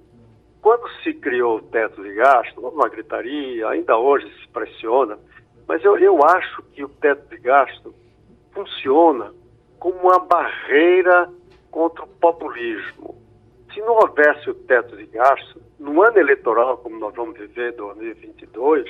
Quando 0.62 0.88
se 1.04 1.14
criou 1.16 1.58
o 1.58 1.62
teto 1.64 2.02
de 2.02 2.14
gasto, 2.14 2.66
uma 2.66 2.88
gritaria, 2.88 3.68
ainda 3.68 3.98
hoje 3.98 4.32
se 4.40 4.48
pressiona, 4.48 5.20
mas 5.68 5.84
eu, 5.84 5.98
eu 5.98 6.24
acho 6.24 6.64
que 6.72 6.82
o 6.82 6.88
teto 6.88 7.28
de 7.28 7.42
gasto 7.42 7.94
funciona 8.54 9.34
como 9.80 9.98
uma 10.00 10.20
barreira 10.20 11.30
contra 11.70 12.06
o 12.06 12.08
populismo. 12.08 13.22
Se 13.74 13.82
não 13.82 13.96
houvesse 13.96 14.50
o 14.50 14.54
teto 14.54 14.96
de 14.96 15.08
gasto, 15.08 15.67
no 15.80 16.02
ano 16.02 16.20
eleitoral, 16.20 16.78
como 16.78 16.98
nós 17.00 17.14
vamos 17.16 17.38
viver 17.38 17.74
2022, 17.74 18.86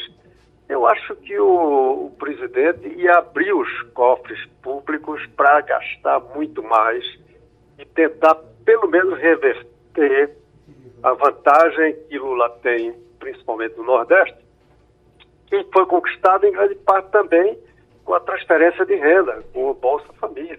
eu 0.69 0.85
acho 0.85 1.15
que 1.17 1.39
o, 1.39 2.07
o 2.07 2.15
presidente 2.17 2.87
ia 2.87 3.17
abrir 3.17 3.53
os 3.53 3.81
cofres 3.93 4.43
públicos 4.61 5.25
para 5.35 5.61
gastar 5.61 6.19
muito 6.35 6.61
mais 6.63 7.03
e 7.77 7.85
tentar, 7.85 8.35
pelo 8.65 8.87
menos, 8.87 9.17
reverter 9.19 10.35
a 11.03 11.13
vantagem 11.13 11.95
que 12.09 12.17
Lula 12.17 12.49
tem, 12.61 12.93
principalmente 13.19 13.77
no 13.77 13.83
Nordeste, 13.83 14.37
que 15.47 15.63
foi 15.71 15.85
conquistada 15.85 16.47
em 16.47 16.51
grande 16.51 16.75
parte 16.75 17.09
também 17.11 17.57
com 18.03 18.13
a 18.13 18.19
transferência 18.19 18.85
de 18.85 18.95
renda, 18.95 19.43
com 19.53 19.69
o 19.69 19.73
Bolsa 19.73 20.11
Família. 20.13 20.57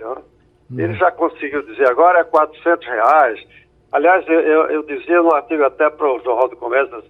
né? 0.71 0.85
Ele 0.85 0.95
já 0.95 1.11
conseguiu 1.11 1.63
dizer 1.63 1.89
agora 1.89 2.21
é 2.21 2.25
400 2.25 2.87
reais. 2.87 3.47
Aliás, 3.91 4.27
eu, 4.29 4.41
eu, 4.41 4.83
dizia 4.83 5.23
no 5.23 5.35
artigo 5.35 5.65
até 5.65 5.89
para 5.89 6.07
o 6.07 6.21
Jornal 6.21 6.49
do 6.49 6.57
Comércio, 6.57 7.03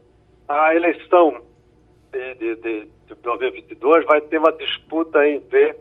a 0.49 0.75
eleição 0.75 1.41
de, 2.13 2.35
de, 2.35 2.57
de, 2.57 2.89
de 3.07 3.15
2022 3.21 4.05
vai 4.07 4.21
ter 4.21 4.39
uma 4.39 4.53
disputa 4.53 5.27
em 5.27 5.41
ver 5.41 5.77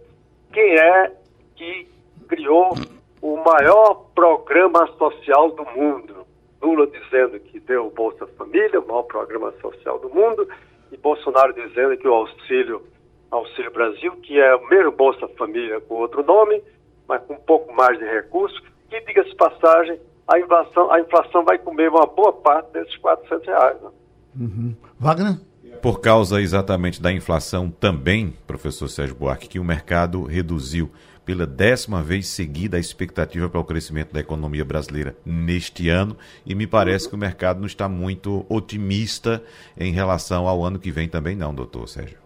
quem 0.52 0.76
é 0.76 1.12
que 1.56 1.88
criou 2.28 2.74
o 3.22 3.38
maior 3.38 4.06
programa 4.16 4.88
social 4.98 5.52
do 5.52 5.66
mundo. 5.66 6.26
Lula 6.62 6.88
dizendo 6.88 7.40
que 7.40 7.60
deu 7.60 7.88
o 7.88 7.92
Bolsa 7.92 8.26
Família, 8.38 8.80
o 8.80 8.88
maior 8.88 9.04
programa 9.04 9.52
social 9.62 10.00
do 10.00 10.10
mundo, 10.10 10.48
e 10.92 10.98
Bolsonaro 10.98 11.54
dizendo 11.54 11.96
que 11.98 12.08
o 12.08 12.14
Auxílio, 12.14 12.82
Auxílio 13.30 13.72
Brasil, 13.72 14.12
que 14.24 14.40
é 14.40 14.56
o 14.56 14.68
mesmo 14.68 14.92
Bolsa 14.92 15.28
Família 15.38 15.80
com 15.82 15.96
outro 15.96 16.24
nome, 16.24 16.62
mas 17.08 17.24
com 17.26 17.36
um 17.36 17.42
pouco 17.42 17.72
mais 17.74 17.98
de 18.00 18.06
recursos, 18.06 18.60
que, 18.90 19.00
diga-se 19.02 19.36
passagem, 19.36 20.00
a 20.28 20.40
inflação, 20.40 20.92
a 20.92 21.00
inflação 21.00 21.44
vai 21.44 21.58
comer 21.58 21.90
uma 21.90 22.06
boa 22.06 22.34
parte 22.34 22.74
desses 22.74 22.96
400 22.98 23.48
reais. 23.48 23.78
Né? 23.82 24.76
Wagner? 25.00 25.40
Por 25.82 26.02
causa 26.02 26.42
exatamente 26.42 27.02
da 27.02 27.12
inflação 27.12 27.70
também, 27.70 28.34
professor 28.46 28.88
Sérgio 28.88 29.16
Buarque, 29.16 29.48
que 29.48 29.60
o 29.60 29.64
mercado 29.64 30.24
reduziu 30.24 30.92
pela 31.24 31.46
décima 31.46 32.02
vez 32.02 32.28
seguida 32.28 32.78
a 32.78 32.80
expectativa 32.80 33.50
para 33.50 33.60
o 33.60 33.64
crescimento 33.64 34.14
da 34.14 34.20
economia 34.20 34.64
brasileira 34.64 35.16
neste 35.26 35.90
ano 35.90 36.18
e 36.46 36.56
me 36.56 36.66
parece 36.66 37.10
que 37.10 37.16
o 37.16 37.18
mercado 37.18 37.60
não 37.60 37.68
está 37.68 37.90
muito 37.90 38.46
otimista 38.50 39.44
em 39.78 39.92
relação 39.92 40.48
ao 40.48 40.64
ano 40.64 40.80
que 40.80 40.90
vem 40.90 41.10
também 41.10 41.36
não, 41.36 41.54
doutor 41.54 41.88
Sérgio. 41.88 42.18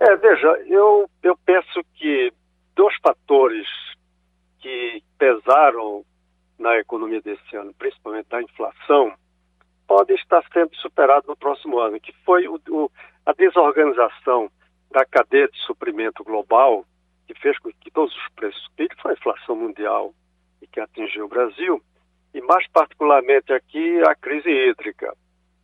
É, 0.00 0.16
veja, 0.16 0.46
eu, 0.68 1.10
eu 1.22 1.36
penso 1.44 1.80
que 1.94 2.32
dois 2.76 2.94
fatores 3.02 3.66
que 4.60 5.02
pesaram 5.18 6.04
na 6.64 6.78
economia 6.78 7.20
desse 7.20 7.54
ano, 7.54 7.74
principalmente 7.74 8.34
a 8.34 8.42
inflação, 8.42 9.12
podem 9.86 10.16
estar 10.16 10.42
sendo 10.50 10.74
superados 10.76 11.28
no 11.28 11.36
próximo 11.36 11.78
ano, 11.78 12.00
que 12.00 12.12
foi 12.24 12.48
o, 12.48 12.58
o, 12.70 12.90
a 13.26 13.34
desorganização 13.34 14.50
da 14.90 15.04
cadeia 15.04 15.46
de 15.46 15.58
suprimento 15.58 16.24
global, 16.24 16.86
que 17.26 17.34
fez 17.34 17.58
com 17.58 17.70
que 17.78 17.90
todos 17.90 18.16
os 18.16 18.28
preços 18.34 18.62
subirem, 18.64 18.96
que 18.96 19.02
foi 19.02 19.10
a 19.10 19.14
inflação 19.14 19.54
mundial 19.54 20.14
e 20.62 20.66
que 20.66 20.80
atingiu 20.80 21.26
o 21.26 21.28
Brasil, 21.28 21.82
e 22.32 22.40
mais 22.40 22.66
particularmente 22.68 23.52
aqui 23.52 24.00
a 24.08 24.14
crise 24.14 24.48
hídrica. 24.48 25.14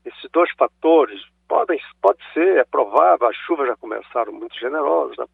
Esses 0.05 0.31
dois 0.31 0.51
fatores 0.53 1.19
podem 1.49 1.81
pode 2.03 2.19
ser, 2.35 2.59
é 2.59 2.65
provável, 2.65 3.27
as 3.27 3.37
chuvas 3.37 3.69
já 3.69 3.77
começaram 3.77 4.33
muito 4.35 4.55
generosas, 4.59 5.17
né? 5.17 5.25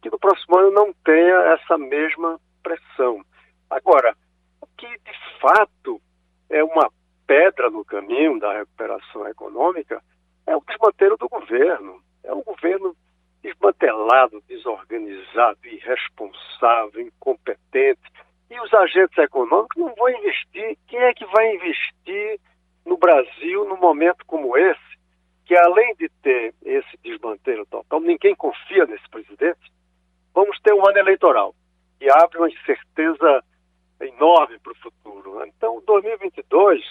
que 0.00 0.10
no 0.10 0.18
próximo 0.18 0.58
ano 0.58 0.70
não 0.70 0.94
tenha 1.04 1.36
essa 1.54 1.76
mesma 1.76 2.40
pressão. 2.62 3.22
Agora, 3.68 4.16
o 4.60 4.66
que 4.76 4.86
de 4.86 5.40
fato 5.40 6.00
é 6.48 6.62
uma 6.62 6.90
pedra 7.26 7.70
no 7.70 7.84
caminho 7.84 8.38
da 8.38 8.58
recuperação 8.58 9.26
econômica 9.28 10.02
é 10.46 10.56
o 10.56 10.62
desmantelo 10.66 11.16
do 11.16 11.28
governo. 11.28 12.02
É 12.24 12.34
um 12.34 12.42
governo 12.42 12.94
desmantelado, 13.42 14.42
desorganizado, 14.48 15.58
irresponsável, 15.64 17.00
incompetente. 17.00 18.00
E 18.50 18.60
os 18.60 18.74
agentes 18.74 19.16
econômicos 19.16 19.76
não 19.76 19.94
vão 19.94 20.08
investir. 20.08 20.76
Quem 20.88 20.98
é 21.00 21.14
que 21.14 21.24
vai 21.26 21.54
investir 21.54 22.40
no 22.84 22.96
Brasil 22.96 23.64
num 23.64 23.78
momento 23.78 24.26
como 24.26 24.56
esse, 24.56 24.98
que 25.46 25.56
além 25.56 25.94
de 25.94 26.08
ter 26.22 26.54
esse 26.64 26.96
desmantelo 27.02 27.64
total, 27.66 28.00
ninguém 28.00 28.34
confia 28.34 28.86
nesse 28.86 29.08
presidente? 29.08 29.72
Vamos 30.34 30.60
ter 30.60 30.74
um 30.74 30.86
ano 30.86 30.98
eleitoral 30.98 31.54
e 32.00 32.10
abre 32.10 32.38
uma 32.38 32.48
incerteza 32.48 33.44
enorme 34.00 34.58
para 34.58 34.72
o 34.72 34.76
futuro. 34.76 35.44
Então, 35.46 35.82
2022, 35.86 36.82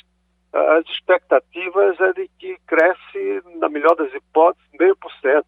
as 0.53 0.85
expectativas 0.87 1.99
é 1.99 2.13
de 2.13 2.29
que 2.39 2.57
cresce, 2.65 3.41
na 3.57 3.69
melhor 3.69 3.95
das 3.95 4.13
hipóteses, 4.13 4.67
meio 4.79 4.95
por 4.95 5.11
cento. 5.21 5.47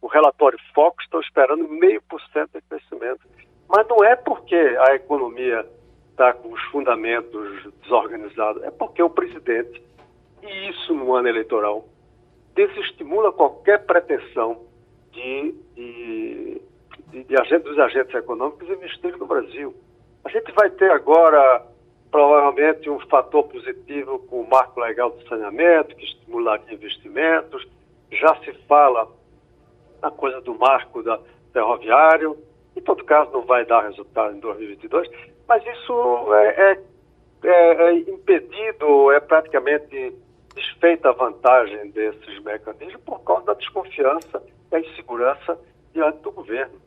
O 0.00 0.06
relatório 0.06 0.58
Fox 0.74 1.04
está 1.04 1.20
esperando 1.20 1.68
meio 1.68 2.02
por 2.02 2.20
cento 2.32 2.52
de 2.52 2.62
crescimento. 2.62 3.20
Mas 3.68 3.86
não 3.88 4.04
é 4.04 4.16
porque 4.16 4.56
a 4.56 4.94
economia 4.94 5.66
está 6.10 6.32
com 6.32 6.52
os 6.52 6.62
fundamentos 6.64 7.72
desorganizados, 7.82 8.62
é 8.62 8.70
porque 8.70 9.02
o 9.02 9.10
presidente, 9.10 9.82
e 10.42 10.70
isso 10.70 10.94
no 10.94 11.14
ano 11.14 11.28
eleitoral, 11.28 11.86
desestimula 12.54 13.32
qualquer 13.32 13.86
pretensão 13.86 14.66
de, 15.12 15.54
de, 15.74 16.62
de, 17.08 17.24
de 17.24 17.40
agentes, 17.40 17.64
dos 17.64 17.78
agentes 17.78 18.14
econômicos 18.14 18.68
investirem 18.68 19.18
no 19.18 19.26
Brasil. 19.26 19.74
A 20.24 20.28
gente 20.28 20.52
vai 20.52 20.70
ter 20.70 20.90
agora, 20.90 21.64
provavelmente, 22.10 22.90
um 22.90 23.00
fator 23.08 23.44
positivo 23.44 24.18
com 24.20 24.42
o 24.42 24.48
marco 24.48 24.80
legal 24.80 25.10
do 25.10 25.26
saneamento, 25.28 25.96
que 25.96 26.04
estimularia 26.04 26.74
investimentos. 26.74 27.66
Já 28.12 28.36
se 28.36 28.52
fala 28.66 29.08
na 30.02 30.10
coisa 30.10 30.40
do 30.40 30.54
marco 30.54 31.02
da 31.02 31.18
ferroviário. 31.52 32.36
Em 32.76 32.80
todo 32.80 33.04
caso, 33.04 33.30
não 33.32 33.42
vai 33.42 33.64
dar 33.64 33.82
resultado 33.82 34.36
em 34.36 34.40
2022, 34.40 35.08
mas 35.48 35.62
isso 35.66 36.34
é, 36.34 36.72
é, 36.72 36.80
é, 37.44 37.82
é 37.82 37.92
impedido, 37.98 39.10
é 39.10 39.20
praticamente 39.20 40.14
desfeita 40.54 41.10
a 41.10 41.12
vantagem 41.12 41.90
desses 41.90 42.42
mecanismos 42.42 43.02
por 43.02 43.20
causa 43.20 43.46
da 43.46 43.54
desconfiança 43.54 44.42
e 44.70 44.76
a 44.76 44.80
insegurança 44.80 45.58
diante 45.92 46.18
do 46.18 46.30
governo, 46.30 46.80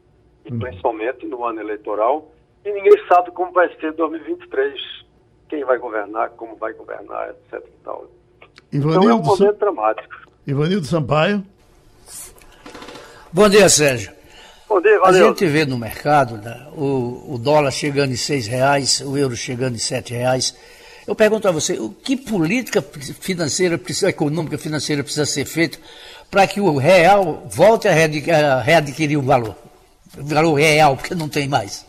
e 0.45 0.51
principalmente 0.51 1.25
no 1.25 1.43
ano 1.43 1.61
eleitoral, 1.61 2.31
e 2.65 2.71
ninguém 2.71 3.07
sabe 3.07 3.31
como 3.31 3.51
vai 3.51 3.69
ser 3.77 3.93
2023, 3.93 4.79
quem 5.49 5.63
vai 5.65 5.77
governar, 5.77 6.29
como 6.31 6.55
vai 6.55 6.73
governar, 6.73 7.29
etc. 7.29 7.65
E 7.65 7.83
tal. 7.83 8.09
Ivanildo, 8.71 9.05
então 9.05 9.09
é 9.09 9.13
um 9.13 9.23
momento 9.23 9.59
dramático. 9.59 10.15
Ivanildo 10.47 10.85
Sampaio. 10.85 11.43
Bom 13.31 13.49
dia, 13.49 13.67
Sérgio. 13.69 14.11
Bom 14.67 14.81
dia, 14.81 14.97
A 14.97 15.01
valeu. 15.01 15.27
gente 15.27 15.45
vê 15.45 15.65
no 15.65 15.77
mercado 15.77 16.37
né, 16.37 16.67
o, 16.75 17.33
o 17.33 17.37
dólar 17.37 17.71
chegando 17.71 18.11
em 18.11 18.15
seis 18.15 18.47
reais, 18.47 19.01
o 19.01 19.17
euro 19.17 19.35
chegando 19.35 19.75
em 19.75 19.79
sete 19.79 20.13
reais. 20.13 20.55
Eu 21.05 21.13
pergunto 21.13 21.47
a 21.47 21.51
você, 21.51 21.73
o 21.79 21.89
que 21.89 22.15
política 22.15 22.81
financeira, 22.81 23.79
econômica 24.07 24.57
financeira 24.57 25.03
precisa 25.03 25.25
ser 25.25 25.45
feita 25.45 25.77
para 26.31 26.47
que 26.47 26.61
o 26.61 26.77
real 26.77 27.43
volte 27.49 27.87
a 27.87 27.91
a 27.91 28.61
readquirir 28.61 29.19
o 29.19 29.21
valor? 29.21 29.55
O 30.17 30.23
valor 30.23 30.53
real, 30.55 30.95
porque 30.95 31.13
não 31.13 31.27
tem 31.27 31.47
mais. 31.47 31.85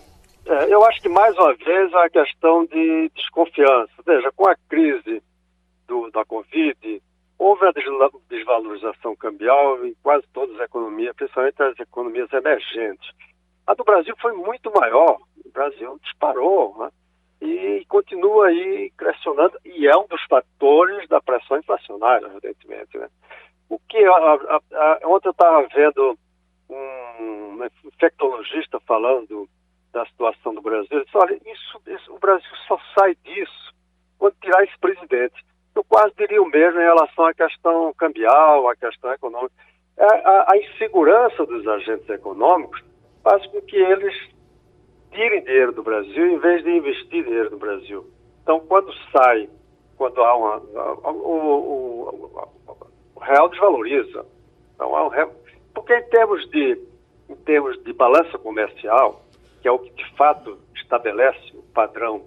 É, 0.46 0.72
eu 0.72 0.84
acho 0.84 1.00
que 1.00 1.08
mais 1.08 1.34
uma 1.36 1.54
vez 1.54 1.94
a 1.94 2.10
questão 2.10 2.66
de 2.66 3.10
desconfiança. 3.14 3.92
Veja, 4.04 4.30
com 4.32 4.46
a 4.46 4.54
crise 4.68 5.22
do, 5.86 6.10
da 6.10 6.24
Covid, 6.24 7.02
houve 7.38 7.66
a 7.66 7.72
desvalorização 8.28 9.16
cambial 9.16 9.84
em 9.86 9.94
quase 10.02 10.26
todas 10.32 10.54
as 10.56 10.66
economias, 10.66 11.16
principalmente 11.16 11.62
as 11.62 11.78
economias 11.80 12.32
emergentes. 12.32 13.10
A 13.66 13.74
do 13.74 13.84
Brasil 13.84 14.14
foi 14.20 14.32
muito 14.34 14.70
maior. 14.78 15.18
O 15.44 15.50
Brasil 15.50 15.98
disparou 16.02 16.76
né? 16.78 16.90
e 17.40 17.84
continua 17.88 18.48
aí 18.48 18.90
crescendo 18.98 19.58
e 19.64 19.86
é 19.86 19.96
um 19.96 20.06
dos 20.06 20.22
fatores 20.24 21.08
da 21.08 21.22
pressão 21.22 21.56
inflacionária, 21.56 22.26
evidentemente. 22.26 22.98
Né? 22.98 23.08
O 23.70 23.78
que 23.78 24.04
a, 24.04 24.12
a, 24.12 24.60
a, 24.72 25.00
ontem 25.04 25.28
eu 25.28 25.32
estava 25.32 25.66
vendo 25.74 26.18
um 26.68 27.64
infectologista 27.86 28.78
falando 28.80 29.48
da 29.94 30.04
situação 30.06 30.54
do 30.54 30.60
Brasil. 30.60 31.04
Disse, 31.04 31.16
olha, 31.16 31.34
isso, 31.46 31.80
isso, 31.86 32.12
o 32.12 32.18
Brasil 32.18 32.50
só 32.66 32.78
sai 32.98 33.16
disso 33.24 33.72
quando 34.18 34.34
tirar 34.42 34.64
esse 34.64 34.76
presidente. 34.78 35.34
Eu 35.74 35.84
quase 35.84 36.12
diria 36.16 36.42
o 36.42 36.50
mesmo 36.50 36.80
em 36.80 36.84
relação 36.84 37.26
à 37.26 37.32
questão 37.32 37.94
cambial, 37.94 38.68
à 38.68 38.76
questão 38.76 39.12
econômica. 39.12 39.54
A, 39.96 40.04
é, 40.04 40.26
a, 40.26 40.46
a 40.52 40.56
insegurança 40.58 41.46
dos 41.46 41.66
agentes 41.66 42.08
econômicos 42.08 42.82
faz 43.22 43.46
com 43.46 43.60
que 43.62 43.76
eles 43.76 44.14
tirem 45.12 45.44
dinheiro 45.44 45.72
do 45.72 45.82
Brasil 45.82 46.26
em 46.26 46.38
vez 46.38 46.62
de 46.64 46.70
investir 46.70 47.24
dinheiro 47.24 47.50
no 47.50 47.58
Brasil. 47.58 48.04
Então, 48.42 48.60
quando 48.60 48.92
sai, 49.12 49.48
quando 49.96 50.20
há 50.20 50.36
uma. 50.36 50.56
O, 51.10 51.34
o, 51.36 52.50
o 53.14 53.20
real 53.20 53.48
desvaloriza. 53.48 54.26
Então, 54.74 54.94
há 54.94 55.06
um 55.06 55.08
real, 55.08 55.32
porque 55.72 55.96
em 55.96 56.08
termos 56.08 56.48
de, 56.50 56.80
em 57.28 57.36
termos 57.36 57.82
de 57.84 57.92
balança 57.92 58.36
comercial, 58.38 59.23
que 59.64 59.68
é 59.68 59.72
o 59.72 59.78
que 59.78 59.90
de 59.92 60.14
fato 60.14 60.58
estabelece 60.76 61.56
o 61.56 61.62
padrão 61.72 62.26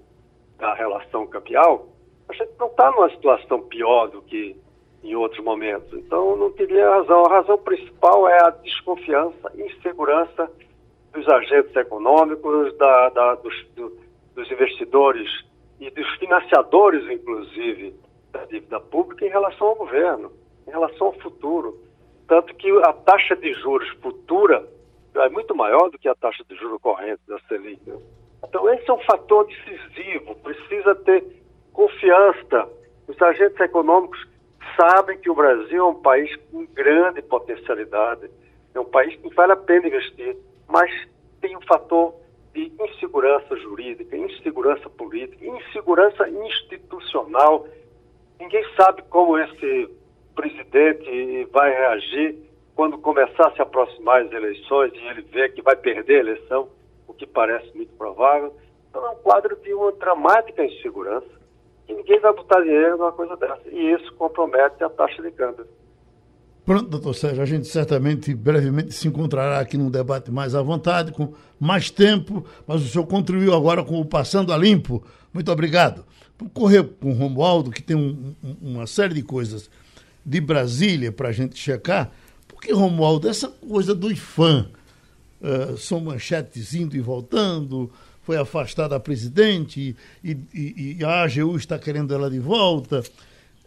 da 0.58 0.74
relação 0.74 1.28
cambial, 1.28 1.88
a 2.28 2.34
gente 2.34 2.50
não 2.58 2.66
está 2.66 2.90
numa 2.90 3.12
situação 3.12 3.62
pior 3.62 4.08
do 4.08 4.24
que 4.24 4.56
em 5.04 5.16
outros 5.16 5.46
momentos. 5.46 5.94
Então, 5.94 6.36
não 6.36 6.52
teria 6.54 6.90
razão. 6.90 7.28
A 7.28 7.30
razão 7.30 7.60
principal 7.60 8.28
é 8.28 8.44
a 8.44 8.50
desconfiança 8.50 9.54
insegurança 9.56 10.52
dos 11.14 11.30
agentes 11.30 11.76
econômicos, 11.76 12.76
da, 12.80 13.10
da, 13.10 13.36
dos, 13.36 13.68
do, 13.76 13.96
dos 14.34 14.52
investidores 14.52 15.30
e 15.80 15.92
dos 15.92 16.10
financiadores, 16.16 17.08
inclusive, 17.08 17.94
da 18.32 18.46
dívida 18.46 18.80
pública 18.80 19.28
em 19.28 19.30
relação 19.30 19.68
ao 19.68 19.76
governo, 19.76 20.32
em 20.68 20.72
relação 20.72 21.06
ao 21.06 21.14
futuro. 21.14 21.78
Tanto 22.28 22.56
que 22.56 22.68
a 22.80 22.94
taxa 22.94 23.36
de 23.36 23.54
juros 23.54 23.90
futura 24.02 24.68
é 25.26 25.30
muito 25.30 25.56
maior 25.56 25.90
do 25.90 25.98
que 25.98 26.08
a 26.08 26.16
taxa 26.16 26.44
de 26.48 26.56
juros 26.56 26.82
corrente 26.82 27.22
da 27.28 27.40
Selic. 27.48 27.82
Então, 28.44 28.74
esse 28.74 28.90
é 28.90 28.94
um 28.94 29.04
fator 29.04 29.48
decisivo. 29.48 30.36
Precisa 30.36 30.96
ter 30.96 31.24
confiança. 31.74 32.70
Os 33.08 33.22
agentes 33.22 33.60
econômicos 33.60 34.28
sabem 34.80 35.18
que 35.18 35.30
o 35.30 35.36
Brasil 35.36 35.80
é 35.80 35.90
um 35.90 36.02
país 36.02 36.34
com 36.52 36.66
grande 36.68 37.22
potencialidade, 37.22 38.30
é 38.74 38.80
um 38.80 38.86
país 38.86 39.16
que 39.16 39.34
vale 39.34 39.54
a 39.54 39.58
pena 39.58 39.88
investir 39.88 40.38
mas 40.68 40.92
tem 41.40 41.56
um 41.56 41.62
fator 41.62 42.14
de 42.54 42.72
insegurança 42.80 43.56
jurídica, 43.58 44.18
insegurança 44.18 44.90
política, 44.90 45.46
insegurança 45.46 46.28
institucional. 46.30 47.68
Ninguém 48.40 48.64
sabe 48.76 49.04
como 49.10 49.38
esse 49.38 49.90
presidente 50.36 51.46
vai 51.52 51.72
reagir 51.72 52.36
quando 52.78 53.00
começar 53.00 53.48
a 53.48 53.52
se 53.56 53.62
aproximar 53.62 54.22
as 54.22 54.32
eleições 54.32 54.94
e 54.94 55.00
ele 55.08 55.24
vê 55.34 55.50
que 55.50 55.64
vai 55.64 55.76
perder 55.76 56.18
a 56.18 56.20
eleição, 56.20 56.70
o 57.08 57.14
que 57.14 57.26
parece 57.26 57.76
muito 57.76 57.92
provável. 57.96 58.56
Então 58.88 59.04
é 59.04 59.10
um 59.10 59.16
quadro 59.16 59.58
de 59.64 59.74
uma 59.74 59.92
dramática 59.94 60.64
insegurança 60.64 61.26
e 61.90 61.94
ninguém 61.96 62.20
vai 62.20 62.32
botar 62.34 62.62
dinheiro 62.62 62.98
numa 62.98 63.12
coisa 63.12 63.36
dessa. 63.36 63.64
E 63.72 63.94
isso 63.94 64.14
compromete 64.14 64.84
a 64.84 64.90
taxa 64.90 65.24
de 65.24 65.32
câmbio. 65.32 65.66
Pronto, 66.64 66.88
doutor 66.88 67.16
Sérgio, 67.16 67.42
a 67.42 67.46
gente 67.48 67.66
certamente 67.66 68.36
brevemente 68.36 68.94
se 68.94 69.08
encontrará 69.08 69.60
aqui 69.60 69.76
num 69.76 69.90
debate 69.90 70.30
mais 70.30 70.54
à 70.54 70.62
vontade, 70.62 71.12
com 71.12 71.34
mais 71.60 71.90
tempo, 71.90 72.46
mas 72.68 72.84
o 72.84 72.88
senhor 72.88 73.08
contribuiu 73.08 73.56
agora 73.56 73.84
com 73.84 74.00
o 74.00 74.06
Passando 74.06 74.54
a 74.54 74.58
Limpo. 74.58 75.04
Muito 75.34 75.52
obrigado. 75.52 76.06
Por 76.38 76.48
correr 76.50 76.84
com 77.02 77.10
o 77.10 77.14
Romualdo, 77.14 77.72
que 77.72 77.82
tem 77.82 77.96
um, 77.96 78.36
uma 78.62 78.86
série 78.86 79.16
de 79.16 79.24
coisas 79.24 79.68
de 80.24 80.40
Brasília 80.40 81.12
para 81.12 81.30
a 81.30 81.32
gente 81.32 81.58
checar, 81.58 82.12
porque, 82.48 82.72
Romualdo, 82.74 83.28
essa 83.28 83.48
coisa 83.48 83.94
do 83.94 84.12
IFAM, 84.12 84.70
uh, 85.42 85.78
são 85.78 86.00
manchetes 86.00 86.74
indo 86.74 86.96
e 86.96 87.00
voltando, 87.00 87.92
foi 88.24 88.38
afastada 88.38 88.96
a 88.96 89.00
presidente 89.00 89.96
e, 90.24 90.38
e, 90.54 90.98
e, 91.00 91.06
a 91.06 91.24
AGU 91.24 91.56
está 91.56 91.80
querendo 91.80 92.14
ela 92.14 92.30
de 92.30 92.40
volta. 92.40 93.04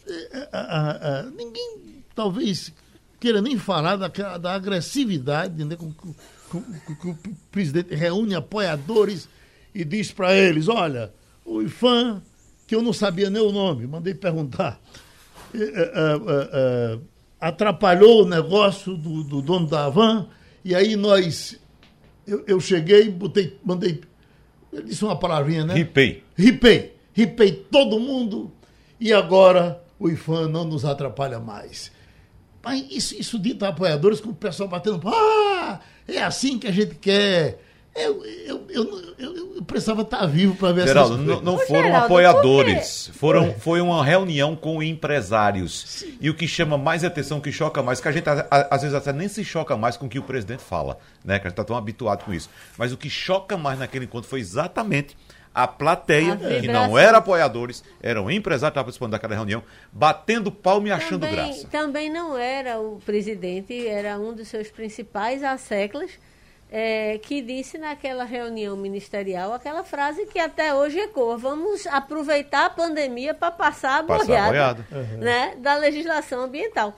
Uh, 0.07 1.29
uh, 1.29 1.31
ninguém, 1.37 1.79
talvez 2.15 2.73
queira 3.19 3.41
nem 3.41 3.59
falar 3.59 3.97
da, 3.97 4.09
da 4.39 4.55
agressividade 4.55 5.65
né, 5.65 5.77
com, 5.77 5.93
com, 5.93 6.15
com, 6.51 6.95
com, 6.97 7.11
o 7.11 7.19
presidente 7.53 7.95
reúne 7.95 8.35
apoiadores 8.35 9.29
e 9.75 9.85
diz 9.85 10.11
para 10.11 10.35
eles: 10.35 10.69
olha, 10.69 11.13
o 11.45 11.63
IFAM, 11.63 12.23
que 12.67 12.75
eu 12.75 12.83
não 12.83 12.93
sabia 12.93 13.31
nem 13.31 13.43
o 13.43 13.53
nome, 13.53 13.87
mandei 13.87 14.15
perguntar, 14.15 14.81
é, 15.55 15.59
é, 15.59 16.49
é, 16.53 16.99
atrapalhou 17.41 18.23
o 18.23 18.29
negócio 18.29 18.97
do, 18.97 19.25
do, 19.25 19.41
dono 19.41 19.67
da 19.67 19.87
Avan, 19.87 20.29
e 20.65 20.75
aí 20.75 20.95
nós. 20.95 21.59
Eu, 22.27 22.45
eu 22.47 22.61
cheguei, 22.61 23.09
botei, 23.09 23.59
mandei. 23.65 24.03
Ele 24.73 24.85
disse 24.85 25.05
uma 25.05 25.17
palavrinha, 25.17 25.65
né? 25.65 25.75
Ripei. 25.75 26.23
Ripei. 26.37 26.97
Ripei 27.13 27.53
todo 27.53 27.99
mundo, 27.99 28.53
e 29.01 29.13
agora 29.13 29.83
o 29.99 30.09
IFAM 30.09 30.49
não 30.49 30.65
nos 30.65 30.85
atrapalha 30.85 31.41
mais. 31.41 31.91
Mas 32.63 32.87
isso, 32.91 33.15
isso 33.19 33.39
dito 33.39 33.65
a 33.65 33.69
apoiadores 33.69 34.21
com 34.21 34.31
o 34.31 34.35
pessoal 34.35 34.69
batendo. 34.69 35.01
Ah, 35.09 35.81
é 36.07 36.23
assim 36.23 36.59
que 36.59 36.67
a 36.67 36.73
gente 36.73 36.95
quer. 36.97 37.63
Eu, 37.95 38.25
eu, 38.25 38.67
eu, 38.69 39.15
eu, 39.19 39.37
eu 39.57 39.63
precisava 39.65 40.03
estar 40.03 40.25
vivo 40.27 40.55
para 40.55 40.73
ver 40.73 40.87
Geraldo, 40.87 41.15
essas 41.15 41.27
não, 41.27 41.41
não 41.41 41.59
foram 41.59 41.83
Geraldo, 41.83 42.05
apoiadores. 42.05 43.11
Foram, 43.15 43.53
foi 43.55 43.81
uma 43.81 44.05
reunião 44.05 44.55
com 44.55 44.83
empresários. 44.83 45.85
Sim. 45.87 46.17
E 46.21 46.31
o 46.31 46.35
que 46.35 46.47
chama 46.47 46.79
mais 46.79 47.05
atenção, 47.05 47.39
o 47.39 47.41
que 47.41 47.51
choca 47.51 47.83
mais, 47.83 48.01
que 48.01 48.09
a 48.09 48.13
gente 48.13 48.27
às 48.29 48.83
vezes 48.83 48.95
até 48.95 49.13
nem 49.13 49.29
se 49.29 49.45
choca 49.45 49.77
mais 49.77 49.97
com 49.97 50.07
o 50.07 50.09
que 50.09 50.19
o 50.19 50.23
presidente 50.23 50.63
fala, 50.63 50.99
né? 51.25 51.39
Que 51.39 51.47
a 51.47 51.51
gente 51.51 51.55
está 51.55 51.65
tão 51.65 51.77
habituado 51.77 52.25
com 52.25 52.33
isso. 52.33 52.49
Mas 52.79 52.93
o 52.93 52.97
que 52.97 53.11
choca 53.11 53.57
mais 53.57 53.79
naquele 53.79 54.05
encontro 54.05 54.31
foi 54.31 54.39
exatamente 54.41 55.17
a 55.53 55.67
plateia, 55.67 56.35
a 56.35 56.61
que 56.61 56.69
não 56.69 56.97
eram 56.97 57.19
apoiadores, 57.19 57.83
eram 58.01 58.31
empresários 58.31 58.71
que 58.71 58.79
estavam 58.79 58.85
participando 58.85 59.11
daquela 59.11 59.35
reunião, 59.35 59.63
batendo 59.93 60.53
palmo 60.53 60.87
e 60.87 60.93
achando 60.93 61.23
também, 61.23 61.35
graça. 61.35 61.69
Também 61.69 62.09
não 62.09 62.39
era 62.39 62.79
o 62.79 63.01
presidente, 63.05 63.87
era 63.87 64.17
um 64.19 64.33
dos 64.33 64.49
seus 64.49 64.71
principais 64.71 65.43
asseclas, 65.43 66.13
é, 66.71 67.19
que 67.19 67.43
disse 67.43 67.77
naquela 67.77 68.25
reunião 68.25 68.77
ministerial 68.77 69.53
aquela 69.53 69.83
frase 69.83 70.27
que 70.27 70.39
até 70.39 70.73
hoje 70.73 70.99
ecoa: 71.01 71.37
vamos 71.37 71.87
aproveitar 71.87 72.67
a 72.67 72.71
pandemia 72.71 73.35
para 73.35 73.51
passar 73.51 73.99
a 73.99 74.03
boiada, 74.03 74.49
boiada. 74.49 74.87
Uhum. 74.93 75.19
Né, 75.19 75.57
da 75.59 75.77
legislação 75.77 76.43
ambiental. 76.43 76.97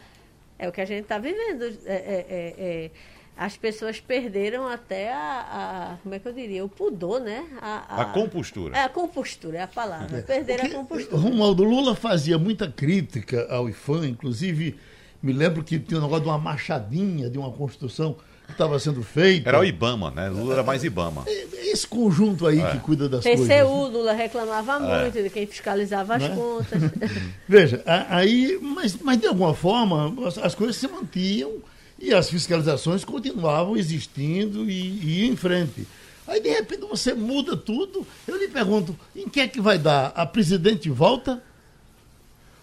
É 0.59 0.69
o 0.69 0.73
que 0.73 0.81
a 0.81 0.85
gente 0.85 1.03
está 1.03 1.19
vivendo. 1.19 1.65
É, 1.87 1.95
é, 1.95 2.27
é, 2.29 2.55
é 2.59 2.91
as 3.35 3.57
pessoas 3.57 3.99
perderam 3.99 4.69
até 4.69 5.11
a, 5.11 5.17
a, 5.17 5.97
como 6.03 6.15
é 6.15 6.19
que 6.19 6.29
eu 6.29 6.33
diria, 6.33 6.65
o 6.65 6.69
pudor, 6.69 7.19
né? 7.19 7.45
A, 7.61 7.97
a, 7.97 8.03
a 8.03 8.05
compostura. 8.05 8.77
É, 8.77 8.85
a 8.85 8.89
compostura 8.91 9.59
é 9.59 9.63
a 9.63 9.67
palavra. 9.67 10.19
É. 10.19 10.23
Perderam 10.23 10.61
Porque, 10.61 10.77
a 10.77 10.79
compostura. 10.79 11.21
Romualdo 11.21 11.65
Lula 11.65 11.97
fazia 11.97 12.39
muita 12.39 12.71
crítica 12.71 13.47
ao 13.51 13.69
IFAM, 13.71 14.07
inclusive 14.07 14.79
me 15.23 15.33
lembro 15.33 15.65
que 15.65 15.79
tinha 15.79 15.99
um 15.99 16.03
negócio 16.03 16.25
de 16.25 16.29
uma 16.29 16.39
machadinha, 16.39 17.31
de 17.31 17.39
uma 17.39 17.51
construção 17.51 18.17
que 18.53 18.55
estava 18.55 18.79
sendo 18.79 19.03
feita. 19.03 19.49
Era 19.49 19.61
o 19.61 19.65
Ibama, 19.65 20.11
né? 20.11 20.29
Lula 20.29 20.55
era 20.55 20.63
mais 20.63 20.85
Ibama. 20.85 21.25
É, 21.27 21.71
esse 21.71 21.87
conjunto 21.87 22.47
aí 22.47 22.61
é. 22.61 22.71
que 22.71 22.79
cuida 22.79 23.09
das 23.09 23.25
PCU, 23.25 23.37
coisas. 23.37 23.57
PCU, 23.57 23.87
Lula 23.89 24.13
reclamava 24.13 24.75
é. 24.75 25.03
muito 25.03 25.23
de 25.23 25.31
quem 25.31 25.47
fiscalizava 25.47 26.17
as 26.17 26.23
né? 26.23 26.35
contas. 26.37 26.83
Veja, 27.49 27.83
aí, 27.87 28.59
mas, 28.61 28.97
mas 28.99 29.19
de 29.19 29.27
alguma 29.27 29.55
forma 29.55 30.15
as, 30.27 30.39
as 30.39 30.55
coisas 30.55 30.77
se 30.77 30.87
mantinham 30.87 31.53
e 31.99 32.13
as 32.13 32.29
fiscalizações 32.29 33.05
continuavam 33.05 33.77
existindo 33.77 34.69
e, 34.69 35.23
e 35.23 35.27
em 35.27 35.37
frente. 35.37 35.87
Aí, 36.27 36.41
de 36.41 36.49
repente, 36.49 36.83
você 36.83 37.15
muda 37.15 37.57
tudo. 37.57 38.07
Eu 38.27 38.37
lhe 38.37 38.49
pergunto, 38.49 38.97
em 39.15 39.29
que 39.29 39.41
é 39.41 39.49
que 39.49 39.61
vai 39.61 39.79
dar? 39.79 40.13
A 40.15 40.25
presidente 40.25 40.89
volta? 40.89 41.43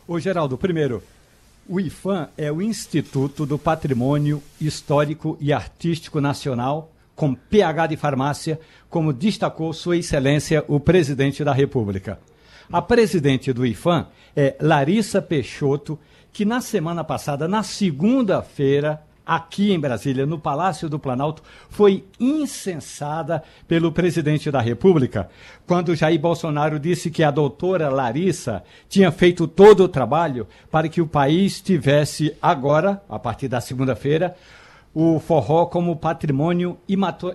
Ô, 0.07 0.19
Geraldo, 0.19 0.57
primeiro, 0.57 1.03
o 1.69 1.79
IFAM 1.79 2.29
é 2.35 2.51
o 2.51 2.63
Instituto 2.63 3.45
do 3.45 3.59
Patrimônio 3.59 4.41
Histórico 4.59 5.37
e 5.39 5.53
Artístico 5.53 6.19
Nacional, 6.19 6.91
com 7.15 7.35
PH 7.35 7.87
de 7.87 7.95
farmácia, 7.95 8.59
como 8.89 9.13
destacou 9.13 9.71
Sua 9.71 9.95
Excelência 9.95 10.65
o 10.67 10.79
Presidente 10.79 11.43
da 11.43 11.53
República. 11.53 12.19
A 12.71 12.81
presidente 12.81 13.53
do 13.53 13.63
IFAM 13.63 14.07
é 14.35 14.55
Larissa 14.59 15.21
Peixoto, 15.21 15.99
que 16.33 16.43
na 16.43 16.59
semana 16.59 17.03
passada, 17.03 17.47
na 17.47 17.61
segunda-feira, 17.61 19.03
aqui 19.29 19.71
em 19.71 19.79
Brasília, 19.79 20.25
no 20.25 20.39
Palácio 20.39 20.89
do 20.89 20.97
Planalto, 20.97 21.43
foi 21.69 22.03
incensada 22.19 23.43
pelo 23.67 23.91
presidente 23.91 24.49
da 24.49 24.59
República, 24.59 25.29
quando 25.67 25.95
Jair 25.95 26.19
Bolsonaro 26.19 26.79
disse 26.79 27.11
que 27.11 27.23
a 27.23 27.29
doutora 27.29 27.89
Larissa 27.89 28.63
tinha 28.89 29.11
feito 29.11 29.47
todo 29.47 29.83
o 29.83 29.87
trabalho 29.87 30.47
para 30.71 30.89
que 30.89 30.99
o 30.99 31.05
país 31.05 31.61
tivesse 31.61 32.35
agora, 32.41 33.03
a 33.07 33.19
partir 33.19 33.47
da 33.47 33.61
segunda-feira, 33.61 34.35
o 34.95 35.19
forró 35.19 35.67
como 35.67 35.95
patrimônio 35.95 36.79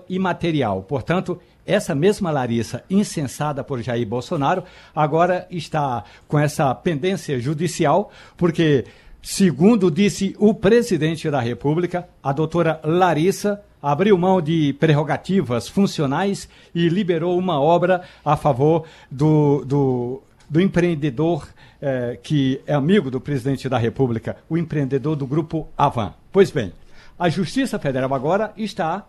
imaterial. 0.08 0.82
Portanto, 0.82 1.40
essa 1.64 1.94
mesma 1.94 2.32
Larissa, 2.32 2.82
incensada 2.90 3.62
por 3.62 3.80
Jair 3.80 4.04
Bolsonaro, 4.04 4.64
agora 4.92 5.46
está 5.48 6.02
com 6.26 6.38
essa 6.40 6.74
pendência 6.74 7.38
judicial, 7.38 8.10
porque 8.36 8.84
Segundo 9.24 9.90
disse 9.90 10.36
o 10.38 10.52
presidente 10.52 11.30
da 11.30 11.40
República, 11.40 12.06
a 12.22 12.30
doutora 12.30 12.78
Larissa 12.84 13.62
abriu 13.82 14.18
mão 14.18 14.38
de 14.40 14.74
prerrogativas 14.74 15.66
funcionais 15.66 16.46
e 16.74 16.90
liberou 16.90 17.38
uma 17.38 17.58
obra 17.58 18.02
a 18.22 18.36
favor 18.36 18.84
do, 19.10 19.64
do, 19.64 20.22
do 20.48 20.60
empreendedor 20.60 21.48
eh, 21.80 22.18
que 22.22 22.60
é 22.66 22.74
amigo 22.74 23.10
do 23.10 23.18
presidente 23.18 23.66
da 23.66 23.78
República, 23.78 24.36
o 24.46 24.58
empreendedor 24.58 25.16
do 25.16 25.26
grupo 25.26 25.68
Avan. 25.76 26.12
Pois 26.30 26.50
bem, 26.50 26.74
a 27.18 27.30
Justiça 27.30 27.78
Federal 27.78 28.12
agora 28.12 28.52
está 28.58 29.06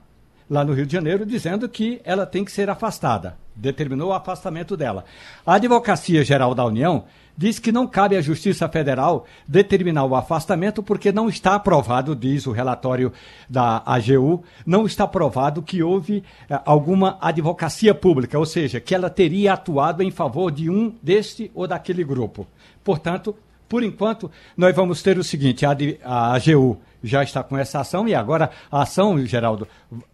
lá 0.50 0.64
no 0.64 0.72
Rio 0.72 0.86
de 0.86 0.94
Janeiro 0.94 1.26
dizendo 1.26 1.68
que 1.68 2.00
ela 2.06 2.26
tem 2.26 2.46
que 2.46 2.54
ser 2.54 2.70
afastada. 2.70 3.38
Determinou 3.56 4.10
o 4.10 4.14
afastamento 4.14 4.76
dela. 4.76 5.06
A 5.46 5.56
Advocacia 5.56 6.24
Geral 6.24 6.54
da 6.54 6.66
União 6.66 7.06
diz 7.38 7.60
que 7.60 7.72
não 7.72 7.88
cabe 7.88 8.16
à 8.16 8.22
Justiça 8.22 8.68
Federal 8.70 9.26
determinar 9.48 10.06
o 10.06 10.16
afastamento 10.16 10.82
porque 10.82 11.12
não 11.12 11.28
está 11.28 11.56
aprovado, 11.56 12.16
diz 12.16 12.48
o 12.48 12.52
relatório 12.52 13.12
da 13.50 13.84
AGU, 13.86 14.44
não 14.66 14.86
está 14.86 15.04
aprovado 15.04 15.62
que 15.62 15.84
houve 15.84 16.24
eh, 16.50 16.60
alguma 16.66 17.18
advocacia 17.22 17.94
pública, 17.94 18.40
ou 18.40 18.46
seja, 18.46 18.80
que 18.80 18.96
ela 18.96 19.10
teria 19.10 19.54
atuado 19.54 20.02
em 20.02 20.12
favor 20.12 20.52
de 20.52 20.70
um 20.70 20.94
deste 21.02 21.52
ou 21.54 21.68
daquele 21.68 22.04
grupo. 22.04 22.48
Portanto, 22.84 23.36
por 23.68 23.84
enquanto, 23.84 24.32
nós 24.56 24.76
vamos 24.76 25.02
ter 25.02 25.18
o 25.18 25.24
seguinte: 25.24 25.66
a, 25.66 25.76
a 26.04 26.36
AGU 26.36 26.80
já 27.06 27.24
está 27.24 27.44
com 27.44 27.58
essa 27.58 27.80
ação 27.80 28.08
e 28.08 28.16
agora 28.16 28.50
a 28.72 28.82
ação, 28.82 29.24
Geraldo, 29.26 29.68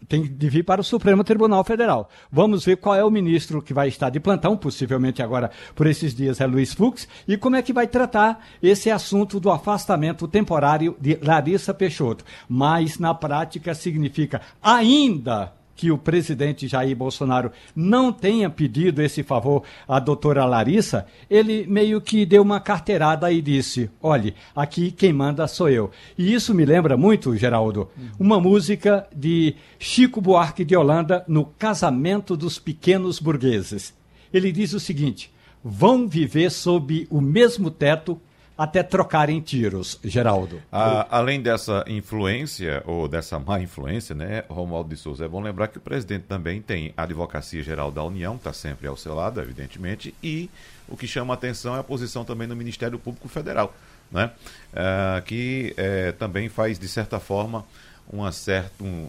tem 0.08 0.24
de 0.24 0.50
vir 0.50 0.64
para 0.64 0.82
o 0.82 0.84
Supremo 0.84 1.24
Tribunal 1.24 1.64
Federal. 1.64 2.10
Vamos 2.30 2.66
ver 2.66 2.78
qual 2.78 2.96
é 2.96 3.04
o 3.04 3.10
ministro 3.10 3.62
que 3.62 3.74
vai 3.74 3.88
estar 3.88 4.10
de 4.10 4.20
plantão, 4.20 4.58
possivelmente 4.58 5.22
agora 5.22 5.52
por 5.74 5.88
esses 5.88 6.14
dias 6.14 6.42
é 6.42 6.46
Luiz 6.46 6.74
Fux, 6.74 7.08
e 7.28 7.38
como 7.38 7.56
é 7.56 7.62
que 7.62 7.74
vai 7.74 7.88
tratar 7.88 8.46
esse 8.62 8.92
assunto 8.92 9.40
do 9.40 9.50
afastamento 9.50 10.28
temporário 10.28 10.98
de 11.00 11.18
Larissa 11.22 11.74
Peixoto. 11.74 12.26
Mas 12.48 13.00
na 13.00 13.14
prática 13.14 13.74
significa 13.74 14.42
ainda 14.62 15.54
que 15.76 15.92
o 15.92 15.98
presidente 15.98 16.68
Jair 16.68 16.96
Bolsonaro 16.96 17.52
não 17.76 18.12
tenha 18.12 18.50
pedido 18.50 19.02
esse 19.02 19.24
favor 19.24 19.64
à 19.88 20.00
doutora 20.00 20.46
Larissa, 20.46 21.06
ele 21.30 21.66
meio 21.68 22.00
que 22.02 22.26
deu 22.26 22.42
uma 22.42 22.60
carteirada 22.60 23.32
e 23.32 23.42
disse: 23.42 23.90
olhe, 24.02 24.36
aqui 24.56 24.92
quem 24.92 25.14
manda 25.14 25.48
sou 25.48 25.70
eu. 25.70 25.92
E 26.18 26.34
isso 26.34 26.54
me 26.54 26.66
lembra 26.66 26.96
muito, 26.96 27.36
Geraldo, 27.36 27.90
uma 28.20 28.40
música 28.40 29.08
de 29.16 29.56
Chico 29.80 30.22
Buarque 30.22 30.64
de 30.64 30.76
Holanda 30.76 31.24
no 31.28 31.46
Casamento 31.46 32.38
dos 32.38 32.60
Pequenos 32.60 33.20
Burgueses. 33.20 33.94
Ele 34.34 34.52
diz 34.52 34.74
o 34.74 34.80
seguinte: 34.80 35.32
vão 35.64 36.08
viver 36.08 36.52
sob 36.52 37.08
o 37.10 37.22
mesmo 37.22 37.70
teto 37.70 38.20
até 38.62 38.84
trocarem 38.84 39.42
tiros, 39.42 40.00
Geraldo. 40.04 40.62
A, 40.72 41.18
além 41.18 41.42
dessa 41.42 41.84
influência, 41.88 42.84
ou 42.86 43.08
dessa 43.08 43.40
má 43.40 43.60
influência, 43.60 44.14
né, 44.14 44.44
Romualdo 44.48 44.88
de 44.90 44.98
Souza, 44.98 45.26
é 45.26 45.28
bom 45.28 45.42
lembrar 45.42 45.68
que 45.68 45.80
o 45.80 45.82
presidente 45.82 46.26
também 46.28 46.62
tem 46.62 46.94
a 46.96 47.02
Advocacia 47.02 47.64
Geral 47.64 47.92
da 47.92 48.04
União, 48.04 48.36
está 48.36 48.54
sempre 48.54 48.88
ao 48.88 48.96
seu 48.96 49.16
lado, 49.16 49.42
evidentemente, 49.42 50.14
e 50.22 50.48
o 50.88 50.96
que 50.96 51.08
chama 51.08 51.34
atenção 51.34 51.76
é 51.76 51.80
a 51.80 51.84
posição 51.84 52.24
também 52.24 52.48
no 52.48 52.56
Ministério 52.56 53.00
Público 53.00 53.28
Federal, 53.28 53.74
né, 54.12 54.30
uh, 54.74 55.22
que 55.24 55.74
uh, 55.76 56.14
também 56.20 56.48
faz, 56.48 56.78
de 56.78 56.88
certa 56.88 57.20
forma, 57.20 57.66
uma 58.14 58.32
certa 58.32 58.84
um, 58.84 59.08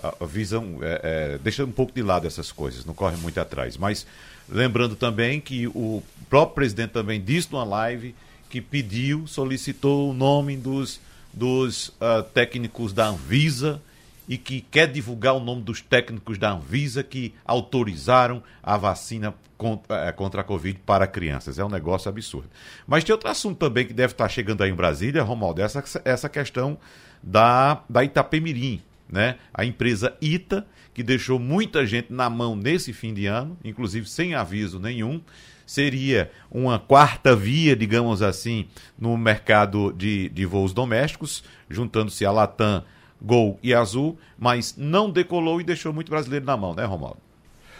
a, 0.00 0.14
a 0.22 0.26
visão, 0.26 0.78
é, 0.80 1.00
é, 1.34 1.38
deixa 1.38 1.64
um 1.64 1.72
pouco 1.72 1.92
de 1.92 2.02
lado 2.02 2.24
essas 2.28 2.52
coisas, 2.52 2.84
não 2.84 2.94
corre 2.94 3.16
muito 3.16 3.40
atrás. 3.40 3.76
Mas 3.76 4.06
lembrando 4.48 4.94
também 4.94 5.40
que 5.40 5.66
o 5.68 6.02
próprio 6.28 6.54
presidente 6.54 6.90
também 6.90 7.20
disse 7.20 7.50
numa 7.50 7.64
live 7.64 8.14
que 8.52 8.60
pediu, 8.60 9.26
solicitou 9.26 10.10
o 10.10 10.12
nome 10.12 10.58
dos, 10.58 11.00
dos 11.32 11.88
uh, 11.88 12.22
técnicos 12.34 12.92
da 12.92 13.06
Anvisa 13.06 13.80
e 14.28 14.36
que 14.36 14.60
quer 14.60 14.92
divulgar 14.92 15.34
o 15.34 15.40
nome 15.40 15.62
dos 15.62 15.80
técnicos 15.80 16.36
da 16.36 16.52
Anvisa 16.52 17.02
que 17.02 17.34
autorizaram 17.46 18.42
a 18.62 18.76
vacina 18.76 19.32
contra, 19.56 20.10
uh, 20.10 20.12
contra 20.12 20.42
a 20.42 20.44
Covid 20.44 20.78
para 20.84 21.06
crianças. 21.06 21.58
É 21.58 21.64
um 21.64 21.70
negócio 21.70 22.10
absurdo. 22.10 22.50
Mas 22.86 23.04
tem 23.04 23.14
outro 23.14 23.30
assunto 23.30 23.56
também 23.56 23.86
que 23.86 23.94
deve 23.94 24.12
estar 24.12 24.28
chegando 24.28 24.62
aí 24.62 24.70
em 24.70 24.74
Brasília, 24.74 25.22
Romualdo, 25.22 25.62
essa, 25.62 25.82
essa 26.04 26.28
questão 26.28 26.76
da, 27.22 27.82
da 27.88 28.04
Itapemirim, 28.04 28.82
né? 29.12 29.36
A 29.52 29.64
empresa 29.64 30.16
Ita, 30.20 30.66
que 30.92 31.02
deixou 31.02 31.38
muita 31.38 31.86
gente 31.86 32.12
na 32.12 32.28
mão 32.28 32.56
nesse 32.56 32.92
fim 32.92 33.14
de 33.14 33.26
ano, 33.26 33.56
inclusive 33.62 34.08
sem 34.08 34.34
aviso 34.34 34.80
nenhum 34.80 35.20
seria 35.64 36.30
uma 36.50 36.78
quarta 36.78 37.34
via, 37.34 37.74
digamos 37.74 38.20
assim, 38.20 38.66
no 38.98 39.16
mercado 39.16 39.92
de, 39.92 40.28
de 40.28 40.44
voos 40.44 40.72
domésticos, 40.72 41.42
juntando-se 41.68 42.26
a 42.26 42.30
Latam, 42.30 42.84
Gol 43.20 43.58
e 43.62 43.72
Azul, 43.72 44.18
mas 44.38 44.74
não 44.76 45.10
decolou 45.10 45.60
e 45.60 45.64
deixou 45.64 45.92
muito 45.92 46.10
brasileiro 46.10 46.44
na 46.44 46.56
mão, 46.56 46.74
né, 46.74 46.84
Romualdo? 46.84 47.18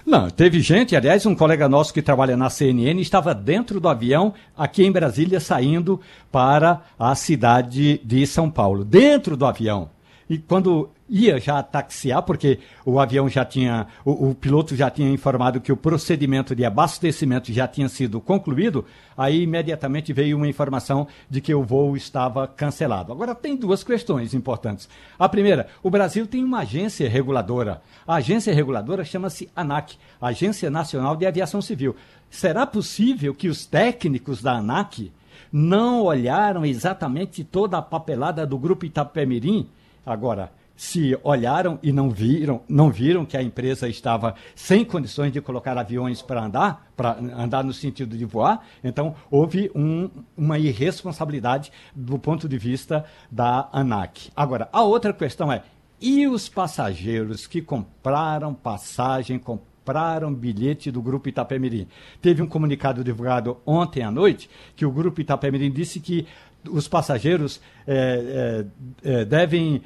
Não, 0.05 0.28
teve 0.30 0.61
gente, 0.61 0.97
aliás, 0.97 1.26
um 1.26 1.35
colega 1.35 1.68
nosso 1.68 1.95
que 1.95 2.03
trabalha 2.03 2.37
na 2.37 2.51
CNN 2.51 3.01
estava 3.01 3.33
dentro 3.35 3.78
do 3.78 3.89
avião 3.89 4.35
aqui 4.57 4.85
em 4.85 4.91
Brasília 4.91 5.39
saindo 5.39 6.01
para 6.30 6.83
a 6.99 7.14
cidade 7.14 8.01
de 8.05 8.26
São 8.26 8.51
Paulo, 8.51 8.85
dentro 8.85 9.37
do 9.37 9.47
avião. 9.47 9.91
E 10.28 10.39
quando 10.39 10.91
ia 11.12 11.38
já 11.38 11.62
taxiar, 11.62 12.22
porque 12.22 12.58
o 12.86 12.98
avião 12.98 13.28
já 13.28 13.44
tinha, 13.44 13.86
o, 14.02 14.30
o, 14.30 14.34
piloto 14.34 14.74
já 14.74 14.88
tinha 14.88 15.10
informado 15.10 15.60
que 15.60 15.70
o 15.70 15.76
procedimento 15.76 16.56
de 16.56 16.64
abastecimento 16.64 17.52
já 17.52 17.68
tinha 17.68 17.86
sido 17.86 18.18
concluído, 18.18 18.86
aí 19.14 19.42
imediatamente 19.42 20.10
veio 20.10 20.38
uma 20.38 20.48
informação 20.48 21.06
de 21.28 21.42
que 21.42 21.54
o 21.54 21.62
voo 21.62 21.98
estava 21.98 22.48
cancelado. 22.48 23.12
Agora, 23.12 23.34
tem 23.34 23.54
duas 23.54 23.84
questões 23.84 24.32
importantes. 24.32 24.88
A 25.18 25.28
primeira, 25.28 25.68
o 25.82 25.90
Brasil 25.90 26.26
tem 26.26 26.42
uma 26.42 26.60
agência 26.60 27.06
reguladora. 27.10 27.82
A 28.08 28.14
agência 28.14 28.54
reguladora 28.54 29.04
chama-se 29.04 29.50
ANAC, 29.54 29.96
Agência 30.18 30.70
Nacional 30.70 31.14
de 31.14 31.26
Aviação 31.26 31.60
Civil. 31.60 31.94
Será 32.30 32.64
possível 32.64 33.34
que 33.34 33.48
os 33.48 33.66
técnicos 33.66 34.40
da 34.40 34.52
ANAC 34.52 35.12
não 35.52 36.00
olharam 36.04 36.64
exatamente 36.64 37.44
toda 37.44 37.76
a 37.76 37.82
papelada 37.82 38.46
do 38.46 38.56
grupo 38.56 38.86
Itapemirim? 38.86 39.68
Agora, 40.06 40.50
se 40.83 41.16
olharam 41.22 41.78
e 41.80 41.93
não 41.93 42.11
viram, 42.11 42.62
não 42.68 42.91
viram 42.91 43.24
que 43.24 43.37
a 43.37 43.43
empresa 43.43 43.89
estava 43.89 44.35
sem 44.53 44.85
condições 44.85 45.33
de 45.33 45.41
colocar 45.41 45.78
aviões 45.78 46.22
para 46.22 46.45
andar, 46.45 46.93
para 46.97 47.20
andar 47.20 47.62
no 47.62 47.72
sentido 47.72 48.18
de 48.18 48.24
voar, 48.24 48.66
então 48.83 49.14
houve 49.30 49.70
um, 49.76 50.11
uma 50.37 50.59
irresponsabilidade 50.59 51.70
do 51.95 52.18
ponto 52.18 52.49
de 52.49 52.59
vista 52.59 53.05
da 53.30 53.68
ANAC. 53.72 54.33
Agora, 54.35 54.68
a 54.72 54.83
outra 54.83 55.12
questão 55.12 55.53
é: 55.53 55.62
e 56.01 56.26
os 56.26 56.49
passageiros 56.49 57.47
que 57.47 57.62
compraram 57.62 58.53
passagem, 58.53 59.39
compraram 59.39 60.35
bilhete 60.35 60.91
do 60.91 61.01
Grupo 61.01 61.28
Itapemirim? 61.28 61.87
Teve 62.20 62.43
um 62.43 62.49
comunicado 62.49 63.05
divulgado 63.05 63.57
ontem 63.64 64.03
à 64.03 64.11
noite 64.11 64.51
que 64.74 64.85
o 64.85 64.91
Grupo 64.91 65.20
Itapemirim 65.20 65.70
disse 65.70 66.01
que 66.01 66.26
os 66.70 66.86
passageiros 66.86 67.60
é, 67.86 68.64
é, 69.04 69.10
é, 69.20 69.24
devem 69.24 69.82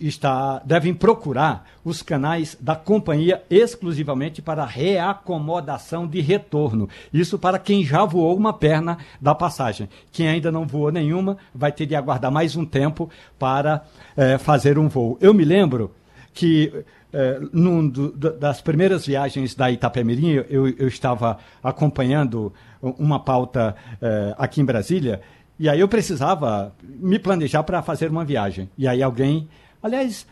estar, 0.00 0.62
devem 0.64 0.94
procurar 0.94 1.68
os 1.84 2.02
canais 2.02 2.56
da 2.60 2.74
companhia 2.74 3.42
exclusivamente 3.50 4.40
para 4.40 4.64
reacomodação 4.64 6.06
de 6.06 6.20
retorno. 6.20 6.88
Isso 7.12 7.38
para 7.38 7.58
quem 7.58 7.84
já 7.84 8.04
voou 8.04 8.36
uma 8.36 8.52
perna 8.52 8.98
da 9.20 9.34
passagem. 9.34 9.88
Quem 10.10 10.28
ainda 10.28 10.50
não 10.50 10.66
voou 10.66 10.90
nenhuma 10.90 11.36
vai 11.54 11.72
ter 11.72 11.86
de 11.86 11.94
aguardar 11.94 12.32
mais 12.32 12.56
um 12.56 12.64
tempo 12.64 13.10
para 13.38 13.84
é, 14.16 14.38
fazer 14.38 14.78
um 14.78 14.88
voo. 14.88 15.18
Eu 15.20 15.34
me 15.34 15.44
lembro 15.44 15.92
que 16.32 16.84
é, 17.12 17.40
num 17.52 17.88
do, 17.88 18.10
das 18.10 18.60
primeiras 18.60 19.06
viagens 19.06 19.54
da 19.54 19.70
Itapemirim, 19.70 20.44
eu, 20.50 20.68
eu 20.68 20.88
estava 20.88 21.38
acompanhando 21.62 22.52
uma 22.82 23.20
pauta 23.20 23.76
é, 24.02 24.34
aqui 24.36 24.60
em 24.60 24.64
Brasília 24.64 25.20
e 25.58 25.68
aí 25.68 25.80
eu 25.80 25.88
precisava 25.88 26.74
me 26.82 27.18
planejar 27.18 27.62
para 27.62 27.82
fazer 27.82 28.10
uma 28.10 28.24
viagem. 28.24 28.68
E 28.76 28.88
aí 28.88 29.02
alguém, 29.02 29.48
aliás, 29.82 30.26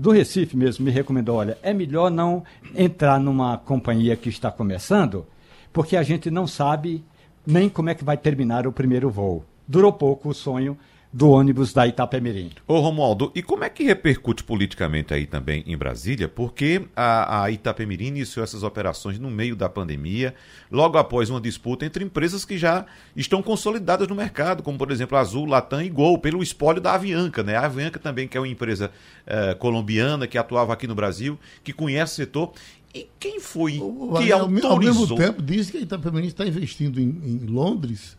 do 0.00 0.10
Recife 0.10 0.56
mesmo, 0.56 0.84
me 0.84 0.90
recomendou: 0.90 1.36
olha, 1.36 1.58
é 1.62 1.72
melhor 1.72 2.10
não 2.10 2.42
entrar 2.74 3.20
numa 3.20 3.58
companhia 3.58 4.16
que 4.16 4.28
está 4.28 4.50
começando, 4.50 5.26
porque 5.72 5.96
a 5.96 6.02
gente 6.02 6.30
não 6.30 6.46
sabe 6.46 7.04
nem 7.46 7.68
como 7.68 7.90
é 7.90 7.94
que 7.94 8.04
vai 8.04 8.16
terminar 8.16 8.66
o 8.66 8.72
primeiro 8.72 9.10
voo. 9.10 9.44
Durou 9.68 9.92
pouco 9.92 10.30
o 10.30 10.34
sonho 10.34 10.76
do 11.12 11.30
ônibus 11.30 11.72
da 11.72 11.86
Itapemirim. 11.86 12.50
Ô 12.66 12.78
Romualdo, 12.80 13.32
e 13.34 13.42
como 13.42 13.64
é 13.64 13.70
que 13.70 13.82
repercute 13.84 14.44
politicamente 14.44 15.14
aí 15.14 15.24
também 15.26 15.64
em 15.66 15.76
Brasília? 15.76 16.28
Porque 16.28 16.82
a, 16.94 17.44
a 17.44 17.50
Itapemirim 17.50 18.08
iniciou 18.08 18.44
essas 18.44 18.62
operações 18.62 19.18
no 19.18 19.30
meio 19.30 19.56
da 19.56 19.66
pandemia, 19.68 20.34
logo 20.70 20.98
após 20.98 21.30
uma 21.30 21.40
disputa 21.40 21.86
entre 21.86 22.04
empresas 22.04 22.44
que 22.44 22.58
já 22.58 22.84
estão 23.14 23.42
consolidadas 23.42 24.06
no 24.08 24.14
mercado, 24.14 24.62
como 24.62 24.76
por 24.76 24.90
exemplo 24.90 25.16
a 25.16 25.20
Azul, 25.20 25.46
Latam 25.46 25.80
e 25.80 25.88
Gol, 25.88 26.18
pelo 26.18 26.42
espólio 26.42 26.82
da 26.82 26.92
Avianca, 26.94 27.42
né? 27.42 27.56
A 27.56 27.64
Avianca 27.64 27.98
também 27.98 28.28
que 28.28 28.36
é 28.36 28.40
uma 28.40 28.48
empresa 28.48 28.90
eh, 29.26 29.54
colombiana 29.54 30.26
que 30.26 30.36
atuava 30.36 30.72
aqui 30.74 30.86
no 30.86 30.94
Brasil, 30.94 31.38
que 31.64 31.72
conhece 31.72 32.12
o 32.12 32.16
setor. 32.16 32.52
E 32.94 33.06
quem 33.18 33.40
foi 33.40 33.78
O- 33.80 34.14
que 34.18 34.30
ao, 34.32 34.42
ao 34.42 34.48
mesmo 34.48 34.68
autorizou? 34.68 35.16
tempo, 35.16 35.40
diz 35.42 35.70
que 35.70 35.78
a 35.78 35.80
Itapemirim 35.80 36.26
está 36.26 36.46
investindo 36.46 37.00
em, 37.00 37.08
em 37.24 37.46
Londres 37.46 38.16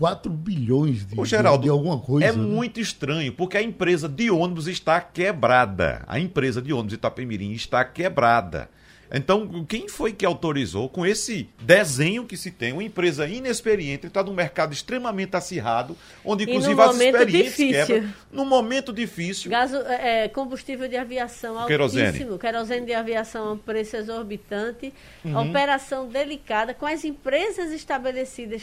4 0.00 0.30
bilhões 0.32 1.06
de, 1.06 1.20
Ô, 1.20 1.26
Geraldo, 1.26 1.64
de 1.64 1.68
alguma 1.68 1.98
coisa. 1.98 2.26
é 2.26 2.32
né? 2.32 2.38
muito 2.38 2.80
estranho, 2.80 3.30
porque 3.34 3.58
a 3.58 3.62
empresa 3.62 4.08
de 4.08 4.30
ônibus 4.30 4.66
está 4.66 4.98
quebrada. 4.98 6.02
A 6.06 6.18
empresa 6.18 6.62
de 6.62 6.72
ônibus 6.72 6.94
Itapemirim 6.94 7.52
está 7.52 7.84
quebrada. 7.84 8.70
Então, 9.12 9.64
quem 9.68 9.88
foi 9.88 10.12
que 10.12 10.24
autorizou, 10.24 10.88
com 10.88 11.04
esse 11.04 11.50
desenho 11.60 12.24
que 12.24 12.36
se 12.36 12.50
tem, 12.50 12.72
uma 12.72 12.82
empresa 12.84 13.26
inexperiente, 13.28 14.06
está 14.06 14.22
num 14.22 14.32
mercado 14.32 14.72
extremamente 14.72 15.36
acirrado, 15.36 15.96
onde 16.24 16.44
inclusive 16.44 16.80
as 16.80 16.92
experientes 16.94 17.56
difícil. 17.56 17.86
quebram, 17.86 18.12
num 18.32 18.44
momento 18.46 18.92
difícil. 18.94 19.50
Gaso, 19.50 19.76
é, 19.78 20.28
combustível 20.28 20.88
de 20.88 20.96
aviação 20.96 21.66
Querosene. 21.66 22.06
altíssimo, 22.06 22.38
querosene 22.38 22.86
de 22.86 22.94
aviação 22.94 23.48
a 23.48 23.52
um 23.52 23.58
preço 23.58 23.96
exorbitante, 23.96 24.94
Uhum. 25.24 25.50
operação 25.50 26.08
delicada, 26.08 26.72
com 26.72 26.86
as 26.86 27.04
empresas 27.04 27.72
estabelecidas 27.72 28.62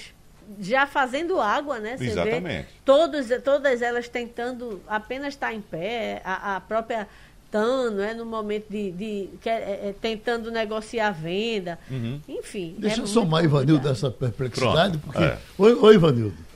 já 0.60 0.86
fazendo 0.88 1.40
água, 1.42 1.80
né? 1.80 1.98
Você 1.98 2.06
vê, 2.06 2.12
Exatamente. 2.12 2.68
todos, 2.86 3.28
todas 3.44 3.82
elas 3.82 4.08
tentando 4.08 4.82
apenas 4.88 5.30
estar 5.34 5.54
em 5.54 5.62
pé, 5.62 6.22
a, 6.24 6.56
a 6.56 6.62
própria 6.62 7.08
TAN, 7.52 7.92
não 7.92 8.04
é? 8.04 8.14
no 8.14 8.26
momento 8.26 8.66
de, 8.70 8.92
de 8.92 9.30
que 9.42 9.50
é- 9.50 9.88
é, 9.90 9.96
tentando 10.02 10.52
negociar 10.52 11.08
a 11.08 11.12
venda, 11.12 11.80
Uhum. 11.90 12.20
enfim. 12.28 12.76
Deixa 12.78 13.00
é 13.00 13.04
eu 13.04 13.08
somar, 13.08 13.44
Ivanildo, 13.44 13.88
dessa 13.88 14.12
perplexidade, 14.12 14.98
Pronto, 14.98 15.06
porque. 15.14 15.24
é. 15.24 15.38
Oi, 15.58 15.74
oi, 15.74 15.96
Ivanildo. 15.96 16.48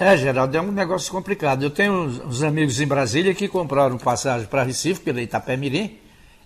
É, 0.00 0.16
Geraldo, 0.16 0.56
é 0.56 0.60
um 0.60 0.72
negócio 0.72 1.12
complicado. 1.12 1.62
Eu 1.62 1.70
tenho 1.70 1.92
uns, 1.92 2.18
uns 2.20 2.42
amigos 2.42 2.80
em 2.80 2.86
Brasília 2.86 3.34
que 3.34 3.46
compraram 3.46 3.98
passagem 3.98 4.46
para 4.46 4.62
Recife 4.62 5.00
pela 5.00 5.20
Itapemirim. 5.20 5.98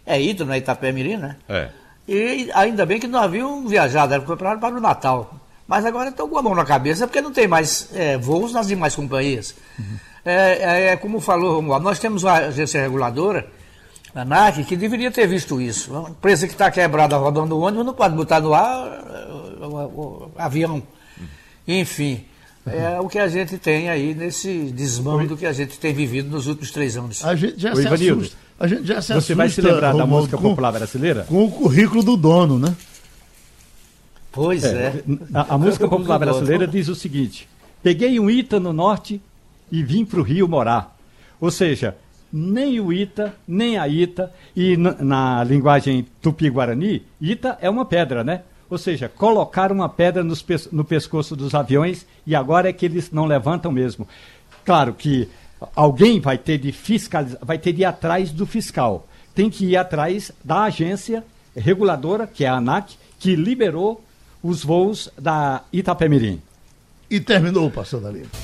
É 0.04 0.20
Ita, 0.20 0.44
não 0.44 0.52
é 0.52 0.58
Itapemirim, 0.58 1.16
né? 1.16 1.36
É. 1.48 1.68
E 2.08 2.50
ainda 2.54 2.84
bem 2.84 2.98
que 2.98 3.06
não 3.06 3.20
haviam 3.20 3.68
viajado, 3.68 4.12
eram 4.14 4.24
compraram 4.24 4.58
para 4.58 4.74
o 4.74 4.80
Natal. 4.80 5.39
Mas 5.70 5.86
agora 5.86 6.08
estão 6.10 6.28
com 6.28 6.36
a 6.36 6.42
mão 6.42 6.52
na 6.54 6.64
cabeça 6.64 7.06
porque 7.06 7.20
não 7.20 7.30
tem 7.32 7.46
mais 7.46 7.88
é, 7.94 8.18
voos 8.18 8.52
nas 8.52 8.66
demais 8.66 8.96
companhias. 8.96 9.54
É, 10.24 10.34
é, 10.34 10.86
é 10.88 10.96
como 10.96 11.20
falou 11.20 11.54
Romualdo, 11.54 11.84
nós 11.84 12.00
temos 12.00 12.24
uma 12.24 12.32
agência 12.34 12.82
reguladora, 12.82 13.46
a 14.12 14.22
ANAC, 14.22 14.64
que 14.64 14.76
deveria 14.76 15.12
ter 15.12 15.28
visto 15.28 15.60
isso. 15.60 15.92
Uma 15.92 16.10
empresa 16.10 16.48
que 16.48 16.54
está 16.54 16.72
quebrada 16.72 17.16
rodando 17.16 17.56
o 17.56 17.60
ônibus 17.60 17.86
não 17.86 17.94
pode 17.94 18.16
botar 18.16 18.40
no 18.40 18.52
ar 18.52 18.84
é, 18.84 19.64
o, 19.64 19.66
o- 19.66 20.32
o 20.36 20.42
avião. 20.42 20.82
Enfim, 21.68 22.24
é 22.66 22.98
o 23.00 23.08
que 23.08 23.18
a 23.20 23.28
gente 23.28 23.56
tem 23.56 23.88
aí 23.88 24.12
nesse 24.12 24.72
desmando 24.74 25.36
que 25.36 25.46
a 25.46 25.52
gente 25.52 25.78
tem 25.78 25.94
vivido 25.94 26.28
nos 26.30 26.48
últimos 26.48 26.72
três 26.72 26.96
anos. 26.96 27.24
A 27.24 27.36
gente 27.36 27.60
já 27.62 27.72
Ô, 27.72 27.76
se 27.76 27.82
Ivanildo, 27.82 28.22
assusta. 28.22 28.36
A 28.58 28.66
gente 28.66 28.86
já 28.88 29.00
se 29.00 29.06
Você 29.06 29.12
assusta, 29.12 29.34
vai 29.36 29.48
se 29.48 29.60
lembrar 29.60 29.94
da 29.94 30.04
música 30.04 30.36
popular 30.36 30.72
brasileira? 30.72 31.24
Com 31.28 31.44
o 31.44 31.50
currículo 31.50 32.02
do 32.02 32.16
dono, 32.16 32.58
né? 32.58 32.74
Pois 34.32 34.64
é. 34.64 35.02
A, 35.34 35.54
a 35.54 35.58
música 35.58 35.88
popular 35.88 36.18
brasileira 36.18 36.66
diz 36.66 36.88
o 36.88 36.94
seguinte: 36.94 37.48
peguei 37.82 38.18
um 38.20 38.30
Ita 38.30 38.60
no 38.60 38.72
norte 38.72 39.20
e 39.70 39.82
vim 39.82 40.04
para 40.04 40.20
o 40.20 40.22
Rio 40.22 40.48
morar. 40.48 40.96
Ou 41.40 41.50
seja, 41.50 41.96
nem 42.32 42.78
o 42.80 42.92
Ita, 42.92 43.34
nem 43.46 43.78
a 43.78 43.88
Ita, 43.88 44.32
e 44.54 44.76
na, 44.76 44.94
na 45.00 45.44
linguagem 45.44 46.06
tupi-guarani, 46.22 47.02
Ita 47.20 47.58
é 47.60 47.68
uma 47.68 47.84
pedra, 47.84 48.22
né? 48.22 48.42
Ou 48.68 48.78
seja, 48.78 49.08
colocaram 49.08 49.74
uma 49.74 49.88
pedra 49.88 50.22
nos 50.22 50.44
no 50.70 50.84
pescoço 50.84 51.34
dos 51.34 51.54
aviões 51.54 52.06
e 52.24 52.36
agora 52.36 52.68
é 52.68 52.72
que 52.72 52.86
eles 52.86 53.10
não 53.10 53.26
levantam 53.26 53.72
mesmo. 53.72 54.06
Claro 54.64 54.94
que 54.94 55.28
alguém 55.74 56.20
vai 56.20 56.38
ter 56.38 56.58
de 56.58 56.70
fiscalizar, 56.70 57.40
vai 57.42 57.58
ter 57.58 57.72
de 57.72 57.82
ir 57.82 57.84
atrás 57.84 58.30
do 58.30 58.46
fiscal. 58.46 59.08
Tem 59.34 59.50
que 59.50 59.64
ir 59.64 59.76
atrás 59.76 60.30
da 60.44 60.64
agência 60.64 61.24
reguladora, 61.56 62.28
que 62.28 62.44
é 62.44 62.48
a 62.48 62.54
ANAC, 62.54 62.94
que 63.18 63.34
liberou 63.34 64.04
os 64.42 64.64
voos 64.64 65.08
da 65.18 65.62
Itapemirim. 65.72 66.40
E 67.10 67.20
terminou 67.20 67.66
o 67.66 67.70
Passando 67.70 68.06
a 68.06 68.10
Limpo. 68.10 68.36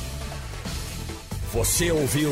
Você 1.53 1.91
ouviu 1.91 2.31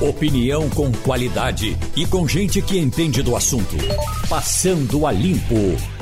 opinião 0.00 0.68
com 0.68 0.92
qualidade 0.92 1.76
e 1.96 2.04
com 2.04 2.28
gente 2.28 2.60
que 2.60 2.78
entende 2.78 3.22
do 3.22 3.34
assunto. 3.34 3.74
Passando 4.28 5.06
a 5.06 5.12
limpo. 5.12 5.95